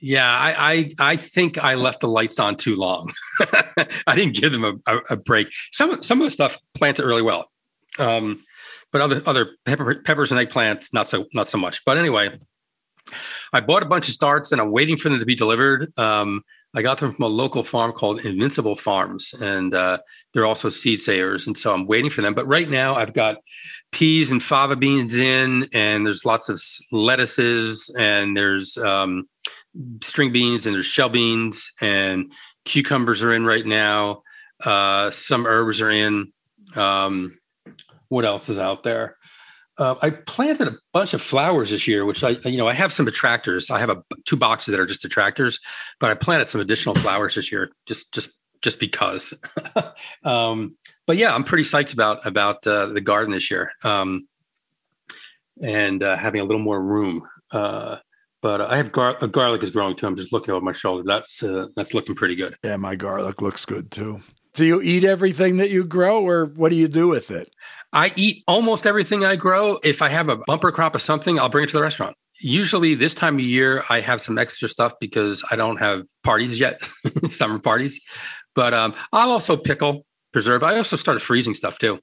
Yeah, 0.00 0.26
I, 0.26 0.54
I, 0.58 1.12
I 1.12 1.16
think 1.16 1.62
I 1.62 1.74
left 1.74 2.00
the 2.00 2.08
lights 2.08 2.38
on 2.38 2.56
too 2.56 2.76
long. 2.76 3.12
I 4.06 4.14
didn't 4.14 4.36
give 4.36 4.52
them 4.52 4.64
a, 4.64 4.72
a, 4.86 4.98
a, 5.10 5.16
break. 5.16 5.48
Some 5.72 6.00
some 6.02 6.20
of 6.20 6.24
the 6.24 6.30
stuff 6.30 6.56
planted 6.74 7.04
really 7.04 7.22
well, 7.22 7.50
um, 7.98 8.44
but 8.92 9.00
other 9.00 9.20
other 9.26 9.56
pepper, 9.66 9.96
peppers 9.96 10.30
and 10.30 10.40
eggplants 10.40 10.92
not 10.92 11.08
so 11.08 11.26
not 11.34 11.48
so 11.48 11.58
much. 11.58 11.84
But 11.84 11.98
anyway, 11.98 12.38
I 13.52 13.60
bought 13.60 13.82
a 13.82 13.86
bunch 13.86 14.06
of 14.06 14.14
starts 14.14 14.52
and 14.52 14.60
I'm 14.60 14.70
waiting 14.70 14.96
for 14.96 15.08
them 15.08 15.18
to 15.18 15.26
be 15.26 15.34
delivered. 15.34 15.92
Um, 15.98 16.42
I 16.78 16.82
got 16.82 16.98
them 16.98 17.12
from 17.12 17.24
a 17.24 17.28
local 17.28 17.64
farm 17.64 17.90
called 17.90 18.24
Invincible 18.24 18.76
Farms, 18.76 19.34
and 19.40 19.74
uh, 19.74 19.98
they're 20.32 20.46
also 20.46 20.68
seed 20.68 21.00
savers. 21.00 21.48
And 21.48 21.56
so 21.58 21.74
I'm 21.74 21.86
waiting 21.86 22.08
for 22.08 22.22
them. 22.22 22.34
But 22.34 22.46
right 22.46 22.70
now, 22.70 22.94
I've 22.94 23.12
got 23.12 23.38
peas 23.90 24.30
and 24.30 24.40
fava 24.40 24.76
beans 24.76 25.16
in, 25.16 25.68
and 25.72 26.06
there's 26.06 26.24
lots 26.24 26.48
of 26.48 26.62
lettuces, 26.92 27.90
and 27.98 28.36
there's 28.36 28.76
um, 28.76 29.28
string 30.04 30.30
beans, 30.30 30.66
and 30.66 30.74
there's 30.76 30.86
shell 30.86 31.08
beans, 31.08 31.68
and 31.80 32.30
cucumbers 32.64 33.24
are 33.24 33.32
in 33.32 33.44
right 33.44 33.66
now. 33.66 34.22
Uh, 34.64 35.10
some 35.10 35.46
herbs 35.46 35.80
are 35.80 35.90
in. 35.90 36.32
Um, 36.76 37.40
what 38.08 38.24
else 38.24 38.48
is 38.48 38.60
out 38.60 38.84
there? 38.84 39.17
Uh, 39.78 39.94
I 40.02 40.10
planted 40.10 40.68
a 40.68 40.76
bunch 40.92 41.14
of 41.14 41.22
flowers 41.22 41.70
this 41.70 41.86
year, 41.86 42.04
which 42.04 42.24
I, 42.24 42.30
you 42.44 42.58
know, 42.58 42.68
I 42.68 42.74
have 42.74 42.92
some 42.92 43.06
attractors. 43.06 43.70
I 43.70 43.78
have 43.78 43.90
a 43.90 44.02
two 44.24 44.36
boxes 44.36 44.72
that 44.72 44.80
are 44.80 44.86
just 44.86 45.04
attractors, 45.04 45.60
but 46.00 46.10
I 46.10 46.14
planted 46.14 46.48
some 46.48 46.60
additional 46.60 46.94
flowers 46.96 47.36
this 47.36 47.52
year, 47.52 47.70
just, 47.86 48.12
just, 48.12 48.30
just 48.60 48.80
because. 48.80 49.32
um, 50.24 50.76
but 51.06 51.16
yeah, 51.16 51.34
I'm 51.34 51.44
pretty 51.44 51.64
psyched 51.64 51.92
about 51.92 52.26
about 52.26 52.66
uh, 52.66 52.86
the 52.86 53.00
garden 53.00 53.32
this 53.32 53.50
year, 53.50 53.72
um, 53.82 54.28
and 55.62 56.02
uh, 56.02 56.16
having 56.16 56.40
a 56.40 56.44
little 56.44 56.60
more 56.60 56.82
room. 56.82 57.26
Uh, 57.50 57.96
but 58.42 58.60
I 58.60 58.76
have 58.76 58.92
gar- 58.92 59.14
garlic 59.26 59.62
is 59.62 59.70
growing 59.70 59.96
too. 59.96 60.06
I'm 60.06 60.16
just 60.16 60.32
looking 60.32 60.52
over 60.52 60.64
my 60.64 60.72
shoulder. 60.72 61.02
That's 61.06 61.42
uh, 61.42 61.68
that's 61.76 61.94
looking 61.94 62.14
pretty 62.14 62.36
good. 62.36 62.56
Yeah, 62.62 62.76
my 62.76 62.94
garlic 62.94 63.40
looks 63.40 63.64
good 63.64 63.90
too. 63.90 64.20
Do 64.54 64.66
you 64.66 64.82
eat 64.82 65.04
everything 65.04 65.56
that 65.58 65.70
you 65.70 65.84
grow, 65.84 66.22
or 66.26 66.46
what 66.46 66.70
do 66.70 66.76
you 66.76 66.88
do 66.88 67.08
with 67.08 67.30
it? 67.30 67.48
I 67.92 68.12
eat 68.16 68.44
almost 68.46 68.86
everything 68.86 69.24
I 69.24 69.36
grow. 69.36 69.78
If 69.82 70.02
I 70.02 70.08
have 70.08 70.28
a 70.28 70.36
bumper 70.36 70.70
crop 70.72 70.94
of 70.94 71.02
something, 71.02 71.38
I'll 71.38 71.48
bring 71.48 71.64
it 71.64 71.68
to 71.68 71.76
the 71.76 71.82
restaurant. 71.82 72.16
Usually, 72.40 72.94
this 72.94 73.14
time 73.14 73.36
of 73.36 73.40
year, 73.40 73.82
I 73.88 74.00
have 74.00 74.20
some 74.20 74.38
extra 74.38 74.68
stuff 74.68 74.92
because 75.00 75.42
I 75.50 75.56
don't 75.56 75.78
have 75.78 76.02
parties 76.22 76.60
yet, 76.60 76.80
summer 77.30 77.58
parties. 77.58 78.00
But 78.54 78.74
um, 78.74 78.94
I'll 79.12 79.30
also 79.30 79.56
pickle, 79.56 80.04
preserve. 80.32 80.62
I 80.62 80.76
also 80.76 80.96
started 80.96 81.20
freezing 81.20 81.54
stuff 81.54 81.78
too. 81.78 81.98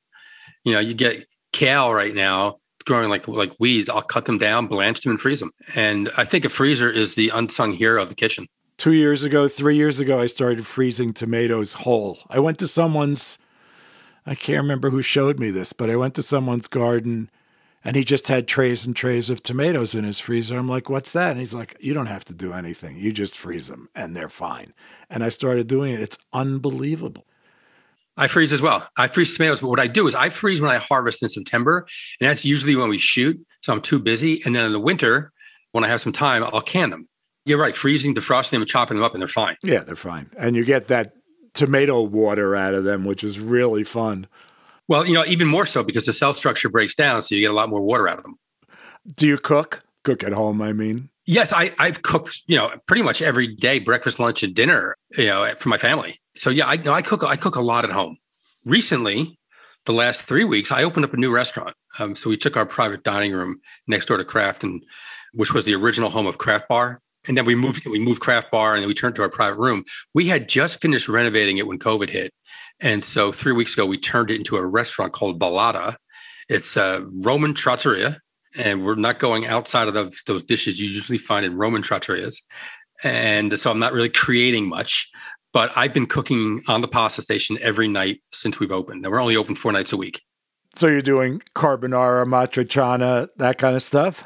You 0.63 0.73
know, 0.73 0.79
you 0.79 0.93
get 0.93 1.25
kale 1.53 1.93
right 1.93 2.13
now 2.13 2.57
growing 2.85 3.09
like 3.09 3.27
like 3.27 3.53
weeds. 3.59 3.89
I'll 3.89 4.01
cut 4.01 4.25
them 4.25 4.37
down, 4.37 4.67
blanch 4.67 5.01
them, 5.01 5.11
and 5.11 5.19
freeze 5.19 5.39
them. 5.39 5.51
And 5.75 6.09
I 6.17 6.25
think 6.25 6.45
a 6.45 6.49
freezer 6.49 6.89
is 6.89 7.15
the 7.15 7.29
unsung 7.29 7.73
hero 7.73 8.01
of 8.01 8.09
the 8.09 8.15
kitchen. 8.15 8.47
Two 8.77 8.93
years 8.93 9.23
ago, 9.23 9.47
three 9.47 9.75
years 9.75 9.99
ago, 9.99 10.19
I 10.19 10.25
started 10.25 10.65
freezing 10.65 11.13
tomatoes 11.13 11.73
whole. 11.73 12.19
I 12.29 12.39
went 12.39 12.59
to 12.59 12.67
someone's 12.67 13.37
I 14.25 14.35
can't 14.35 14.63
remember 14.63 14.89
who 14.89 15.01
showed 15.01 15.39
me 15.39 15.51
this, 15.51 15.73
but 15.73 15.89
I 15.89 15.95
went 15.95 16.15
to 16.15 16.23
someone's 16.23 16.67
garden 16.67 17.29
and 17.83 17.95
he 17.95 18.03
just 18.03 18.27
had 18.27 18.47
trays 18.47 18.85
and 18.85 18.95
trays 18.95 19.29
of 19.29 19.43
tomatoes 19.43 19.93
in 19.93 20.03
his 20.03 20.19
freezer. 20.19 20.57
I'm 20.57 20.67
like, 20.67 20.89
what's 20.89 21.11
that? 21.11 21.31
And 21.31 21.39
he's 21.39 21.53
like, 21.53 21.77
you 21.79 21.93
don't 21.93 22.07
have 22.07 22.25
to 22.25 22.33
do 22.33 22.51
anything. 22.51 22.97
You 22.97 23.11
just 23.11 23.37
freeze 23.37 23.67
them 23.67 23.89
and 23.93 24.15
they're 24.15 24.29
fine. 24.29 24.73
And 25.09 25.23
I 25.23 25.29
started 25.29 25.67
doing 25.67 25.93
it. 25.93 26.01
It's 26.01 26.17
unbelievable. 26.33 27.25
I 28.17 28.27
freeze 28.27 28.53
as 28.53 28.61
well. 28.61 28.87
I 28.97 29.07
freeze 29.07 29.35
tomatoes, 29.35 29.59
but 29.61 29.67
what 29.67 29.79
I 29.79 29.87
do 29.87 30.07
is 30.07 30.15
I 30.15 30.29
freeze 30.29 30.61
when 30.61 30.71
I 30.71 30.77
harvest 30.77 31.21
in 31.21 31.27
September, 31.27 31.85
and 32.19 32.29
that's 32.29 32.45
usually 32.45 32.75
when 32.75 32.89
we 32.89 32.97
shoot. 32.97 33.37
So 33.61 33.73
I'm 33.73 33.81
too 33.81 33.99
busy. 33.99 34.41
And 34.45 34.55
then 34.55 34.65
in 34.65 34.71
the 34.71 34.79
winter, 34.79 35.33
when 35.73 35.83
I 35.83 35.89
have 35.89 35.99
some 35.99 36.13
time, 36.13 36.43
I'll 36.43 36.61
can 36.61 36.91
them. 36.91 37.09
You're 37.43 37.57
right. 37.59 37.75
Freezing, 37.75 38.15
defrosting 38.15 38.51
them, 38.51 38.61
and 38.61 38.69
chopping 38.69 38.95
them 38.95 39.03
up, 39.03 39.13
and 39.13 39.21
they're 39.21 39.27
fine. 39.27 39.57
Yeah, 39.63 39.81
they're 39.81 39.97
fine. 39.97 40.31
And 40.37 40.55
you 40.55 40.63
get 40.63 40.87
that 40.87 41.14
tomato 41.55 42.01
water 42.01 42.55
out 42.55 42.75
of 42.75 42.83
them, 42.83 43.05
which 43.05 43.23
is 43.23 43.39
really 43.39 43.83
fun. 43.83 44.27
Well, 44.87 45.07
you 45.07 45.13
know, 45.13 45.25
even 45.25 45.47
more 45.47 45.65
so 45.65 45.83
because 45.83 46.05
the 46.05 46.13
cell 46.13 46.33
structure 46.33 46.69
breaks 46.69 46.93
down, 46.93 47.23
so 47.23 47.33
you 47.33 47.41
get 47.41 47.49
a 47.49 47.55
lot 47.55 47.69
more 47.69 47.81
water 47.81 48.07
out 48.07 48.19
of 48.19 48.23
them. 48.23 48.37
Do 49.15 49.25
you 49.25 49.37
cook? 49.37 49.83
Cook 50.03 50.23
at 50.23 50.33
home, 50.33 50.61
I 50.61 50.73
mean. 50.73 51.09
Yes, 51.25 51.51
I, 51.51 51.73
I've 51.79 52.03
cooked, 52.03 52.41
you 52.45 52.55
know, 52.55 52.71
pretty 52.85 53.01
much 53.01 53.21
every 53.21 53.47
day, 53.47 53.79
breakfast, 53.79 54.19
lunch, 54.19 54.43
and 54.43 54.53
dinner, 54.53 54.95
you 55.17 55.25
know, 55.25 55.51
for 55.57 55.69
my 55.69 55.79
family. 55.79 56.19
So 56.35 56.51
yeah, 56.51 56.67
I, 56.67 56.73
I 56.87 57.01
cook. 57.01 57.23
I 57.23 57.35
cook 57.35 57.55
a 57.55 57.61
lot 57.61 57.83
at 57.83 57.91
home. 57.91 58.17
Recently, 58.63 59.39
the 59.85 59.93
last 59.93 60.23
three 60.23 60.43
weeks, 60.43 60.71
I 60.71 60.83
opened 60.83 61.05
up 61.05 61.13
a 61.13 61.17
new 61.17 61.31
restaurant. 61.31 61.75
Um, 61.97 62.15
so 62.15 62.29
we 62.29 62.37
took 62.37 62.57
our 62.57 62.65
private 62.65 63.03
dining 63.03 63.31
room 63.31 63.61
next 63.87 64.07
door 64.07 64.17
to 64.17 64.25
Craft, 64.25 64.63
and 64.63 64.83
which 65.33 65.53
was 65.53 65.65
the 65.65 65.73
original 65.75 66.11
home 66.11 66.27
of 66.27 66.37
Craft 66.37 66.67
Bar, 66.67 67.01
and 67.27 67.37
then 67.37 67.45
we 67.45 67.55
moved 67.55 67.85
we 67.85 67.99
moved 67.99 68.21
craft 68.21 68.51
bar 68.51 68.73
and 68.73 68.81
then 68.81 68.87
we 68.87 68.93
turned 68.93 69.15
to 69.15 69.21
our 69.21 69.29
private 69.29 69.59
room. 69.59 69.83
We 70.13 70.27
had 70.27 70.49
just 70.49 70.81
finished 70.81 71.07
renovating 71.07 71.57
it 71.57 71.67
when 71.67 71.79
covid 71.79 72.09
hit. 72.09 72.33
And 72.79 73.03
so 73.03 73.31
three 73.31 73.53
weeks 73.53 73.73
ago 73.73 73.85
we 73.85 73.97
turned 73.97 74.31
it 74.31 74.35
into 74.35 74.57
a 74.57 74.65
restaurant 74.65 75.13
called 75.13 75.39
Vallata 75.39 75.95
it's 76.49 76.77
a 76.77 77.05
roman 77.11 77.53
trattoria 77.53 78.19
and 78.55 78.85
we're 78.85 78.95
not 78.95 79.19
going 79.19 79.45
outside 79.45 79.87
of 79.87 79.93
the, 79.93 80.13
those 80.27 80.43
dishes 80.43 80.79
you 80.79 80.87
usually 80.87 81.17
find 81.17 81.45
in 81.45 81.57
roman 81.57 81.81
trattorias. 81.81 82.41
And 83.03 83.57
so 83.59 83.71
i'm 83.71 83.79
not 83.79 83.93
really 83.93 84.09
creating 84.09 84.69
much 84.69 85.09
but 85.53 85.71
i've 85.75 85.93
been 85.93 86.07
cooking 86.07 86.61
on 86.67 86.81
the 86.81 86.87
pasta 86.87 87.21
station 87.21 87.57
every 87.61 87.87
night 87.87 88.21
since 88.31 88.59
we've 88.59 88.71
opened. 88.71 89.03
And 89.03 89.11
we're 89.11 89.21
only 89.21 89.35
open 89.35 89.55
four 89.55 89.71
nights 89.71 89.93
a 89.93 89.97
week. 89.97 90.21
So 90.75 90.87
you're 90.87 91.01
doing 91.01 91.41
carbonara 91.55 92.25
matriciana 92.25 93.29
that 93.37 93.57
kind 93.57 93.75
of 93.75 93.83
stuff 93.83 94.23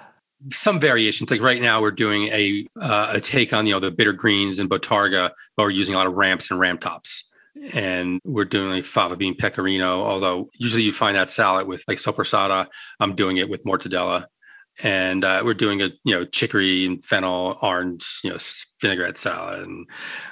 some 0.52 0.80
variations. 0.80 1.32
Like 1.32 1.42
right 1.42 1.62
now, 1.62 1.82
we're 1.82 1.92
doing 1.92 2.28
a 2.28 2.68
uh, 2.80 3.14
a 3.16 3.22
take 3.22 3.54
on 3.54 3.68
you 3.68 3.74
know 3.74 3.80
the 3.80 3.92
bitter 3.92 4.14
greens 4.14 4.60
and 4.60 4.70
bottarga, 4.70 5.32
but 5.56 5.64
we're 5.64 5.70
using 5.72 5.96
a 5.96 5.98
lot 5.98 6.08
of 6.08 6.14
ramps 6.14 6.50
and 6.52 6.60
ramp 6.60 6.82
tops. 6.82 7.26
And 7.74 8.22
we're 8.24 8.46
doing 8.46 8.70
like 8.70 8.86
fava 8.86 9.18
bean 9.18 9.36
pecorino, 9.36 10.04
although 10.04 10.50
usually 10.60 10.84
you 10.84 10.94
find 10.94 11.16
that 11.16 11.30
salad 11.30 11.68
with 11.68 11.84
like 11.88 11.98
soppressata. 11.98 12.68
I'm 13.00 13.16
doing 13.16 13.38
it 13.38 13.50
with 13.50 13.64
mortadella. 13.66 14.28
And 14.82 15.26
uh, 15.26 15.42
we're 15.44 15.56
doing 15.56 15.82
a 15.82 15.90
you 16.06 16.16
know 16.16 16.26
chicory 16.26 16.86
and 16.86 17.04
fennel 17.04 17.58
orange 17.62 18.22
you 18.24 18.30
know 18.30 18.38
vinaigrette 18.82 19.18
salad, 19.18 19.68
and 19.68 19.86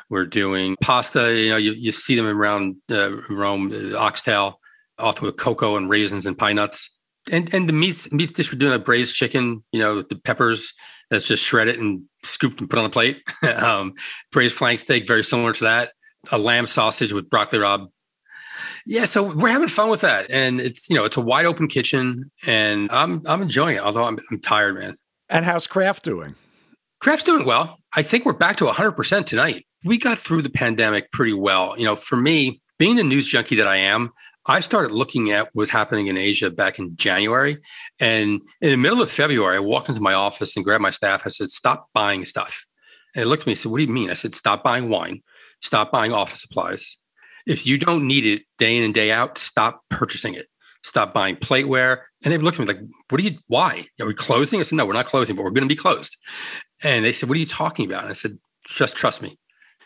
we're 0.09 0.25
doing 0.25 0.77
pasta. 0.81 1.35
You 1.35 1.49
know 1.49 1.57
you, 1.57 1.73
you 1.73 1.91
see 1.91 2.15
them 2.15 2.27
around 2.27 2.77
uh, 2.89 3.17
Rome, 3.29 3.93
uh, 3.93 3.97
oxtail, 3.97 4.61
often 4.97 5.25
with 5.25 5.35
cocoa 5.35 5.75
and 5.75 5.89
raisins 5.89 6.25
and 6.25 6.37
pine 6.37 6.55
nuts 6.55 6.89
and 7.31 7.53
and 7.53 7.67
the 7.67 7.73
meat 7.73 8.11
meat 8.11 8.33
dish 8.33 8.51
we're 8.51 8.59
doing 8.59 8.73
a 8.73 8.79
braised 8.79 9.15
chicken, 9.15 9.63
you 9.71 9.79
know, 9.79 10.01
the 10.01 10.15
peppers 10.15 10.73
that's 11.09 11.25
just 11.25 11.43
shredded 11.43 11.79
and 11.79 12.03
scooped 12.23 12.59
and 12.59 12.69
put 12.69 12.79
on 12.79 12.85
a 12.85 12.89
plate. 12.89 13.21
um, 13.55 13.93
braised 14.31 14.55
flank 14.55 14.79
steak, 14.79 15.07
very 15.07 15.23
similar 15.23 15.53
to 15.53 15.63
that. 15.63 15.93
A 16.31 16.37
lamb 16.37 16.67
sausage 16.67 17.13
with 17.13 17.29
broccoli 17.29 17.59
rabe. 17.59 17.87
Yeah, 18.85 19.05
so 19.05 19.33
we're 19.33 19.49
having 19.49 19.67
fun 19.67 19.89
with 19.89 20.01
that, 20.01 20.29
and 20.29 20.61
it's 20.61 20.89
you 20.89 20.95
know 20.95 21.05
it's 21.05 21.17
a 21.17 21.21
wide 21.21 21.45
open 21.45 21.67
kitchen, 21.67 22.31
and 22.45 22.91
I'm 22.91 23.21
I'm 23.25 23.41
enjoying 23.41 23.77
it. 23.77 23.81
Although 23.81 24.05
I'm 24.05 24.17
I'm 24.31 24.39
tired, 24.39 24.77
man. 24.77 24.95
And 25.29 25.45
how's 25.45 25.67
Craft 25.67 26.03
doing? 26.03 26.35
Craft's 26.99 27.25
doing 27.25 27.45
well. 27.45 27.79
I 27.93 28.01
think 28.01 28.25
we're 28.25 28.33
back 28.33 28.57
to 28.57 28.65
100 28.65 28.91
percent 28.91 29.27
tonight. 29.27 29.65
We 29.83 29.97
got 29.97 30.17
through 30.17 30.41
the 30.41 30.49
pandemic 30.49 31.11
pretty 31.11 31.33
well. 31.33 31.77
You 31.77 31.85
know, 31.85 31.95
for 31.95 32.15
me, 32.15 32.61
being 32.79 32.95
the 32.95 33.03
news 33.03 33.27
junkie 33.27 33.55
that 33.57 33.67
I 33.67 33.77
am, 33.77 34.11
I 34.49 34.61
started 34.61 34.93
looking 34.93 35.31
at 35.31 35.47
what 35.47 35.55
was 35.55 35.69
happening 35.69 36.07
in 36.07 36.15
Asia 36.15 36.49
back 36.49 36.79
in 36.79 36.95
January. 36.95 37.57
And 37.99 38.41
in 38.61 38.71
the 38.71 38.77
middle 38.77 39.01
of 39.01 39.11
February, 39.11 39.57
I 39.57 39.59
walked 39.59 39.89
into 39.89 40.01
my 40.01 40.13
office 40.13 40.55
and 40.55 40.63
grabbed 40.63 40.81
my 40.81 40.91
staff. 40.91 41.23
I 41.25 41.29
said, 41.29 41.49
Stop 41.49 41.89
buying 41.93 42.23
stuff. 42.23 42.65
And 43.13 43.21
they 43.21 43.25
looked 43.25 43.41
at 43.43 43.47
me 43.47 43.53
and 43.53 43.59
said, 43.59 43.71
What 43.71 43.79
do 43.79 43.83
you 43.83 43.91
mean? 43.91 44.09
I 44.09 44.13
said, 44.13 44.35
Stop 44.35 44.63
buying 44.63 44.89
wine, 44.89 45.21
stop 45.61 45.91
buying 45.91 46.13
office 46.13 46.41
supplies. 46.41 46.97
If 47.45 47.65
you 47.65 47.77
don't 47.77 48.07
need 48.07 48.25
it 48.25 48.43
day 48.57 48.77
in 48.77 48.83
and 48.83 48.93
day 48.93 49.11
out, 49.11 49.37
stop 49.37 49.81
purchasing 49.89 50.33
it. 50.33 50.47
Stop 50.83 51.13
buying 51.13 51.35
plateware. 51.35 52.03
And 52.23 52.33
they 52.33 52.37
looked 52.37 52.59
at 52.59 52.67
me 52.67 52.73
like, 52.73 52.83
What 53.09 53.19
are 53.19 53.23
you, 53.23 53.37
why? 53.47 53.87
Are 53.99 54.07
we 54.07 54.13
closing? 54.13 54.61
I 54.61 54.63
said, 54.63 54.77
No, 54.77 54.85
we're 54.85 54.93
not 54.93 55.07
closing, 55.07 55.35
but 55.35 55.43
we're 55.43 55.51
going 55.51 55.67
to 55.67 55.73
be 55.73 55.75
closed. 55.75 56.15
And 56.81 57.03
they 57.03 57.11
said, 57.11 57.27
What 57.27 57.35
are 57.35 57.41
you 57.41 57.45
talking 57.45 57.85
about? 57.85 58.03
And 58.03 58.11
I 58.11 58.13
said, 58.13 58.39
Just 58.65 58.95
trust 58.95 59.21
me. 59.21 59.37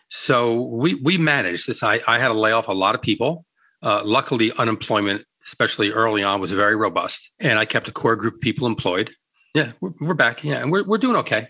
So 0.09 0.61
we 0.61 0.93
we 0.95 1.17
managed 1.17 1.67
this. 1.67 1.81
I, 1.81 2.01
I 2.07 2.19
had 2.19 2.27
to 2.27 2.33
lay 2.35 2.51
off 2.51 2.67
a 2.67 2.73
lot 2.73 2.93
of 2.93 3.01
people 3.01 3.45
uh, 3.83 4.01
luckily, 4.05 4.51
unemployment, 4.57 5.25
especially 5.45 5.91
early 5.91 6.23
on, 6.23 6.39
was 6.39 6.51
very 6.51 6.75
robust, 6.75 7.31
and 7.39 7.57
I 7.57 7.65
kept 7.65 7.87
a 7.87 7.91
core 7.91 8.15
group 8.15 8.35
of 8.35 8.41
people 8.41 8.67
employed. 8.67 9.11
Yeah, 9.53 9.73
we're, 9.81 9.93
we're 9.99 10.13
back. 10.13 10.43
Yeah, 10.43 10.59
and 10.59 10.71
we're 10.71 10.83
we're 10.83 10.97
doing 10.97 11.15
okay. 11.17 11.49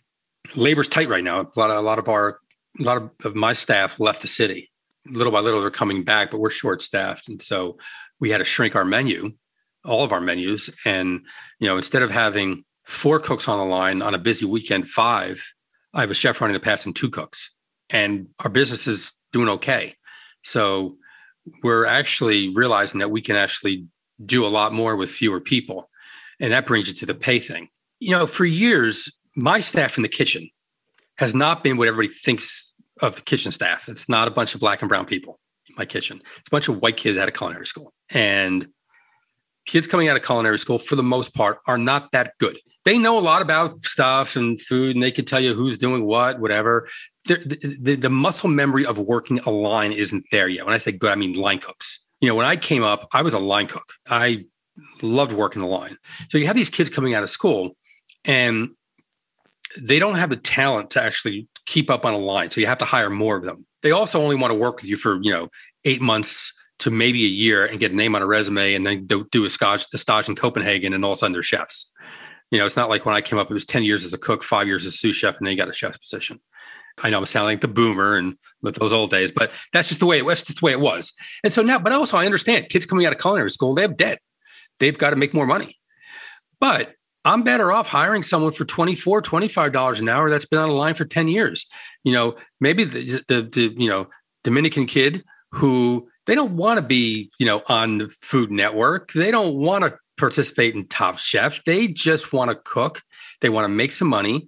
Labor's 0.56 0.88
tight 0.88 1.10
right 1.10 1.24
now. 1.24 1.42
A 1.42 1.60
lot 1.60 1.70
of 1.70 1.78
a 1.78 1.82
lot 1.82 2.00
of 2.00 2.08
our 2.10 2.40
a 2.80 2.84
lot 2.84 2.98
of, 2.98 3.12
of 3.24 3.36
my 3.36 3.54
staff 3.54 4.00
left 4.00 4.22
the 4.22 4.28
city. 4.28 4.72
Little 5.06 5.32
by 5.32 5.40
little, 5.40 5.62
they're 5.62 5.72
coming 5.72 6.04
back, 6.04 6.32
but 6.32 6.40
we're 6.40 6.52
short 6.52 6.82
staffed, 6.82 7.28
and 7.28 7.42
so 7.42 7.78
we 8.20 8.30
had 8.30 8.38
to 8.38 8.46
shrink 8.46 8.76
our 8.76 8.86
menu, 8.86 9.34
all 9.84 10.04
of 10.04 10.12
our 10.12 10.22
menus, 10.22 10.70
and 10.86 11.22
you 11.60 11.68
know 11.68 11.78
instead 11.78 12.02
of 12.02 12.12
having 12.12 12.64
four 12.86 13.20
cooks 13.20 13.48
on 13.48 13.60
the 13.60 13.66
line 13.66 14.02
on 14.02 14.14
a 14.14 14.20
busy 14.20 14.46
weekend, 14.46 14.90
five, 14.90 15.44
I 15.94 16.02
have 16.02 16.12
a 16.12 16.16
chef 16.16 16.40
running 16.40 16.54
the 16.54 16.60
past 16.60 16.86
and 16.86 16.96
two 16.96 17.10
cooks, 17.10 17.52
and 17.90 18.28
our 18.40 18.50
business 18.50 18.88
is 18.88 19.12
doing 19.34 19.50
okay. 19.50 19.96
So 20.44 20.98
we're 21.64 21.86
actually 21.86 22.50
realizing 22.50 23.00
that 23.00 23.12
we 23.12 23.22
can 23.22 23.36
actually 23.36 23.88
do 24.24 24.46
a 24.46 24.50
lot 24.50 24.74
more 24.74 24.96
with 24.96 25.10
fewer 25.10 25.40
people. 25.40 25.90
And 26.40 26.52
that 26.54 26.66
brings 26.66 26.88
you 26.88 26.94
to 26.96 27.06
the 27.06 27.16
pay 27.16 27.40
thing. 27.40 27.70
You 28.00 28.12
know, 28.12 28.28
for 28.28 28.46
years, 28.46 29.12
my 29.36 29.60
staff 29.60 29.98
in 29.98 30.04
the 30.04 30.10
kitchen 30.10 30.50
has 31.18 31.36
not 31.36 31.64
been 31.64 31.78
what 31.78 31.88
everybody 31.88 32.14
thinks 32.14 32.74
of 33.02 33.16
the 33.16 33.22
kitchen 33.22 33.52
staff. 33.52 33.88
It's 33.88 34.10
not 34.10 34.28
a 34.28 34.32
bunch 34.32 34.54
of 34.54 34.60
black 34.60 34.82
and 34.82 34.90
brown 34.90 35.06
people 35.06 35.40
in 35.70 35.76
my 35.78 35.86
kitchen. 35.86 36.22
It's 36.40 36.48
a 36.48 36.52
bunch 36.52 36.68
of 36.68 36.82
white 36.82 36.98
kids 36.98 37.18
out 37.18 37.28
of 37.28 37.34
culinary 37.34 37.68
school. 37.68 37.94
And 38.10 38.68
kids 39.66 39.88
coming 39.88 40.08
out 40.08 40.18
of 40.18 40.24
culinary 40.24 40.60
school, 40.60 40.80
for 40.80 40.96
the 40.96 41.04
most 41.04 41.34
part, 41.34 41.60
are 41.68 41.78
not 41.78 42.12
that 42.12 42.34
good. 42.40 42.60
They 42.84 42.98
know 42.98 43.18
a 43.18 43.22
lot 43.22 43.42
about 43.44 43.84
stuff 43.84 44.36
and 44.36 44.60
food, 44.60 44.96
and 44.96 45.04
they 45.04 45.12
can 45.12 45.26
tell 45.26 45.40
you 45.40 45.54
who's 45.54 45.78
doing 45.78 46.06
what, 46.06 46.40
whatever 46.40 46.88
the, 47.26 47.78
the, 47.80 47.96
the 47.96 48.10
muscle 48.10 48.50
memory 48.50 48.86
of 48.86 48.98
working 48.98 49.40
a 49.40 49.52
line 49.52 49.92
isn't 49.92 50.26
there 50.32 50.48
yet. 50.48 50.66
When 50.66 50.74
I 50.74 50.78
say 50.78 50.92
good, 50.92 51.12
I 51.12 51.16
mean 51.16 51.34
line 51.34 51.60
cooks. 51.60 52.00
You 52.20 52.30
know, 52.30 52.36
when 52.36 52.46
I 52.46 52.56
came 52.56 52.84
up, 52.84 53.08
I 53.14 53.22
was 53.22 53.34
a 53.34 53.40
line 53.40 53.68
cook. 53.68 53.94
I 54.10 54.46
loved 55.02 55.34
working 55.34 55.62
the 55.62 55.68
line. 55.68 55.98
So 56.30 56.38
you 56.38 56.48
have 56.48 56.56
these 56.56 56.70
kids 56.70 56.90
coming 56.90 57.14
out 57.14 57.24
of 57.24 57.30
school 57.30 57.76
and 58.26 58.70
they 59.80 60.00
don't 60.00 60.16
have 60.16 60.30
the 60.30 60.38
talent 60.38 60.92
to 60.92 61.02
actually 61.02 61.48
keep 61.66 61.90
up 61.90 62.06
on 62.06 62.14
a 62.14 62.18
line. 62.18 62.50
So 62.50 62.62
you 62.62 62.68
have 62.68 62.80
to 62.80 62.86
hire 62.86 63.10
more 63.10 63.36
of 63.38 63.44
them. 63.44 63.66
They 63.82 63.92
also 63.92 64.22
only 64.22 64.36
want 64.36 64.52
to 64.52 64.56
work 64.56 64.78
with 64.78 64.86
you 64.86 64.96
for, 64.96 65.20
you 65.22 65.32
know, 65.32 65.50
eight 65.86 66.02
months 66.02 66.52
to 66.80 66.92
maybe 66.92 67.24
a 67.26 67.30
year 67.30 67.66
and 67.66 67.80
get 67.80 67.92
a 67.92 67.96
name 67.96 68.16
on 68.16 68.22
a 68.22 68.28
resume 68.28 68.74
and 68.74 68.86
then 68.86 69.06
do, 69.06 69.28
do 69.32 69.46
a, 69.46 69.50
stage, 69.50 69.86
a 69.94 69.98
stage 69.98 70.30
in 70.30 70.36
Copenhagen 70.36 70.94
and 70.94 71.06
all 71.06 71.12
of 71.12 71.18
a 71.18 71.20
sudden 71.20 71.34
they're 71.34 71.44
chefs. 71.44 71.91
You 72.52 72.58
know, 72.58 72.66
it's 72.66 72.76
not 72.76 72.90
like 72.90 73.06
when 73.06 73.16
I 73.16 73.22
came 73.22 73.40
up, 73.40 73.50
it 73.50 73.54
was 73.54 73.66
10 73.66 73.84
years 73.84 74.06
as 74.06 74.14
a 74.14 74.18
cook, 74.18 74.44
five 74.44 74.68
years 74.68 74.86
as 74.86 75.00
sous 75.00 75.16
chef, 75.16 75.38
and 75.38 75.48
then 75.48 75.52
you 75.52 75.58
got 75.58 75.70
a 75.70 75.74
chef's 75.74 75.98
position. 75.98 76.40
I 77.02 77.10
know 77.10 77.20
I'm 77.20 77.26
sounding 77.26 77.54
like 77.56 77.62
the 77.62 77.68
boomer 77.68 78.18
and 78.18 78.36
with 78.62 78.76
those 78.76 78.94
old 78.94 79.10
days, 79.10 79.32
but 79.32 79.52
that's 79.74 79.88
just 79.88 80.00
the 80.00 80.06
way 80.06 80.18
it 80.18 80.26
was. 80.26 80.44
Just 80.44 80.60
the 80.60 80.66
way 80.66 80.74
it 80.74 80.80
was. 80.80 81.14
And 81.44 81.54
so 81.54 81.62
now, 81.62 81.80
but 81.80 81.94
also 81.94 82.18
I 82.18 82.26
understand 82.26 82.70
kids 82.70 82.86
coming 82.86 83.06
out 83.06 83.14
of 83.14 83.20
culinary 83.20 83.50
school, 83.50 83.74
they 83.74 83.82
have 83.82 83.98
debt. 83.98 84.20
They've 84.80 84.98
got 84.98 85.12
to 85.12 85.16
make 85.16 85.34
more 85.34 85.48
money. 85.48 85.80
But 86.60 86.96
I'm 87.24 87.44
better 87.44 87.72
off 87.72 87.88
hiring 87.88 88.24
someone 88.24 88.52
for 88.52 88.66
24, 88.66 89.22
25 89.22 89.72
dollars 89.72 90.00
an 90.00 90.10
hour 90.10 90.30
that's 90.30 90.46
been 90.46 90.60
on 90.60 90.70
the 90.70 90.76
line 90.76 90.96
for 90.96 91.06
10 91.06 91.28
years. 91.28 91.68
You 92.04 92.14
know, 92.14 92.36
maybe 92.60 92.84
the, 92.84 93.24
the, 93.28 93.42
the 93.44 93.74
you 93.78 93.90
know 93.90 94.08
Dominican 94.44 94.86
kid 94.86 95.24
who 95.52 96.08
they 96.26 96.36
don't 96.36 96.56
want 96.56 96.78
to 96.78 96.82
be, 96.82 97.32
you 97.40 97.46
know, 97.46 97.62
on 97.68 98.00
the 98.00 98.08
Food 98.08 98.52
Network. 98.52 99.12
They 99.14 99.32
don't 99.32 99.56
want 99.56 99.84
to 99.84 99.98
participate 100.22 100.76
in 100.76 100.88
Top 100.88 101.18
Chef. 101.18 101.62
They 101.66 101.88
just 101.88 102.32
want 102.32 102.50
to 102.52 102.56
cook. 102.56 103.02
They 103.42 103.50
want 103.50 103.66
to 103.66 103.70
make 103.70 103.92
some 103.92 104.08
money, 104.08 104.48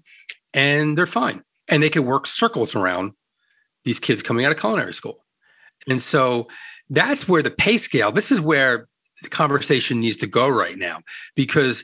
and 0.53 0.97
they're 0.97 1.05
fine 1.05 1.43
and 1.67 1.81
they 1.81 1.89
can 1.89 2.05
work 2.05 2.27
circles 2.27 2.75
around 2.75 3.13
these 3.85 3.99
kids 3.99 4.21
coming 4.21 4.45
out 4.45 4.51
of 4.51 4.59
culinary 4.59 4.93
school. 4.93 5.25
And 5.87 6.01
so 6.01 6.47
that's 6.89 7.27
where 7.27 7.41
the 7.41 7.51
pay 7.51 7.77
scale, 7.77 8.11
this 8.11 8.31
is 8.31 8.39
where 8.39 8.87
the 9.21 9.29
conversation 9.29 9.99
needs 9.99 10.17
to 10.17 10.27
go 10.27 10.47
right 10.47 10.77
now, 10.77 11.01
because 11.35 11.83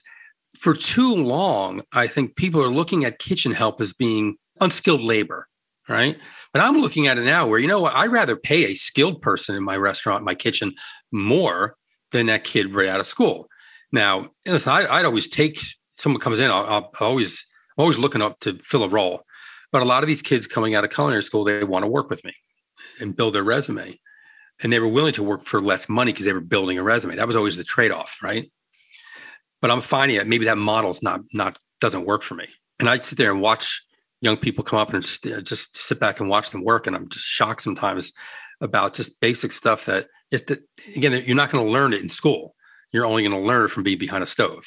for 0.60 0.74
too 0.74 1.16
long, 1.16 1.82
I 1.94 2.08
think 2.08 2.36
people 2.36 2.62
are 2.62 2.70
looking 2.70 3.06
at 3.06 3.20
kitchen 3.20 3.54
help 3.54 3.82
as 3.82 3.94
being 3.94 4.36
unskilled 4.60 5.02
labor, 5.02 5.48
right? 5.88 6.18
But 6.54 6.62
I'm 6.62 6.82
looking 6.82 7.08
at 7.08 7.18
it 7.18 7.24
now 7.24 7.48
where, 7.48 7.60
you 7.60 7.68
know 7.68 7.80
what, 7.80 7.96
I'd 7.96 8.12
rather 8.12 8.36
pay 8.36 8.66
a 8.66 8.76
skilled 8.76 9.22
person 9.22 9.56
in 9.56 9.64
my 9.64 9.78
restaurant, 9.78 10.26
my 10.26 10.36
kitchen, 10.36 10.74
more 11.12 11.76
than 12.12 12.26
that 12.26 12.44
kid 12.44 12.74
right 12.74 12.90
out 12.90 13.00
of 13.00 13.08
school. 13.08 13.48
Now, 13.92 14.32
listen, 14.46 14.72
I, 14.72 14.98
would 14.98 15.06
always 15.06 15.28
take 15.28 15.60
someone 15.98 16.22
comes 16.22 16.40
in, 16.40 16.50
I'll 16.50 16.92
always, 17.00 17.46
always 17.78 17.98
looking 17.98 18.22
up 18.22 18.40
to 18.42 18.58
fill 18.60 18.84
a 18.84 18.90
role. 18.90 19.24
But 19.72 19.82
a 19.82 19.86
lot 19.86 20.04
of 20.04 20.08
these 20.08 20.22
kids 20.22 20.48
coming 20.48 20.76
out 20.76 20.84
of 20.84 20.92
culinary 20.92 21.24
school, 21.24 21.44
they 21.44 21.64
want 21.64 21.84
to 21.84 21.88
work 21.88 22.10
with 22.10 22.24
me 22.24 22.34
and 23.00 23.16
build 23.16 23.36
their 23.36 23.44
resume. 23.44 24.00
And 24.62 24.74
they 24.74 24.80
were 24.80 24.88
willing 24.88 25.14
to 25.14 25.24
work 25.24 25.44
for 25.44 25.62
less 25.62 25.88
money 25.88 26.12
because 26.12 26.26
they 26.26 26.34
were 26.34 26.42
building 26.42 26.78
a 26.78 26.84
resume. 26.84 27.16
That 27.16 27.28
was 27.28 27.36
always 27.36 27.56
the 27.56 27.64
trade-off, 27.64 28.18
right? 28.22 28.52
But 29.62 29.72
I'm 29.72 29.82
finding 29.82 30.18
that 30.18 30.28
maybe 30.28 30.46
that 30.46 30.58
model's 30.58 31.02
not 31.02 31.22
not 31.34 31.60
doesn't 31.82 32.06
work 32.06 32.24
for 32.24 32.36
me. 32.36 32.48
And 32.80 32.90
I 32.90 32.98
sit 32.98 33.18
there 33.18 33.32
and 33.32 33.42
watch 33.42 33.82
young 34.22 34.38
people 34.38 34.64
come 34.64 34.80
up 34.80 34.94
and 34.94 35.04
just, 35.04 35.24
just 35.44 35.78
sit 35.78 36.00
back 36.00 36.20
and 36.20 36.30
watch 36.30 36.50
them 36.50 36.64
work. 36.64 36.88
And 36.88 36.96
I'm 36.96 37.10
just 37.10 37.26
shocked 37.26 37.62
sometimes 37.62 38.12
about 38.62 38.94
just 38.94 39.20
basic 39.22 39.52
stuff 39.52 39.86
that 39.86 40.08
is 40.32 40.44
that 40.44 40.60
again, 40.96 41.24
you're 41.26 41.36
not 41.36 41.52
going 41.52 41.66
to 41.66 41.72
learn 41.72 41.94
it 41.94 42.02
in 42.02 42.10
school. 42.10 42.56
You're 42.92 43.06
only 43.06 43.24
going 43.24 43.40
to 43.40 43.48
learn 43.48 43.68
from 43.68 43.84
being 43.84 43.98
behind 43.98 44.24
a 44.24 44.28
stove 44.28 44.66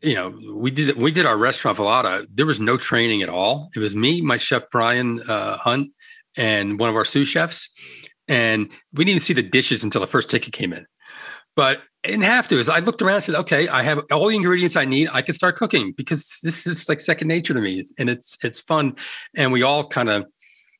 you 0.00 0.14
know, 0.14 0.28
we 0.54 0.70
did 0.70 0.96
we 0.96 1.10
did 1.10 1.26
our 1.26 1.36
restaurant 1.36 1.78
Vallata. 1.78 2.26
There 2.32 2.46
was 2.46 2.60
no 2.60 2.76
training 2.76 3.22
at 3.22 3.28
all. 3.28 3.70
It 3.74 3.80
was 3.80 3.94
me, 3.94 4.20
my 4.20 4.36
chef 4.36 4.70
Brian 4.70 5.20
uh, 5.22 5.56
Hunt, 5.58 5.90
and 6.36 6.78
one 6.78 6.88
of 6.88 6.94
our 6.94 7.04
sous 7.04 7.28
chefs, 7.28 7.68
and 8.28 8.68
we 8.92 9.04
didn't 9.04 9.22
see 9.22 9.32
the 9.32 9.42
dishes 9.42 9.82
until 9.82 10.00
the 10.00 10.06
first 10.06 10.30
ticket 10.30 10.52
came 10.52 10.72
in. 10.72 10.86
But 11.56 11.80
I 12.04 12.08
didn't 12.08 12.24
have 12.24 12.46
to. 12.48 12.60
As 12.60 12.68
I 12.68 12.78
looked 12.78 13.02
around 13.02 13.16
and 13.16 13.24
said, 13.24 13.34
"Okay, 13.34 13.66
I 13.66 13.82
have 13.82 14.04
all 14.12 14.28
the 14.28 14.36
ingredients 14.36 14.76
I 14.76 14.84
need. 14.84 15.08
I 15.12 15.22
can 15.22 15.34
start 15.34 15.56
cooking 15.56 15.92
because 15.96 16.38
this 16.44 16.66
is 16.66 16.88
like 16.88 17.00
second 17.00 17.26
nature 17.26 17.54
to 17.54 17.60
me, 17.60 17.82
and 17.98 18.08
it's 18.08 18.36
it's 18.44 18.60
fun." 18.60 18.94
And 19.34 19.50
we 19.50 19.62
all 19.62 19.88
kind 19.88 20.08
of 20.08 20.26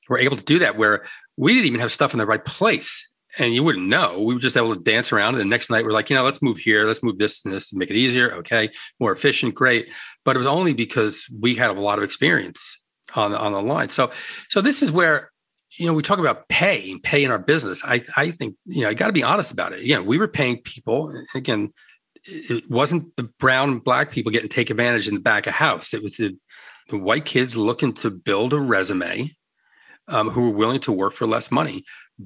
were 0.09 0.18
able 0.18 0.36
to 0.36 0.45
do 0.45 0.61
that 0.61 0.76
where 0.76 1.05
we 1.36 1.55
didn't 1.55 1.66
even 1.66 1.80
have 1.80 1.91
stuff 1.91 2.14
in 2.14 2.18
the 2.18 2.26
right 2.26 2.45
place 2.45 3.05
and 3.39 3.55
you 3.55 3.62
wouldn't 3.62 3.86
know. 3.86 4.20
We 4.20 4.34
were 4.34 4.41
just 4.41 4.57
able 4.57 4.74
to 4.74 4.80
dance 4.80 5.12
around. 5.12 5.34
And 5.34 5.41
the 5.41 5.45
next 5.45 5.70
night, 5.70 5.84
we're 5.84 5.93
like, 5.93 6.11
you 6.11 6.16
know, 6.16 6.24
let's 6.24 6.43
move 6.43 6.59
here, 6.59 6.86
let's 6.86 7.03
move 7.03 7.18
this 7.18 7.45
and 7.45 7.55
this 7.55 7.70
to 7.70 7.76
make 7.76 7.91
it 7.91 7.97
easier. 7.97 8.34
Okay, 8.36 8.70
more 8.99 9.12
efficient, 9.12 9.55
great. 9.55 9.89
But 10.24 10.36
it 10.36 10.39
was 10.39 10.47
only 10.47 10.74
because 10.74 11.26
we 11.41 11.55
had 11.55 11.70
a 11.70 11.80
lot 11.80 11.99
of 11.99 12.05
experience 12.05 12.61
on 13.14 13.34
on 13.34 13.53
the 13.53 13.62
line. 13.62 13.89
So, 13.89 14.11
so 14.51 14.61
this 14.61 14.82
is 14.82 14.91
where 14.91 15.30
you 15.78 15.86
know 15.86 15.95
we 15.95 16.03
talk 16.03 16.18
about 16.18 16.49
pay, 16.49 16.99
pay 16.99 17.24
in 17.24 17.30
our 17.30 17.39
business. 17.39 17.80
I 17.84 18.03
I 18.16 18.32
think 18.32 18.57
you 18.66 18.82
know 18.82 18.91
you 18.91 18.97
got 18.97 19.07
to 19.07 19.12
be 19.12 19.22
honest 19.22 19.53
about 19.53 19.72
it. 19.72 19.82
You 19.82 19.95
know, 19.95 20.03
we 20.03 20.18
were 20.18 20.28
paying 20.28 20.61
people 20.62 21.12
again. 21.34 21.72
It 22.24 22.68
wasn't 22.68 23.14
the 23.16 23.22
brown 23.22 23.70
and 23.70 23.84
black 23.84 24.11
people 24.11 24.32
getting 24.32 24.49
take 24.49 24.70
advantage 24.70 25.07
in 25.07 25.14
the 25.14 25.20
back 25.20 25.47
of 25.47 25.55
house. 25.55 25.95
It 25.95 26.03
was 26.03 26.16
the, 26.16 26.36
the 26.89 26.99
white 26.99 27.24
kids 27.24 27.57
looking 27.57 27.93
to 27.95 28.11
build 28.11 28.53
a 28.53 28.59
resume 28.59 29.34
um, 30.09 30.30
who 30.30 30.51
were 30.51 30.57
willing 30.57 30.80
to 30.80 30.93
work 30.93 31.12
for 31.12 31.26
less 31.26 31.51
money. 31.51 31.84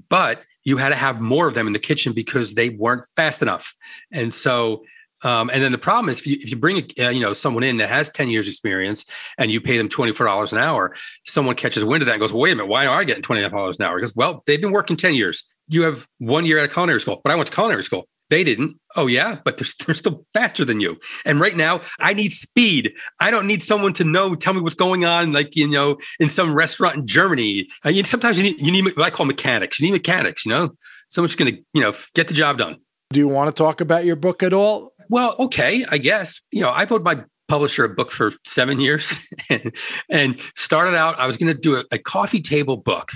But 0.08 0.44
you 0.64 0.76
had 0.76 0.90
to 0.90 0.96
have 0.96 1.20
more 1.20 1.48
of 1.48 1.54
them 1.54 1.66
in 1.66 1.72
the 1.72 1.78
kitchen 1.78 2.12
because 2.12 2.54
they 2.54 2.68
weren't 2.68 3.04
fast 3.16 3.42
enough. 3.42 3.74
And 4.10 4.32
so, 4.32 4.84
um, 5.24 5.50
and 5.52 5.62
then 5.62 5.72
the 5.72 5.78
problem 5.78 6.08
is 6.08 6.18
if 6.18 6.26
you, 6.26 6.36
if 6.40 6.50
you 6.50 6.56
bring 6.56 6.90
uh, 6.98 7.08
you 7.08 7.20
know 7.20 7.32
someone 7.32 7.62
in 7.62 7.76
that 7.76 7.88
has 7.88 8.08
10 8.08 8.28
years 8.28 8.48
experience 8.48 9.04
and 9.38 9.50
you 9.50 9.60
pay 9.60 9.78
them 9.78 9.88
$24 9.88 10.52
an 10.52 10.58
hour, 10.58 10.94
someone 11.26 11.54
catches 11.54 11.84
wind 11.84 12.02
of 12.02 12.06
that 12.06 12.12
and 12.12 12.20
goes, 12.20 12.32
wait 12.32 12.52
a 12.52 12.56
minute, 12.56 12.68
why 12.68 12.86
are 12.86 13.00
I 13.00 13.04
getting 13.04 13.22
$25 13.22 13.78
an 13.78 13.84
hour? 13.84 13.96
Because, 13.96 14.16
well, 14.16 14.42
they've 14.46 14.60
been 14.60 14.72
working 14.72 14.96
10 14.96 15.14
years. 15.14 15.44
You 15.68 15.82
have 15.82 16.06
one 16.18 16.44
year 16.44 16.58
at 16.58 16.64
a 16.64 16.68
culinary 16.68 17.00
school, 17.00 17.20
but 17.22 17.32
I 17.32 17.36
went 17.36 17.48
to 17.48 17.54
culinary 17.54 17.82
school. 17.84 18.08
They 18.30 18.44
didn't. 18.44 18.78
Oh, 18.96 19.06
yeah, 19.06 19.38
but 19.44 19.58
they're, 19.58 19.66
they're 19.86 19.94
still 19.94 20.24
faster 20.32 20.64
than 20.64 20.80
you. 20.80 20.96
And 21.24 21.38
right 21.40 21.56
now, 21.56 21.82
I 22.00 22.14
need 22.14 22.30
speed. 22.30 22.92
I 23.20 23.30
don't 23.30 23.46
need 23.46 23.62
someone 23.62 23.92
to 23.94 24.04
know, 24.04 24.34
tell 24.34 24.54
me 24.54 24.60
what's 24.60 24.74
going 24.74 25.04
on, 25.04 25.32
like, 25.32 25.54
you 25.54 25.68
know, 25.68 25.98
in 26.18 26.30
some 26.30 26.54
restaurant 26.54 26.96
in 26.96 27.06
Germany. 27.06 27.68
Uh, 27.84 27.88
I 27.88 27.92
mean, 27.92 28.04
sometimes 28.04 28.38
you 28.38 28.42
need, 28.44 28.60
you 28.60 28.72
need 28.72 28.84
what 28.96 29.06
I 29.06 29.10
call 29.10 29.26
mechanics. 29.26 29.78
You 29.78 29.86
need 29.86 29.92
mechanics, 29.92 30.46
you 30.46 30.50
know, 30.50 30.70
someone's 31.10 31.34
going 31.34 31.54
to, 31.54 31.62
you 31.74 31.82
know, 31.82 31.94
get 32.14 32.28
the 32.28 32.34
job 32.34 32.58
done. 32.58 32.78
Do 33.10 33.20
you 33.20 33.28
want 33.28 33.54
to 33.54 33.62
talk 33.62 33.82
about 33.82 34.06
your 34.06 34.16
book 34.16 34.42
at 34.42 34.54
all? 34.54 34.94
Well, 35.10 35.36
okay, 35.38 35.84
I 35.90 35.98
guess. 35.98 36.40
You 36.50 36.62
know, 36.62 36.70
I've 36.70 36.90
owed 36.90 37.04
my 37.04 37.24
publisher 37.48 37.84
a 37.84 37.88
book 37.90 38.10
for 38.10 38.32
seven 38.46 38.80
years 38.80 39.18
and, 39.50 39.74
and 40.10 40.40
started 40.54 40.96
out, 40.96 41.18
I 41.18 41.26
was 41.26 41.36
going 41.36 41.54
to 41.54 41.60
do 41.60 41.76
a, 41.76 41.84
a 41.92 41.98
coffee 41.98 42.40
table 42.40 42.78
book 42.78 43.12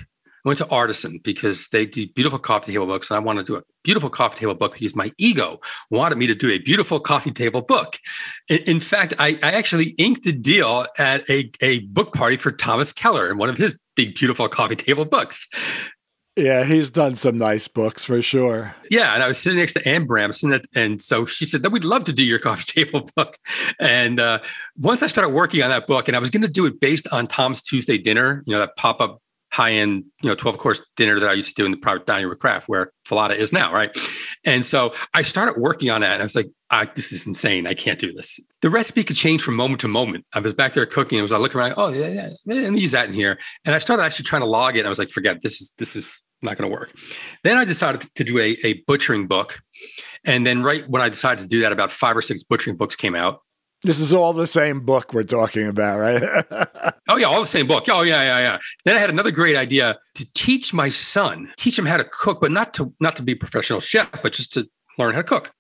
I 0.46 0.50
went 0.50 0.58
to 0.58 0.70
Artisan 0.70 1.18
because 1.24 1.66
they 1.72 1.86
do 1.86 2.06
beautiful 2.06 2.38
coffee 2.38 2.70
table 2.70 2.86
books, 2.86 3.10
and 3.10 3.16
I 3.16 3.18
wanted 3.18 3.46
to 3.46 3.52
do 3.54 3.58
a 3.58 3.62
beautiful 3.82 4.08
coffee 4.08 4.38
table 4.38 4.54
book 4.54 4.74
because 4.74 4.94
my 4.94 5.10
ego 5.18 5.58
wanted 5.90 6.18
me 6.18 6.28
to 6.28 6.36
do 6.36 6.50
a 6.50 6.58
beautiful 6.58 7.00
coffee 7.00 7.32
table 7.32 7.62
book. 7.62 7.98
In, 8.48 8.58
in 8.58 8.80
fact, 8.80 9.12
I, 9.18 9.40
I, 9.42 9.50
actually 9.50 9.90
inked 9.98 10.24
a 10.26 10.32
deal 10.32 10.86
at 10.98 11.28
a, 11.28 11.50
a 11.60 11.80
book 11.80 12.14
party 12.14 12.36
for 12.36 12.52
Thomas 12.52 12.92
Keller 12.92 13.28
in 13.28 13.38
one 13.38 13.48
of 13.48 13.58
his 13.58 13.76
big, 13.96 14.14
beautiful 14.14 14.48
coffee 14.48 14.76
table 14.76 15.04
books. 15.04 15.48
Yeah, 16.36 16.64
he's 16.64 16.90
done 16.90 17.16
some 17.16 17.38
nice 17.38 17.66
books 17.66 18.04
for 18.04 18.22
sure. 18.22 18.72
Yeah, 18.88 19.14
and 19.14 19.24
I 19.24 19.28
was 19.28 19.38
sitting 19.38 19.58
next 19.58 19.72
to 19.72 19.88
Ann 19.88 20.06
Bramson, 20.06 20.64
and 20.76 21.02
so 21.02 21.26
she 21.26 21.44
said 21.44 21.62
that 21.62 21.70
we'd 21.70 21.84
love 21.84 22.04
to 22.04 22.12
do 22.12 22.22
your 22.22 22.38
coffee 22.38 22.64
table 22.84 23.10
book. 23.16 23.36
And 23.80 24.20
uh, 24.20 24.38
once 24.76 25.02
I 25.02 25.08
started 25.08 25.30
working 25.30 25.62
on 25.64 25.70
that 25.70 25.88
book, 25.88 26.06
and 26.06 26.16
I 26.16 26.20
was 26.20 26.30
going 26.30 26.42
to 26.42 26.48
do 26.48 26.66
it 26.66 26.78
based 26.78 27.08
on 27.10 27.26
Tom's 27.26 27.62
Tuesday 27.62 27.98
Dinner, 27.98 28.44
you 28.46 28.52
know, 28.52 28.60
that 28.60 28.76
pop 28.76 29.00
up 29.00 29.22
high 29.52 29.72
end, 29.72 30.04
you 30.22 30.28
know, 30.28 30.34
12 30.34 30.58
course 30.58 30.82
dinner 30.96 31.18
that 31.20 31.28
I 31.28 31.32
used 31.32 31.48
to 31.48 31.54
do 31.54 31.64
in 31.64 31.70
the 31.70 31.76
private 31.76 32.06
dining 32.06 32.26
room 32.26 32.38
craft 32.38 32.68
where 32.68 32.92
Vallata 33.08 33.34
is 33.34 33.52
now, 33.52 33.72
right? 33.72 33.96
And 34.44 34.66
so 34.66 34.94
I 35.14 35.22
started 35.22 35.60
working 35.60 35.90
on 35.90 36.00
that 36.02 36.14
and 36.14 36.22
I 36.22 36.24
was 36.24 36.34
like, 36.34 36.48
this 36.94 37.12
is 37.12 37.26
insane. 37.26 37.66
I 37.66 37.74
can't 37.74 37.98
do 37.98 38.12
this. 38.12 38.40
The 38.60 38.70
recipe 38.70 39.04
could 39.04 39.16
change 39.16 39.42
from 39.42 39.54
moment 39.56 39.80
to 39.82 39.88
moment. 39.88 40.26
I 40.34 40.40
was 40.40 40.52
back 40.52 40.74
there 40.74 40.84
cooking 40.84 41.18
and 41.18 41.22
was 41.22 41.32
I 41.32 41.38
looking 41.38 41.60
around, 41.60 41.74
oh 41.76 41.88
yeah, 41.88 42.08
yeah, 42.08 42.30
let 42.46 42.72
me 42.72 42.80
use 42.80 42.92
that 42.92 43.08
in 43.08 43.14
here. 43.14 43.38
And 43.64 43.74
I 43.74 43.78
started 43.78 44.02
actually 44.02 44.24
trying 44.24 44.42
to 44.42 44.48
log 44.48 44.76
it. 44.76 44.80
And 44.80 44.86
I 44.86 44.90
was 44.90 44.98
like, 44.98 45.10
forget 45.10 45.42
this 45.42 45.60
is 45.60 45.72
this 45.78 45.94
is 45.94 46.20
not 46.42 46.58
going 46.58 46.68
to 46.70 46.74
work. 46.74 46.92
Then 47.44 47.56
I 47.56 47.64
decided 47.64 48.02
to 48.14 48.24
do 48.24 48.38
a, 48.38 48.56
a 48.64 48.74
butchering 48.86 49.26
book. 49.26 49.60
And 50.24 50.46
then 50.46 50.62
right 50.62 50.88
when 50.88 51.02
I 51.02 51.08
decided 51.08 51.42
to 51.42 51.48
do 51.48 51.60
that, 51.60 51.72
about 51.72 51.92
five 51.92 52.16
or 52.16 52.22
six 52.22 52.42
butchering 52.42 52.76
books 52.76 52.96
came 52.96 53.14
out. 53.14 53.42
This 53.82 53.98
is 53.98 54.12
all 54.12 54.32
the 54.32 54.46
same 54.46 54.80
book 54.80 55.12
we're 55.12 55.22
talking 55.22 55.68
about, 55.68 55.98
right? 55.98 56.94
oh 57.08 57.16
yeah, 57.16 57.26
all 57.26 57.40
the 57.40 57.46
same 57.46 57.66
book. 57.66 57.84
Oh 57.88 58.02
yeah, 58.02 58.22
yeah, 58.22 58.38
yeah. 58.40 58.58
Then 58.84 58.96
I 58.96 58.98
had 58.98 59.10
another 59.10 59.30
great 59.30 59.56
idea 59.56 59.98
to 60.14 60.26
teach 60.32 60.72
my 60.72 60.88
son, 60.88 61.52
teach 61.56 61.78
him 61.78 61.86
how 61.86 61.98
to 61.98 62.04
cook, 62.04 62.40
but 62.40 62.50
not 62.50 62.72
to 62.74 62.92
not 63.00 63.16
to 63.16 63.22
be 63.22 63.32
a 63.32 63.36
professional 63.36 63.80
chef, 63.80 64.10
but 64.22 64.32
just 64.32 64.52
to 64.54 64.66
learn 64.98 65.12
how 65.12 65.20
to 65.20 65.24
cook. 65.24 65.52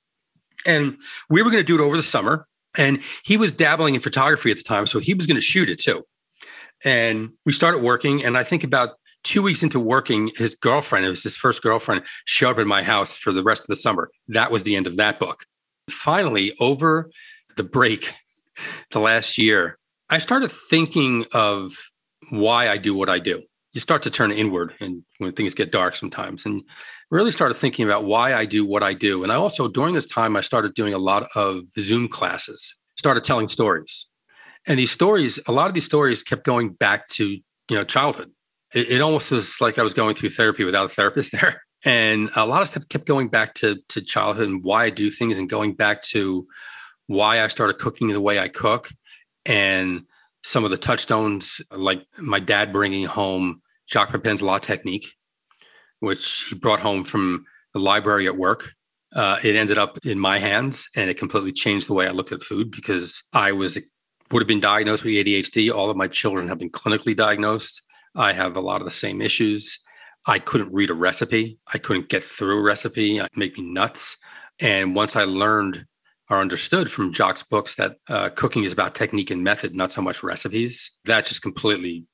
And 0.64 0.96
we 1.28 1.42
were 1.42 1.50
going 1.50 1.62
to 1.62 1.66
do 1.66 1.80
it 1.80 1.84
over 1.84 1.96
the 1.96 2.02
summer. 2.02 2.46
And 2.76 3.00
he 3.24 3.36
was 3.36 3.52
dabbling 3.52 3.94
in 3.94 4.00
photography 4.00 4.50
at 4.50 4.56
the 4.58 4.62
time, 4.62 4.86
so 4.86 4.98
he 4.98 5.14
was 5.14 5.26
going 5.26 5.36
to 5.36 5.40
shoot 5.40 5.70
it 5.70 5.80
too. 5.80 6.04
And 6.84 7.30
we 7.44 7.52
started 7.52 7.82
working. 7.82 8.24
And 8.24 8.36
I 8.36 8.44
think 8.44 8.64
about 8.64 8.96
two 9.24 9.42
weeks 9.42 9.62
into 9.62 9.80
working, 9.80 10.30
his 10.36 10.54
girlfriend, 10.54 11.06
it 11.06 11.10
was 11.10 11.22
his 11.22 11.36
first 11.36 11.62
girlfriend, 11.62 12.02
showed 12.26 12.50
up 12.50 12.58
at 12.58 12.66
my 12.66 12.82
house 12.82 13.16
for 13.16 13.32
the 13.32 13.42
rest 13.42 13.62
of 13.62 13.68
the 13.68 13.76
summer. 13.76 14.10
That 14.28 14.50
was 14.50 14.62
the 14.62 14.76
end 14.76 14.86
of 14.86 14.96
that 14.96 15.18
book. 15.18 15.46
Finally, 15.90 16.54
over 16.60 17.10
the 17.56 17.64
break, 17.64 18.14
the 18.90 19.00
last 19.00 19.38
year, 19.38 19.78
I 20.08 20.18
started 20.18 20.50
thinking 20.50 21.24
of 21.32 21.72
why 22.30 22.68
I 22.68 22.76
do 22.76 22.94
what 22.94 23.08
I 23.08 23.18
do. 23.18 23.42
You 23.72 23.80
start 23.80 24.02
to 24.04 24.10
turn 24.10 24.32
inward 24.32 24.74
and 24.80 25.02
when 25.18 25.32
things 25.32 25.54
get 25.54 25.70
dark 25.70 25.96
sometimes 25.96 26.46
and 26.46 26.62
really 27.10 27.30
started 27.30 27.54
thinking 27.54 27.84
about 27.84 28.04
why 28.04 28.34
I 28.34 28.46
do 28.46 28.64
what 28.64 28.82
I 28.82 28.94
do. 28.94 29.22
And 29.22 29.30
I 29.30 29.34
also, 29.34 29.68
during 29.68 29.94
this 29.94 30.06
time, 30.06 30.36
I 30.36 30.40
started 30.40 30.74
doing 30.74 30.94
a 30.94 30.98
lot 30.98 31.28
of 31.34 31.62
Zoom 31.78 32.08
classes, 32.08 32.74
started 32.96 33.22
telling 33.22 33.48
stories. 33.48 34.06
And 34.66 34.78
these 34.78 34.90
stories, 34.90 35.38
a 35.46 35.52
lot 35.52 35.68
of 35.68 35.74
these 35.74 35.84
stories 35.84 36.22
kept 36.22 36.44
going 36.44 36.70
back 36.72 37.08
to, 37.10 37.28
you 37.28 37.42
know, 37.76 37.84
childhood 37.84 38.30
it, 38.76 38.90
it 38.90 39.00
almost 39.00 39.30
was 39.30 39.60
like 39.60 39.78
I 39.78 39.82
was 39.82 39.94
going 39.94 40.14
through 40.14 40.30
therapy 40.30 40.64
without 40.64 40.86
a 40.86 40.88
therapist 40.88 41.32
there. 41.40 41.62
And 41.84 42.30
a 42.36 42.46
lot 42.46 42.62
of 42.62 42.68
stuff 42.68 42.88
kept 42.88 43.06
going 43.06 43.28
back 43.28 43.54
to 43.56 43.76
to 43.90 44.00
childhood 44.00 44.48
and 44.48 44.64
why 44.64 44.84
I 44.84 44.90
do 44.90 45.10
things, 45.10 45.38
and 45.38 45.48
going 45.48 45.74
back 45.74 46.02
to 46.04 46.46
why 47.06 47.42
I 47.42 47.48
started 47.48 47.78
cooking 47.78 48.08
the 48.08 48.20
way 48.20 48.38
I 48.38 48.48
cook, 48.48 48.90
and 49.44 50.02
some 50.42 50.64
of 50.64 50.70
the 50.70 50.76
touchstones, 50.76 51.60
like 51.70 52.04
my 52.18 52.40
dad 52.40 52.72
bringing 52.72 53.06
home 53.06 53.62
Jacques 53.90 54.10
Pepin's 54.10 54.42
La 54.42 54.58
Technique, 54.58 55.12
which 56.00 56.46
he 56.48 56.54
brought 56.54 56.80
home 56.80 57.04
from 57.04 57.44
the 57.72 57.80
library 57.80 58.26
at 58.26 58.36
work. 58.36 58.72
Uh, 59.14 59.38
it 59.42 59.56
ended 59.56 59.78
up 59.78 59.98
in 60.04 60.18
my 60.18 60.38
hands, 60.38 60.88
and 60.94 61.08
it 61.08 61.18
completely 61.18 61.52
changed 61.52 61.88
the 61.88 61.94
way 61.94 62.06
I 62.06 62.10
looked 62.10 62.32
at 62.32 62.42
food 62.42 62.70
because 62.70 63.22
I 63.32 63.52
was 63.52 63.78
would 64.30 64.42
have 64.42 64.48
been 64.48 64.60
diagnosed 64.60 65.04
with 65.04 65.14
ADHD. 65.14 65.72
All 65.72 65.90
of 65.90 65.96
my 65.96 66.08
children 66.08 66.48
have 66.48 66.58
been 66.58 66.70
clinically 66.70 67.16
diagnosed. 67.16 67.82
I 68.14 68.32
have 68.32 68.56
a 68.56 68.60
lot 68.60 68.80
of 68.80 68.86
the 68.86 68.90
same 68.90 69.20
issues. 69.20 69.78
I 70.26 70.40
couldn't 70.40 70.72
read 70.72 70.90
a 70.90 70.94
recipe. 70.94 71.58
I 71.72 71.78
couldn't 71.78 72.08
get 72.08 72.24
through 72.24 72.58
a 72.58 72.62
recipe. 72.62 73.18
It 73.18 73.36
made 73.36 73.56
me 73.56 73.62
nuts. 73.62 74.16
And 74.58 74.96
once 74.96 75.14
I 75.14 75.24
learned 75.24 75.86
or 76.30 76.40
understood 76.40 76.90
from 76.90 77.12
Jock's 77.12 77.42
books 77.42 77.74
that 77.76 77.96
uh, 78.08 78.30
cooking 78.30 78.64
is 78.64 78.72
about 78.72 78.94
technique 78.94 79.30
and 79.30 79.44
method, 79.44 79.74
not 79.74 79.92
so 79.92 80.02
much 80.02 80.22
recipes, 80.22 80.90
that 81.04 81.26
just 81.26 81.42
completely 81.42 82.06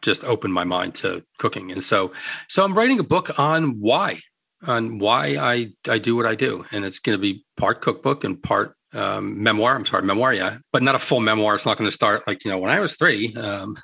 just 0.00 0.24
opened 0.24 0.54
my 0.54 0.64
mind 0.64 0.94
to 0.96 1.24
cooking. 1.38 1.72
And 1.72 1.82
so, 1.82 2.12
so 2.48 2.64
I'm 2.64 2.74
writing 2.74 3.00
a 3.00 3.04
book 3.04 3.38
on 3.38 3.80
why, 3.80 4.20
on 4.66 4.98
why 4.98 5.36
I 5.36 5.72
I 5.88 5.98
do 5.98 6.16
what 6.16 6.26
I 6.26 6.34
do, 6.34 6.64
and 6.72 6.84
it's 6.84 6.98
going 6.98 7.16
to 7.16 7.22
be 7.22 7.44
part 7.56 7.80
cookbook 7.80 8.24
and 8.24 8.42
part 8.42 8.74
um, 8.92 9.42
memoir. 9.42 9.74
I'm 9.74 9.86
sorry, 9.86 10.02
memoir, 10.02 10.32
yeah, 10.32 10.58
but 10.72 10.82
not 10.82 10.94
a 10.94 10.98
full 10.98 11.20
memoir. 11.20 11.54
It's 11.54 11.66
not 11.66 11.78
going 11.78 11.88
to 11.88 11.94
start 11.94 12.26
like 12.26 12.44
you 12.44 12.50
know 12.50 12.58
when 12.58 12.70
I 12.70 12.80
was 12.80 12.96
three, 12.96 13.34
um, 13.36 13.76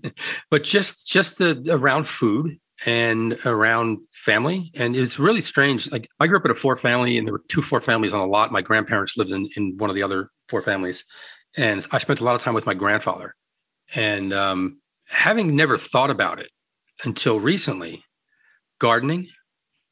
but 0.50 0.64
just 0.64 1.06
just 1.06 1.38
the, 1.38 1.62
around 1.70 2.06
food 2.06 2.58
and 2.86 3.38
around 3.46 3.98
family. 4.12 4.70
And 4.74 4.96
it's 4.96 5.18
really 5.18 5.42
strange. 5.42 5.90
Like 5.90 6.08
I 6.20 6.26
grew 6.26 6.38
up 6.38 6.44
in 6.44 6.50
a 6.50 6.54
four 6.54 6.76
family, 6.76 7.18
and 7.18 7.26
there 7.26 7.32
were 7.32 7.44
two 7.48 7.62
four 7.62 7.80
families 7.80 8.12
on 8.12 8.20
a 8.20 8.26
lot. 8.26 8.52
My 8.52 8.62
grandparents 8.62 9.16
lived 9.16 9.30
in 9.30 9.48
in 9.56 9.76
one 9.78 9.90
of 9.90 9.96
the 9.96 10.02
other 10.02 10.30
four 10.48 10.62
families, 10.62 11.04
and 11.56 11.86
I 11.90 11.98
spent 11.98 12.20
a 12.20 12.24
lot 12.24 12.34
of 12.34 12.42
time 12.42 12.54
with 12.54 12.66
my 12.66 12.74
grandfather. 12.74 13.34
And 13.94 14.32
um, 14.32 14.80
having 15.08 15.54
never 15.54 15.76
thought 15.76 16.10
about 16.10 16.38
it 16.40 16.50
until 17.04 17.40
recently, 17.40 18.04
gardening, 18.78 19.28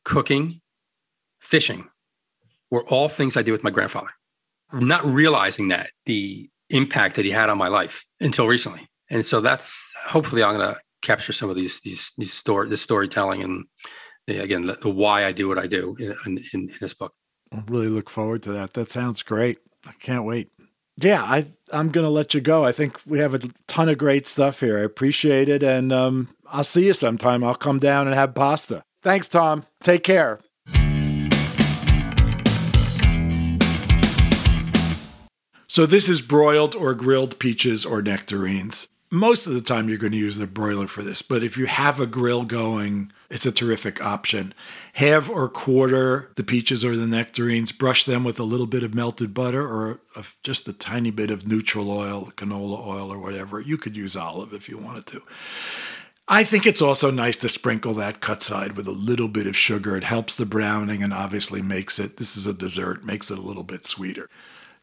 cooking, 0.05 0.61
fishing 1.41 1.88
were 2.70 2.84
all 2.84 3.09
things 3.09 3.36
I 3.36 3.43
did 3.43 3.53
with 3.53 3.64
my 3.64 3.70
grandfather 3.70 4.11
not 4.72 5.05
realizing 5.05 5.68
that 5.68 5.91
the 6.07 6.49
impact 6.68 7.16
that 7.16 7.24
he 7.24 7.30
had 7.30 7.51
on 7.51 7.59
my 7.59 7.68
life 7.68 8.05
until 8.20 8.47
recently. 8.47 8.88
And 9.09 9.26
so 9.26 9.41
that's 9.41 9.76
hopefully 10.07 10.43
I'm 10.43 10.55
going 10.55 10.74
to 10.74 10.80
capture 11.03 11.32
some 11.32 11.51
of 11.51 11.57
these 11.57 11.80
these 11.80 12.12
these 12.18 12.32
story 12.32 12.68
this 12.68 12.82
storytelling 12.82 13.42
and 13.42 13.64
the, 14.26 14.38
again 14.38 14.66
the, 14.66 14.74
the, 14.74 14.90
why 14.90 15.24
I 15.24 15.32
do 15.32 15.48
what 15.48 15.59
I 15.59 15.66
do 15.66 15.96
in, 15.98 16.16
in, 16.26 16.44
in 16.53 16.70
this 16.80 16.94
book. 16.94 17.14
I 17.53 17.62
really 17.68 17.88
look 17.88 18.09
forward 18.09 18.42
to 18.44 18.53
that. 18.53 18.74
That 18.74 18.92
sounds 18.92 19.22
great. 19.22 19.59
I 19.86 19.92
can't 19.92 20.24
wait. 20.24 20.51
Yeah, 20.96 21.22
I 21.22 21.46
I'm 21.72 21.90
going 21.90 22.05
to 22.05 22.11
let 22.11 22.34
you 22.34 22.40
go. 22.40 22.64
I 22.64 22.72
think 22.72 23.01
we 23.07 23.18
have 23.20 23.34
a 23.34 23.40
ton 23.66 23.88
of 23.88 23.98
great 23.98 24.26
stuff 24.26 24.61
here. 24.61 24.78
I 24.78 24.82
appreciate 24.82 25.48
it 25.48 25.62
and 25.62 25.92
um, 25.92 26.28
I'll 26.46 26.64
see 26.64 26.86
you 26.86 26.94
sometime. 26.94 27.42
I'll 27.42 27.55
come 27.55 27.78
down 27.78 28.07
and 28.07 28.14
have 28.14 28.34
pasta. 28.34 28.82
Thanks, 29.03 29.28
Tom. 29.28 29.64
Take 29.82 30.05
care. 30.05 30.40
So 35.66 35.86
this 35.86 36.09
is 36.09 36.20
broiled 36.20 36.74
or 36.74 36.94
grilled 36.94 37.38
peaches 37.38 37.86
or 37.86 38.03
nectarines. 38.03 38.88
Most 39.13 39.49
of 39.49 39.55
the 39.55 39.61
time 39.61 39.89
you're 39.89 39.99
going 39.99 40.13
to 40.13 40.19
use 40.19 40.39
the 40.39 40.47
broiler 40.47 40.87
for 40.87 41.03
this, 41.03 41.21
but 41.21 41.43
if 41.43 41.59
you 41.59 41.67
have 41.67 41.99
a 41.99 42.07
grill 42.07 42.45
going, 42.45 43.11
it's 43.29 43.45
a 43.45 43.51
terrific 43.51 44.01
option. 44.05 44.55
Halve 44.93 45.29
or 45.29 45.49
quarter 45.49 46.31
the 46.37 46.45
peaches 46.45 46.85
or 46.85 46.97
the 46.97 47.09
nectarines, 47.09 47.73
brush 47.73 48.05
them 48.05 48.23
with 48.23 48.39
a 48.39 48.45
little 48.45 48.69
bit 48.69 48.85
of 48.85 48.95
melted 48.95 49.35
butter 49.35 49.67
or 49.67 49.99
a, 50.15 50.25
just 50.45 50.69
a 50.69 50.73
tiny 50.73 51.11
bit 51.11 51.33
of 51.33 51.49
neutral 51.49 51.91
oil, 51.91 52.27
canola 52.37 52.87
oil 52.87 53.13
or 53.13 53.21
whatever. 53.21 53.61
You 53.61 53.77
could 53.77 53.97
use 53.97 54.15
olive 54.15 54.53
if 54.53 54.69
you 54.69 54.79
wanted 54.79 55.07
to. 55.07 55.23
I 56.29 56.45
think 56.45 56.65
it's 56.65 56.81
also 56.81 57.11
nice 57.11 57.37
to 57.39 57.49
sprinkle 57.49 57.95
that 57.95 58.21
cut 58.21 58.43
side 58.43 58.77
with 58.77 58.87
a 58.87 58.93
little 58.93 59.27
bit 59.27 59.49
of 59.49 59.57
sugar. 59.57 59.97
It 59.97 60.05
helps 60.05 60.37
the 60.37 60.47
browning 60.47 61.03
and 61.03 61.13
obviously 61.13 61.63
makes 61.63 61.99
it, 61.99 62.19
this 62.19 62.37
is 62.37 62.47
a 62.47 62.53
dessert, 62.53 63.05
makes 63.05 63.33
it 63.33 63.39
a 63.39 63.43
little 63.43 63.65
bit 63.65 63.85
sweeter. 63.85 64.31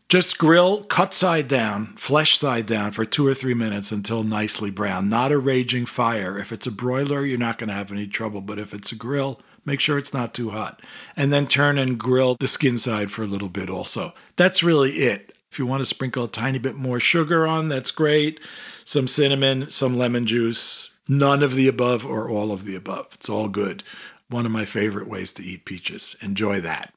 Just 0.10 0.38
grill 0.38 0.86
cut 0.86 1.14
side 1.14 1.50
down, 1.50 1.88
flesh 1.98 2.38
side 2.38 2.66
down 2.66 2.92
for 2.92 3.04
two 3.04 3.28
or 3.28 3.34
three 3.34 3.54
minutes 3.54 3.92
until 3.92 4.24
nicely 4.24 4.72
brown. 4.72 5.10
Not 5.10 5.34
a 5.34 5.38
raging 5.38 5.86
fire. 5.86 6.38
If 6.38 6.54
it's 6.54 6.66
a 6.66 6.72
broiler, 6.72 7.26
you're 7.26 7.38
not 7.38 7.58
going 7.58 7.68
to 7.68 7.76
have 7.76 7.92
any 7.92 8.08
trouble. 8.08 8.40
But 8.40 8.58
if 8.58 8.74
it's 8.74 8.94
a 8.94 8.96
grill, 8.96 9.42
make 9.66 9.82
sure 9.82 9.98
it's 9.98 10.14
not 10.14 10.34
too 10.34 10.52
hot. 10.52 10.82
And 11.18 11.34
then 11.34 11.46
turn 11.46 11.78
and 11.78 12.00
grill 12.00 12.36
the 12.40 12.48
skin 12.48 12.78
side 12.78 13.12
for 13.12 13.24
a 13.24 13.28
little 13.28 13.50
bit 13.50 13.70
also. 13.70 14.14
That's 14.38 14.64
really 14.64 14.92
it. 14.92 15.38
If 15.52 15.60
you 15.60 15.66
want 15.66 15.82
to 15.82 15.86
sprinkle 15.86 16.24
a 16.24 16.30
tiny 16.30 16.60
bit 16.60 16.76
more 16.76 17.02
sugar 17.02 17.46
on, 17.46 17.68
that's 17.68 17.92
great. 17.92 18.40
Some 18.86 19.10
cinnamon, 19.10 19.70
some 19.70 19.98
lemon 19.98 20.26
juice. 20.26 20.96
None 21.10 21.44
of 21.44 21.54
the 21.54 21.68
above 21.68 22.06
or 22.06 22.30
all 22.30 22.54
of 22.54 22.64
the 22.64 22.78
above. 22.78 23.10
It's 23.16 23.28
all 23.28 23.50
good. 23.50 23.84
One 24.30 24.46
of 24.46 24.54
my 24.54 24.64
favorite 24.64 25.10
ways 25.10 25.34
to 25.34 25.44
eat 25.44 25.66
peaches. 25.66 26.16
Enjoy 26.22 26.62
that. 26.62 26.94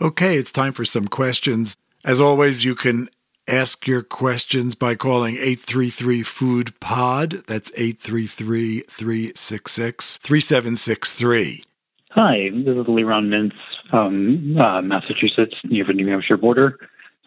Okay, 0.00 0.36
it's 0.36 0.50
time 0.50 0.72
for 0.72 0.84
some 0.84 1.06
questions. 1.06 1.76
As 2.04 2.20
always, 2.20 2.64
you 2.64 2.74
can 2.74 3.08
ask 3.46 3.86
your 3.86 4.02
questions 4.02 4.74
by 4.74 4.96
calling 4.96 5.36
833 5.36 6.22
Food 6.24 6.80
Pod. 6.80 7.44
That's 7.46 7.70
833 7.76 8.80
366 8.80 10.18
3763. 10.18 11.64
Hi, 12.10 12.48
this 12.52 12.76
is 12.76 12.86
Leron 12.86 13.28
Mintz 13.28 13.54
from 13.88 14.58
uh, 14.58 14.82
Massachusetts, 14.82 15.54
near 15.62 15.84
the 15.84 15.92
New 15.92 16.08
Hampshire 16.08 16.36
border. 16.36 16.76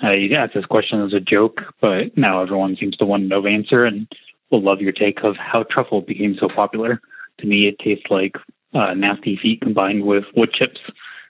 I 0.02 0.28
asked 0.38 0.54
this 0.54 0.66
question 0.66 1.02
as 1.02 1.14
a 1.14 1.22
joke, 1.22 1.62
but 1.80 2.18
now 2.18 2.42
everyone 2.42 2.76
seems 2.78 2.98
to 2.98 3.06
want 3.06 3.24
to 3.24 3.28
know 3.28 3.42
the 3.42 3.50
answer, 3.50 3.86
and 3.86 4.08
will 4.52 4.62
love 4.62 4.82
your 4.82 4.92
take 4.92 5.24
of 5.24 5.36
how 5.38 5.64
truffle 5.64 6.02
became 6.02 6.36
so 6.38 6.50
popular. 6.54 7.02
To 7.40 7.48
me, 7.48 7.70
it 7.70 7.80
tastes 7.80 8.08
like 8.10 8.36
uh, 8.74 8.94
nasty 8.94 9.40
feet 9.42 9.62
combined 9.62 10.04
with 10.04 10.26
wood 10.36 10.50
chips, 10.54 10.80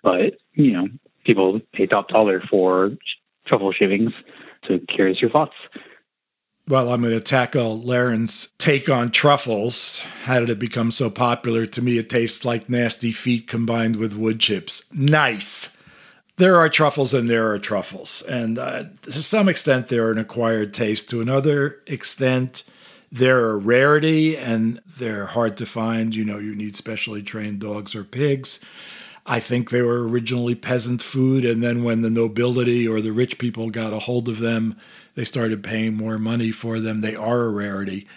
but 0.01 0.39
you 0.53 0.71
know, 0.71 0.87
people 1.27 1.61
pay 1.73 1.85
top 1.85 2.07
dollar 2.07 2.41
for 2.49 2.91
truffle 3.45 3.71
shavings. 3.71 4.11
So, 4.67 4.79
curious 4.93 5.21
your 5.21 5.29
thoughts. 5.29 5.53
Well, 6.67 6.91
I'm 6.91 7.01
going 7.01 7.13
to 7.13 7.21
tackle 7.21 7.79
Laren's 7.81 8.51
take 8.57 8.89
on 8.89 9.11
truffles. 9.11 9.99
How 10.23 10.41
did 10.41 10.49
it 10.49 10.59
become 10.59 10.91
so 10.91 11.09
popular? 11.09 11.65
To 11.65 11.81
me, 11.81 11.97
it 11.97 12.09
tastes 12.09 12.43
like 12.43 12.69
nasty 12.69 13.13
feet 13.13 13.47
combined 13.47 13.95
with 13.95 14.17
wood 14.17 14.41
chips. 14.41 14.83
Nice. 14.91 15.77
There 16.35 16.57
are 16.57 16.67
truffles 16.67 17.13
and 17.13 17.29
there 17.29 17.49
are 17.51 17.57
truffles. 17.57 18.21
And 18.23 18.59
uh, 18.59 18.83
to 19.03 19.23
some 19.23 19.47
extent, 19.47 19.87
they're 19.87 20.11
an 20.11 20.17
acquired 20.17 20.73
taste. 20.73 21.09
To 21.11 21.21
another 21.21 21.81
extent, 21.87 22.63
they're 23.13 23.51
a 23.51 23.55
rarity 23.55 24.35
and 24.35 24.81
they're 24.97 25.25
hard 25.25 25.55
to 25.57 25.65
find. 25.65 26.13
You 26.13 26.25
know, 26.25 26.37
you 26.37 26.53
need 26.53 26.75
specially 26.75 27.23
trained 27.23 27.61
dogs 27.61 27.95
or 27.95 28.03
pigs. 28.03 28.59
I 29.27 29.41
think 29.41 29.69
they 29.69 29.81
were 29.81 30.07
originally 30.07 30.55
peasant 30.55 31.03
food. 31.03 31.43
And 31.45 31.61
then 31.61 31.83
when 31.83 32.01
the 32.01 32.09
nobility 32.09 32.87
or 32.87 33.01
the 33.01 33.11
rich 33.11 33.37
people 33.37 33.69
got 33.69 33.91
a 33.93 33.99
hold 33.99 34.29
of 34.29 34.39
them, 34.39 34.77
they 35.15 35.25
started 35.25 35.63
paying 35.63 35.95
more 35.95 36.17
money 36.17 36.51
for 36.51 36.79
them. 36.79 37.01
They 37.01 37.15
are 37.15 37.41
a 37.41 37.49
rarity. 37.49 38.07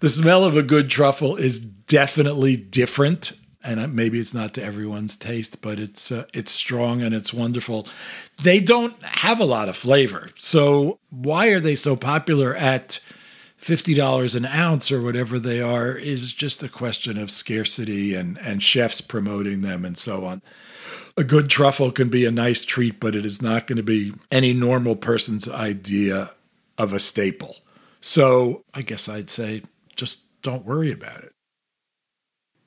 The 0.00 0.10
smell 0.10 0.44
of 0.44 0.56
a 0.56 0.62
good 0.62 0.90
truffle 0.90 1.36
is 1.36 1.60
definitely 1.60 2.56
different, 2.56 3.32
and 3.62 3.94
maybe 3.94 4.18
it's 4.18 4.34
not 4.34 4.52
to 4.54 4.62
everyone's 4.62 5.16
taste, 5.16 5.62
but 5.62 5.78
it's 5.78 6.12
uh, 6.12 6.24
it's 6.34 6.50
strong 6.50 7.00
and 7.00 7.14
it's 7.14 7.32
wonderful. 7.32 7.86
They 8.42 8.60
don't 8.60 9.00
have 9.02 9.40
a 9.40 9.44
lot 9.46 9.68
of 9.68 9.76
flavor, 9.76 10.28
so 10.36 10.98
why 11.10 11.46
are 11.48 11.60
they 11.60 11.74
so 11.74 11.96
popular 11.96 12.54
at? 12.54 13.00
$50 13.64 14.36
an 14.36 14.44
ounce 14.44 14.92
or 14.92 15.00
whatever 15.00 15.38
they 15.38 15.60
are 15.60 15.92
is 15.92 16.32
just 16.32 16.62
a 16.62 16.68
question 16.68 17.16
of 17.16 17.30
scarcity 17.30 18.14
and, 18.14 18.38
and 18.38 18.62
chefs 18.62 19.00
promoting 19.00 19.62
them 19.62 19.84
and 19.84 19.96
so 19.96 20.26
on 20.26 20.42
a 21.16 21.24
good 21.24 21.48
truffle 21.48 21.90
can 21.90 22.08
be 22.08 22.26
a 22.26 22.30
nice 22.30 22.64
treat, 22.64 22.98
but 22.98 23.14
it 23.14 23.24
is 23.24 23.40
not 23.40 23.66
going 23.66 23.76
to 23.76 23.82
be 23.82 24.12
any 24.30 24.52
normal 24.52 24.96
person's 24.96 25.48
idea 25.48 26.30
of 26.78 26.92
a 26.92 26.98
staple. 26.98 27.56
So 28.00 28.62
I 28.74 28.82
guess 28.82 29.08
I'd 29.08 29.30
say 29.30 29.62
just 29.94 30.42
don't 30.42 30.64
worry 30.64 30.90
about 30.90 31.22
it. 31.22 31.32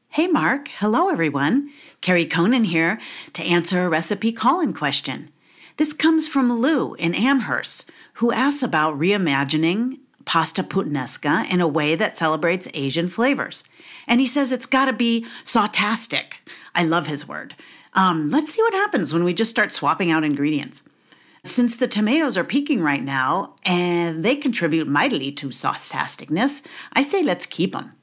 Hey, 0.09 0.27
Mark. 0.27 0.69
Hello, 0.69 1.09
everyone. 1.09 1.69
Kerri 2.01 2.29
Conan 2.29 2.63
here 2.63 2.99
to 3.33 3.43
answer 3.43 3.85
a 3.85 3.89
recipe 3.89 4.31
call 4.31 4.61
in 4.61 4.73
question. 4.73 5.29
This 5.75 5.93
comes 5.93 6.27
from 6.27 6.51
Lou 6.51 6.95
in 6.95 7.13
Amherst, 7.13 7.91
who 8.13 8.31
asks 8.31 8.63
about 8.63 8.97
reimagining 8.97 9.99
pasta 10.28 10.61
puttanesca 10.61 11.49
in 11.49 11.61
a 11.61 11.67
way 11.67 11.95
that 11.95 12.17
celebrates 12.17 12.67
Asian 12.73 13.07
flavors. 13.07 13.63
And 14.07 14.19
he 14.19 14.28
says 14.28 14.51
it's 14.51 14.65
got 14.65 14.86
to 14.86 14.93
be 14.93 15.25
sautastic. 15.45 16.34
I 16.75 16.84
love 16.84 17.07
his 17.07 17.28
word. 17.28 17.55
Um, 17.93 18.30
let's 18.30 18.53
see 18.53 18.61
what 18.61 18.73
happens 18.73 19.13
when 19.13 19.23
we 19.23 19.34
just 19.34 19.49
start 19.49 19.71
swapping 19.71 20.11
out 20.11 20.25
ingredients. 20.25 20.84
Since 21.43 21.78
the 21.78 21.88
tomatoes 21.88 22.38
are 22.38 22.43
peaking 22.43 22.82
right 22.82 23.01
now 23.01 23.55
and 23.63 24.23
they 24.23 24.36
contribute 24.36 24.88
mightily 24.88 25.32
to 25.32 25.51
sauce-tasticness, 25.51 26.61
I 26.91 27.01
say 27.01 27.23
let's 27.23 27.45
keep 27.45 27.71
them. 27.71 27.93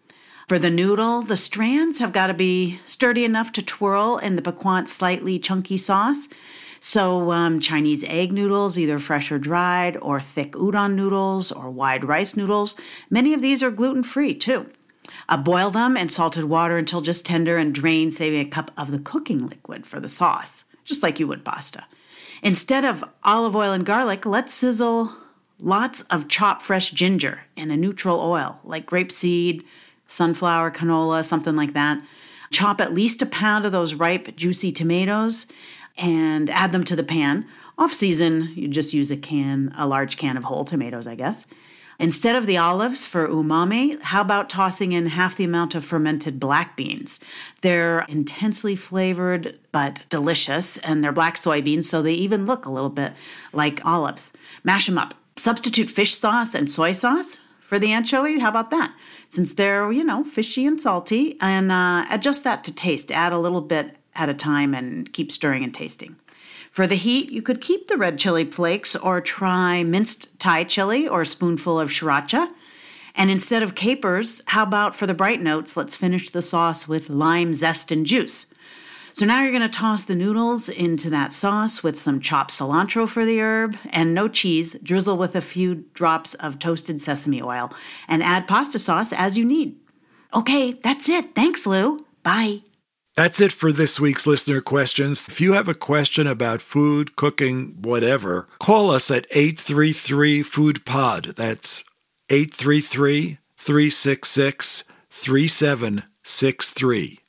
For 0.49 0.59
the 0.59 0.71
noodle, 0.71 1.23
the 1.23 1.37
strands 1.37 1.99
have 1.99 2.13
got 2.13 2.29
to 2.29 2.35
be 2.35 2.81
sturdy 2.85 3.25
enough 3.25 3.53
to 3.53 3.63
twirl 3.63 4.17
in 4.17 4.37
the 4.37 4.43
piquant, 4.43 4.89
slightly 4.89 5.39
chunky 5.39 5.77
sauce. 5.77 6.27
So, 6.87 7.33
um, 7.33 7.61
Chinese 7.61 8.05
egg 8.05 8.31
noodles, 8.31 8.79
either 8.79 8.99
fresh 8.99 9.33
or 9.33 9.39
dried, 9.39 9.97
or 10.03 10.21
thick 10.21 10.53
udon 10.53 10.93
noodles, 10.93 11.51
or 11.51 11.71
wide 11.71 12.05
rice 12.05 12.37
noodles, 12.37 12.77
many 13.09 13.33
of 13.33 13.41
these 13.41 13.63
are 13.63 13.71
gluten 13.71 14.03
free 14.03 14.35
too. 14.35 14.71
Uh, 15.31 15.39
boil 15.39 15.71
them 15.71 15.97
in 15.97 16.11
salted 16.11 16.45
water 16.45 16.77
until 16.77 17.01
just 17.01 17.25
tender 17.25 17.57
and 17.57 17.75
drain, 17.75 18.11
saving 18.11 18.41
a 18.41 18.45
cup 18.45 18.71
of 18.77 18.91
the 18.91 18.99
cooking 18.99 19.47
liquid 19.47 19.87
for 19.87 19.99
the 19.99 20.11
sauce, 20.11 20.65
just 20.85 21.03
like 21.03 21.19
you 21.19 21.27
would 21.27 21.43
pasta. 21.43 21.87
Instead 22.43 22.85
of 22.85 23.03
olive 23.23 23.57
oil 23.57 23.73
and 23.73 23.87
garlic, 23.87 24.27
let's 24.27 24.53
sizzle 24.53 25.11
lots 25.61 26.03
of 26.11 26.29
chopped 26.29 26.61
fresh 26.61 26.91
ginger 26.91 27.41
in 27.57 27.71
a 27.71 27.79
neutral 27.79 28.21
oil, 28.21 28.61
like 28.63 28.85
grapeseed, 28.85 29.65
sunflower, 30.07 30.71
canola, 30.73 31.25
something 31.25 31.57
like 31.57 31.73
that. 31.73 32.03
Chop 32.51 32.79
at 32.83 32.93
least 32.93 33.23
a 33.23 33.27
pound 33.27 33.65
of 33.65 33.73
those 33.73 33.95
ripe, 33.95 34.37
juicy 34.37 34.71
tomatoes 34.71 35.47
and 35.97 36.51
add 36.51 36.73
them 36.73 36.85
to 36.85 36.97
the 36.97 37.03
pan. 37.03 37.47
Off 37.79 37.93
season, 37.93 38.53
you 38.55 38.69
just 38.69 38.93
use 38.93 39.11
a 39.11 39.17
can, 39.17 39.73
a 39.77 39.87
large 39.87 40.17
can 40.17 40.37
of 40.37 40.45
whole 40.45 40.65
tomatoes, 40.65 41.07
I 41.07 41.15
guess. 41.15 41.47
Instead 41.99 42.35
of 42.35 42.47
the 42.47 42.57
olives 42.57 43.07
for 43.07 43.29
umami, 43.29 44.01
how 44.03 44.21
about 44.21 44.51
tossing 44.51 44.93
in 44.93 45.07
half 45.07 45.37
the 45.37 45.45
amount 45.45 45.75
of 45.75 45.85
fermented 45.85 46.41
black 46.41 46.77
beans? 46.77 47.21
They're 47.61 48.01
intensely 48.09 48.75
flavored 48.75 49.59
but 49.71 50.01
delicious, 50.09 50.79
and 50.79 51.05
they're 51.05 51.13
black 51.13 51.37
soybeans, 51.37 51.85
so 51.85 52.03
they 52.03 52.13
even 52.13 52.47
look 52.47 52.67
a 52.67 52.71
little 52.71 52.91
bit 52.91 53.13
like 53.53 53.85
olives. 53.85 54.33
Mash 54.65 54.87
them 54.87 54.99
up. 54.99 55.15
Substitute 55.37 55.91
fish 55.91 56.17
sauce 56.17 56.55
and 56.55 56.69
soy 56.69 56.93
sauce 56.93 57.39
for 57.61 57.79
the 57.79 57.93
anchovy. 57.93 58.39
How 58.39 58.49
about 58.49 58.71
that? 58.71 58.93
Since 59.29 59.55
they're, 59.55 59.91
you 59.93 60.05
know, 60.05 60.25
fishy 60.25 60.67
and 60.67 60.81
salty, 60.81 61.37
and 61.41 61.71
uh, 61.71 62.07
adjust 62.11 62.43
that 62.45 62.65
to 62.65 62.75
taste. 62.75 63.13
Add 63.13 63.33
a 63.33 63.39
little 63.39 63.61
bit 63.61 63.97
at 64.15 64.29
a 64.29 64.35
time 64.35 64.75
and 64.75 65.13
keep 65.13 65.31
stirring 65.33 65.65
and 65.65 65.75
tasting. 65.75 66.17
For 66.71 66.87
the 66.87 66.97
heat, 66.97 67.31
you 67.31 67.41
could 67.41 67.61
keep 67.61 67.87
the 67.87 67.97
red 67.97 68.19
chili 68.19 68.45
flakes 68.45 68.97
or 68.97 69.21
try 69.21 69.85
minced 69.85 70.29
Thai 70.41 70.65
chili 70.65 71.07
or 71.07 71.21
a 71.21 71.27
spoonful 71.27 71.79
of 71.79 71.91
sriracha. 71.91 72.51
And 73.15 73.31
instead 73.31 73.63
of 73.63 73.77
capers, 73.77 74.43
how 74.47 74.65
about 74.65 74.97
for 74.97 75.07
the 75.07 75.15
bright 75.15 75.41
notes, 75.41 75.77
let's 75.77 75.97
finish 75.97 76.31
the 76.31 76.43
sauce 76.43 76.89
with 76.89 77.11
lime 77.11 77.55
zest 77.55 77.93
and 77.93 78.05
juice. 78.05 78.47
So 79.13 79.25
now 79.25 79.43
you're 79.43 79.53
going 79.53 79.63
to 79.63 79.69
toss 79.69 80.03
the 80.03 80.17
noodles 80.17 80.69
into 80.69 81.09
that 81.11 81.31
sauce 81.31 81.85
with 81.85 81.97
some 81.97 82.19
chopped 82.19 82.51
cilantro 82.51 83.09
for 83.09 83.25
the 83.25 83.41
herb 83.41 83.77
and 83.91 84.13
no 84.13 84.27
cheese. 84.27 84.77
Drizzle 84.83 85.17
with 85.17 85.37
a 85.37 85.41
few 85.41 85.85
drops 85.95 86.35
of 86.35 86.59
toasted 86.59 87.01
sesame 87.01 87.41
oil 87.41 87.73
and 88.09 88.25
add 88.25 88.49
pasta 88.49 88.81
sauce 88.81 89.13
as 89.13 89.39
you 89.39 89.45
need. 89.45 89.77
Okay, 90.35 90.73
that's 90.73 91.09
it. 91.09 91.37
Thanks, 91.37 91.65
Lou. 91.65 91.99
Bye. 92.25 92.63
That's 93.17 93.41
it 93.41 93.53
for 93.53 93.71
this 93.71 94.01
week's 94.01 94.27
listener 94.27 94.61
questions. 94.61 95.29
If 95.29 95.41
you 95.41 95.53
have 95.53 95.69
a 95.69 95.75
question 95.75 96.27
about 96.27 96.61
food, 96.61 97.15
cooking, 97.15 97.77
whatever, 97.81 98.49
call 98.59 98.91
us 98.91 99.09
at 99.09 99.29
833 99.31 100.43
Food 100.43 100.85
Pod. 100.85 101.35
That's 101.37 101.85
833 102.29 103.39
366 103.57 104.83
3763. 105.11 107.21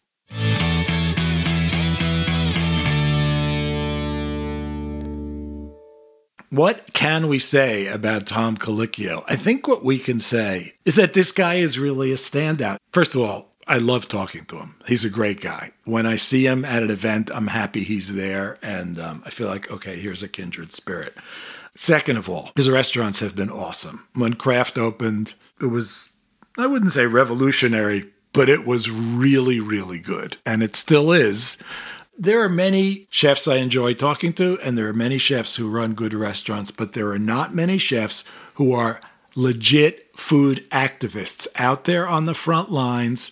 What 6.50 6.94
can 6.94 7.28
we 7.28 7.38
say 7.38 7.86
about 7.88 8.26
Tom 8.26 8.58
Colicchio? 8.58 9.24
I 9.28 9.36
think 9.36 9.68
what 9.68 9.84
we 9.84 10.00
can 10.00 10.18
say 10.20 10.74
is 10.86 10.96
that 10.96 11.14
this 11.14 11.32
guy 11.32 11.56
is 11.56 11.78
really 11.78 12.12
a 12.12 12.16
standout. 12.16 12.78
First 12.92 13.14
of 13.14 13.22
all, 13.22 13.55
I 13.68 13.78
love 13.78 14.07
talking 14.07 14.45
to 14.45 14.57
him. 14.57 14.76
He's 14.88 15.05
a 15.05 15.09
great 15.09 15.41
guy. 15.41 15.72
When 15.86 16.05
I 16.05 16.18
see 16.18 16.45
him 16.45 16.63
at 16.63 16.84
an 16.84 16.91
event, 16.91 17.32
I'm 17.34 17.47
happy 17.47 17.84
he's 17.84 18.13
there, 18.13 18.59
and 18.61 18.99
um, 18.99 19.24
I 19.26 19.32
feel 19.32 19.47
like, 19.47 19.72
okay, 19.72 19.99
here's 19.99 20.22
a 20.22 20.28
kindred 20.28 20.72
spirit. 20.72 21.16
Second 21.74 22.18
of 22.18 22.30
all, 22.30 22.51
his 22.55 22.70
restaurants 22.70 23.20
have 23.20 23.36
been 23.36 23.49
awesome. 23.49 24.07
When 24.13 24.36
Craft 24.36 24.78
opened, 24.78 25.34
it 25.59 25.66
was, 25.66 26.13
I 26.57 26.68
wouldn't 26.68 26.91
say 26.91 27.07
revolutionary, 27.07 28.11
but 28.34 28.49
it 28.49 28.68
was 28.68 28.89
really, 28.89 29.59
really 29.59 29.99
good. 29.99 30.38
And 30.45 30.61
it 30.61 30.76
still 30.76 31.11
is. 31.11 31.57
There 32.18 32.43
are 32.43 32.49
many 32.49 33.07
chefs 33.09 33.47
I 33.47 33.57
enjoy 33.57 33.93
talking 33.93 34.32
to, 34.34 34.59
and 34.63 34.78
there 34.78 34.88
are 34.88 34.93
many 34.93 35.18
chefs 35.18 35.55
who 35.55 35.70
run 35.70 35.95
good 35.95 36.13
restaurants, 36.13 36.70
but 36.72 36.93
there 36.93 37.09
are 37.09 37.20
not 37.20 37.55
many 37.55 37.78
chefs 37.78 38.24
who 38.53 38.74
are 38.74 39.01
legit 39.36 40.16
food 40.16 40.70
activists 40.70 41.47
out 41.55 41.84
there 41.84 42.07
on 42.07 42.24
the 42.24 42.34
front 42.34 42.72
lines 42.72 43.32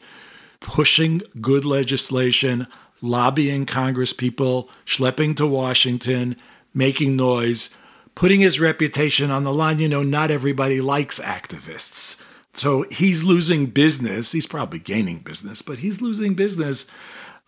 pushing 0.64 1.22
good 1.40 1.64
legislation, 1.66 2.66
lobbying 3.02 3.68
Congress 3.68 4.14
people, 4.14 4.70
schlepping 4.86 5.36
to 5.36 5.46
Washington, 5.46 6.36
making 6.74 7.16
noise, 7.16 7.70
putting 8.16 8.42
his 8.42 8.60
reputation 8.60 9.30
on 9.30 9.44
the 9.44 9.54
line. 9.54 9.80
You 9.80 9.90
know, 9.90 10.02
not 10.02 10.32
everybody 10.32 10.82
likes 10.82 11.20
activists. 11.20 12.20
So 12.54 12.86
he's 12.90 13.24
losing 13.24 13.68
business. 13.68 14.32
He's 14.32 14.48
probably 14.48 14.80
gaining 14.80 15.20
business, 15.20 15.62
but 15.62 15.80
he's 15.80 16.02
losing 16.02 16.34
business 16.34 16.88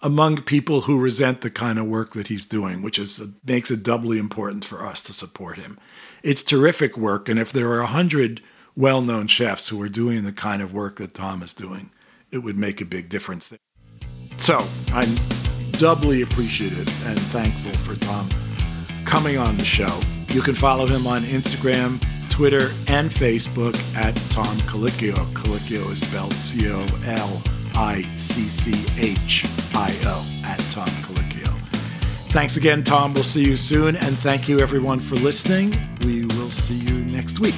among 0.01 0.41
people 0.41 0.82
who 0.82 0.99
resent 0.99 1.41
the 1.41 1.49
kind 1.49 1.80
of 1.80 1.86
work 1.86 2.11
that 2.11 2.28
he's 2.28 2.45
doing, 2.45 2.82
which 2.82 2.99
is 2.99 3.22
makes 3.45 3.72
it 3.72 3.82
doubly 3.82 4.18
important 4.18 4.66
for 4.66 4.86
us 4.86 5.01
to 5.03 5.13
support 5.13 5.57
him. 5.57 5.80
It's 6.22 6.43
terrific 6.43 6.97
work, 6.97 7.30
and 7.30 7.39
if 7.39 7.51
there 7.51 7.70
are 7.70 7.82
a 7.82 7.88
hundred 7.88 8.41
well-known 8.76 9.28
chefs 9.28 9.70
who 9.70 9.82
are 9.82 9.89
doing 9.89 10.24
the 10.24 10.34
kind 10.34 10.61
of 10.61 10.74
work 10.74 10.97
that 10.97 11.13
Tom 11.13 11.41
is 11.41 11.53
doing, 11.53 11.91
it 12.32 12.39
would 12.39 12.57
make 12.57 12.82
a 12.82 12.86
big 12.86 13.09
difference. 13.09 13.51
So 14.38 14.65
I'm 14.93 15.15
doubly 15.73 16.21
appreciative 16.21 16.88
and 17.07 17.19
thankful 17.19 17.73
for 17.73 17.99
Tom 17.99 18.30
coming 19.05 19.38
on 19.38 19.57
the 19.57 19.65
show. 19.65 19.99
You 20.30 20.41
can 20.41 20.55
follow 20.55 20.86
him 20.86 21.07
on 21.07 21.21
Instagram, 21.23 22.01
Twitter 22.30 22.71
and 22.88 23.09
Facebook 23.09 23.76
at 23.95 24.15
Tom 24.32 24.57
Colicchio. 24.67 25.15
Colicchio 25.34 25.89
is 25.91 26.01
spelled 26.01 26.34
C 26.34 26.69
O 26.69 26.86
L 27.05 27.41
I 27.76 28.01
C 28.17 28.47
C 28.47 28.73
H 28.99 29.45
I 29.73 29.95
O 30.05 30.41
at 30.45 30.59
Tom 30.71 30.88
Colicchio. 30.88 31.47
Thanks 32.32 32.57
again, 32.57 32.84
Tom. 32.84 33.13
We'll 33.13 33.23
see 33.23 33.45
you 33.45 33.55
soon. 33.55 33.95
And 33.95 34.17
thank 34.17 34.49
you, 34.49 34.59
everyone, 34.59 34.99
for 34.99 35.15
listening. 35.15 35.73
We 36.03 36.26
will 36.26 36.51
see 36.51 36.76
you 36.76 37.05
next 37.05 37.39
week. 37.39 37.55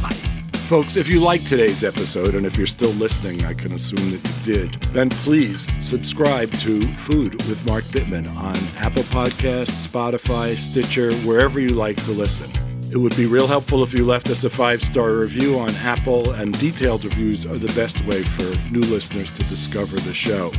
Bye. 0.00 0.39
Folks, 0.70 0.94
if 0.94 1.08
you 1.08 1.18
liked 1.18 1.48
today's 1.48 1.82
episode, 1.82 2.36
and 2.36 2.46
if 2.46 2.56
you're 2.56 2.64
still 2.64 2.92
listening, 2.92 3.44
I 3.44 3.54
can 3.54 3.72
assume 3.72 4.12
that 4.12 4.24
you 4.24 4.54
did, 4.54 4.74
then 4.92 5.10
please 5.10 5.66
subscribe 5.84 6.48
to 6.58 6.80
Food 6.94 7.34
with 7.48 7.66
Mark 7.66 7.82
Bittman 7.86 8.32
on 8.36 8.56
Apple 8.76 9.02
Podcasts, 9.02 9.84
Spotify, 9.84 10.54
Stitcher, 10.54 11.12
wherever 11.26 11.58
you 11.58 11.70
like 11.70 11.96
to 12.04 12.12
listen. 12.12 12.48
It 12.92 12.98
would 12.98 13.16
be 13.16 13.26
real 13.26 13.48
helpful 13.48 13.82
if 13.82 13.92
you 13.92 14.04
left 14.04 14.30
us 14.30 14.44
a 14.44 14.48
five 14.48 14.80
star 14.80 15.10
review 15.10 15.58
on 15.58 15.74
Apple, 15.74 16.30
and 16.34 16.56
detailed 16.60 17.04
reviews 17.04 17.46
are 17.46 17.58
the 17.58 17.74
best 17.74 18.04
way 18.04 18.22
for 18.22 18.70
new 18.70 18.82
listeners 18.82 19.32
to 19.32 19.42
discover 19.48 19.96
the 19.96 20.14
show. 20.14 20.52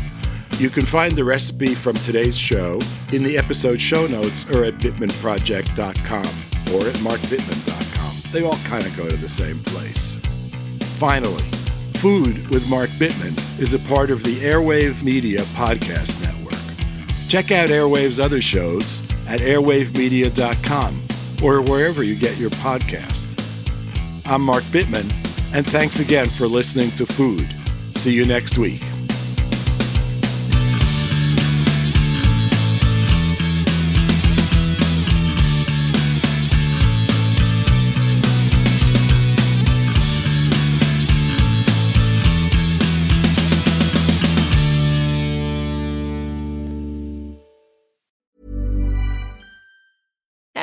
You 0.57 0.69
can 0.69 0.85
find 0.85 1.15
the 1.15 1.23
recipe 1.23 1.73
from 1.73 1.95
today's 1.95 2.37
show 2.37 2.81
in 3.13 3.23
the 3.23 3.37
episode 3.37 3.79
show 3.79 4.07
notes 4.07 4.43
or 4.49 4.65
at 4.65 4.73
bittmanproject.com 4.73 6.75
or 6.75 6.89
at 6.89 6.95
markbittman.com. 6.95 7.80
They 8.31 8.43
all 8.43 8.57
kind 8.65 8.85
of 8.85 8.95
go 8.95 9.09
to 9.09 9.17
the 9.17 9.29
same 9.29 9.59
place. 9.59 10.15
Finally, 10.97 11.43
Food 11.95 12.47
with 12.47 12.67
Mark 12.69 12.89
Bittman 12.91 13.37
is 13.59 13.73
a 13.73 13.79
part 13.79 14.09
of 14.09 14.23
the 14.23 14.35
Airwave 14.37 15.03
Media 15.03 15.41
Podcast 15.53 16.19
Network. 16.21 16.59
Check 17.27 17.51
out 17.51 17.69
Airwave's 17.69 18.19
other 18.19 18.41
shows 18.41 19.01
at 19.27 19.39
airwavemedia.com 19.39 20.95
or 21.43 21.61
wherever 21.61 22.03
you 22.03 22.15
get 22.15 22.37
your 22.37 22.49
podcast. 22.51 23.37
I'm 24.25 24.41
Mark 24.41 24.63
Bittman, 24.65 25.11
and 25.53 25.65
thanks 25.65 25.99
again 25.99 26.27
for 26.27 26.47
listening 26.47 26.91
to 26.91 27.05
Food. 27.05 27.47
See 27.95 28.13
you 28.13 28.25
next 28.25 28.57
week. 28.57 28.81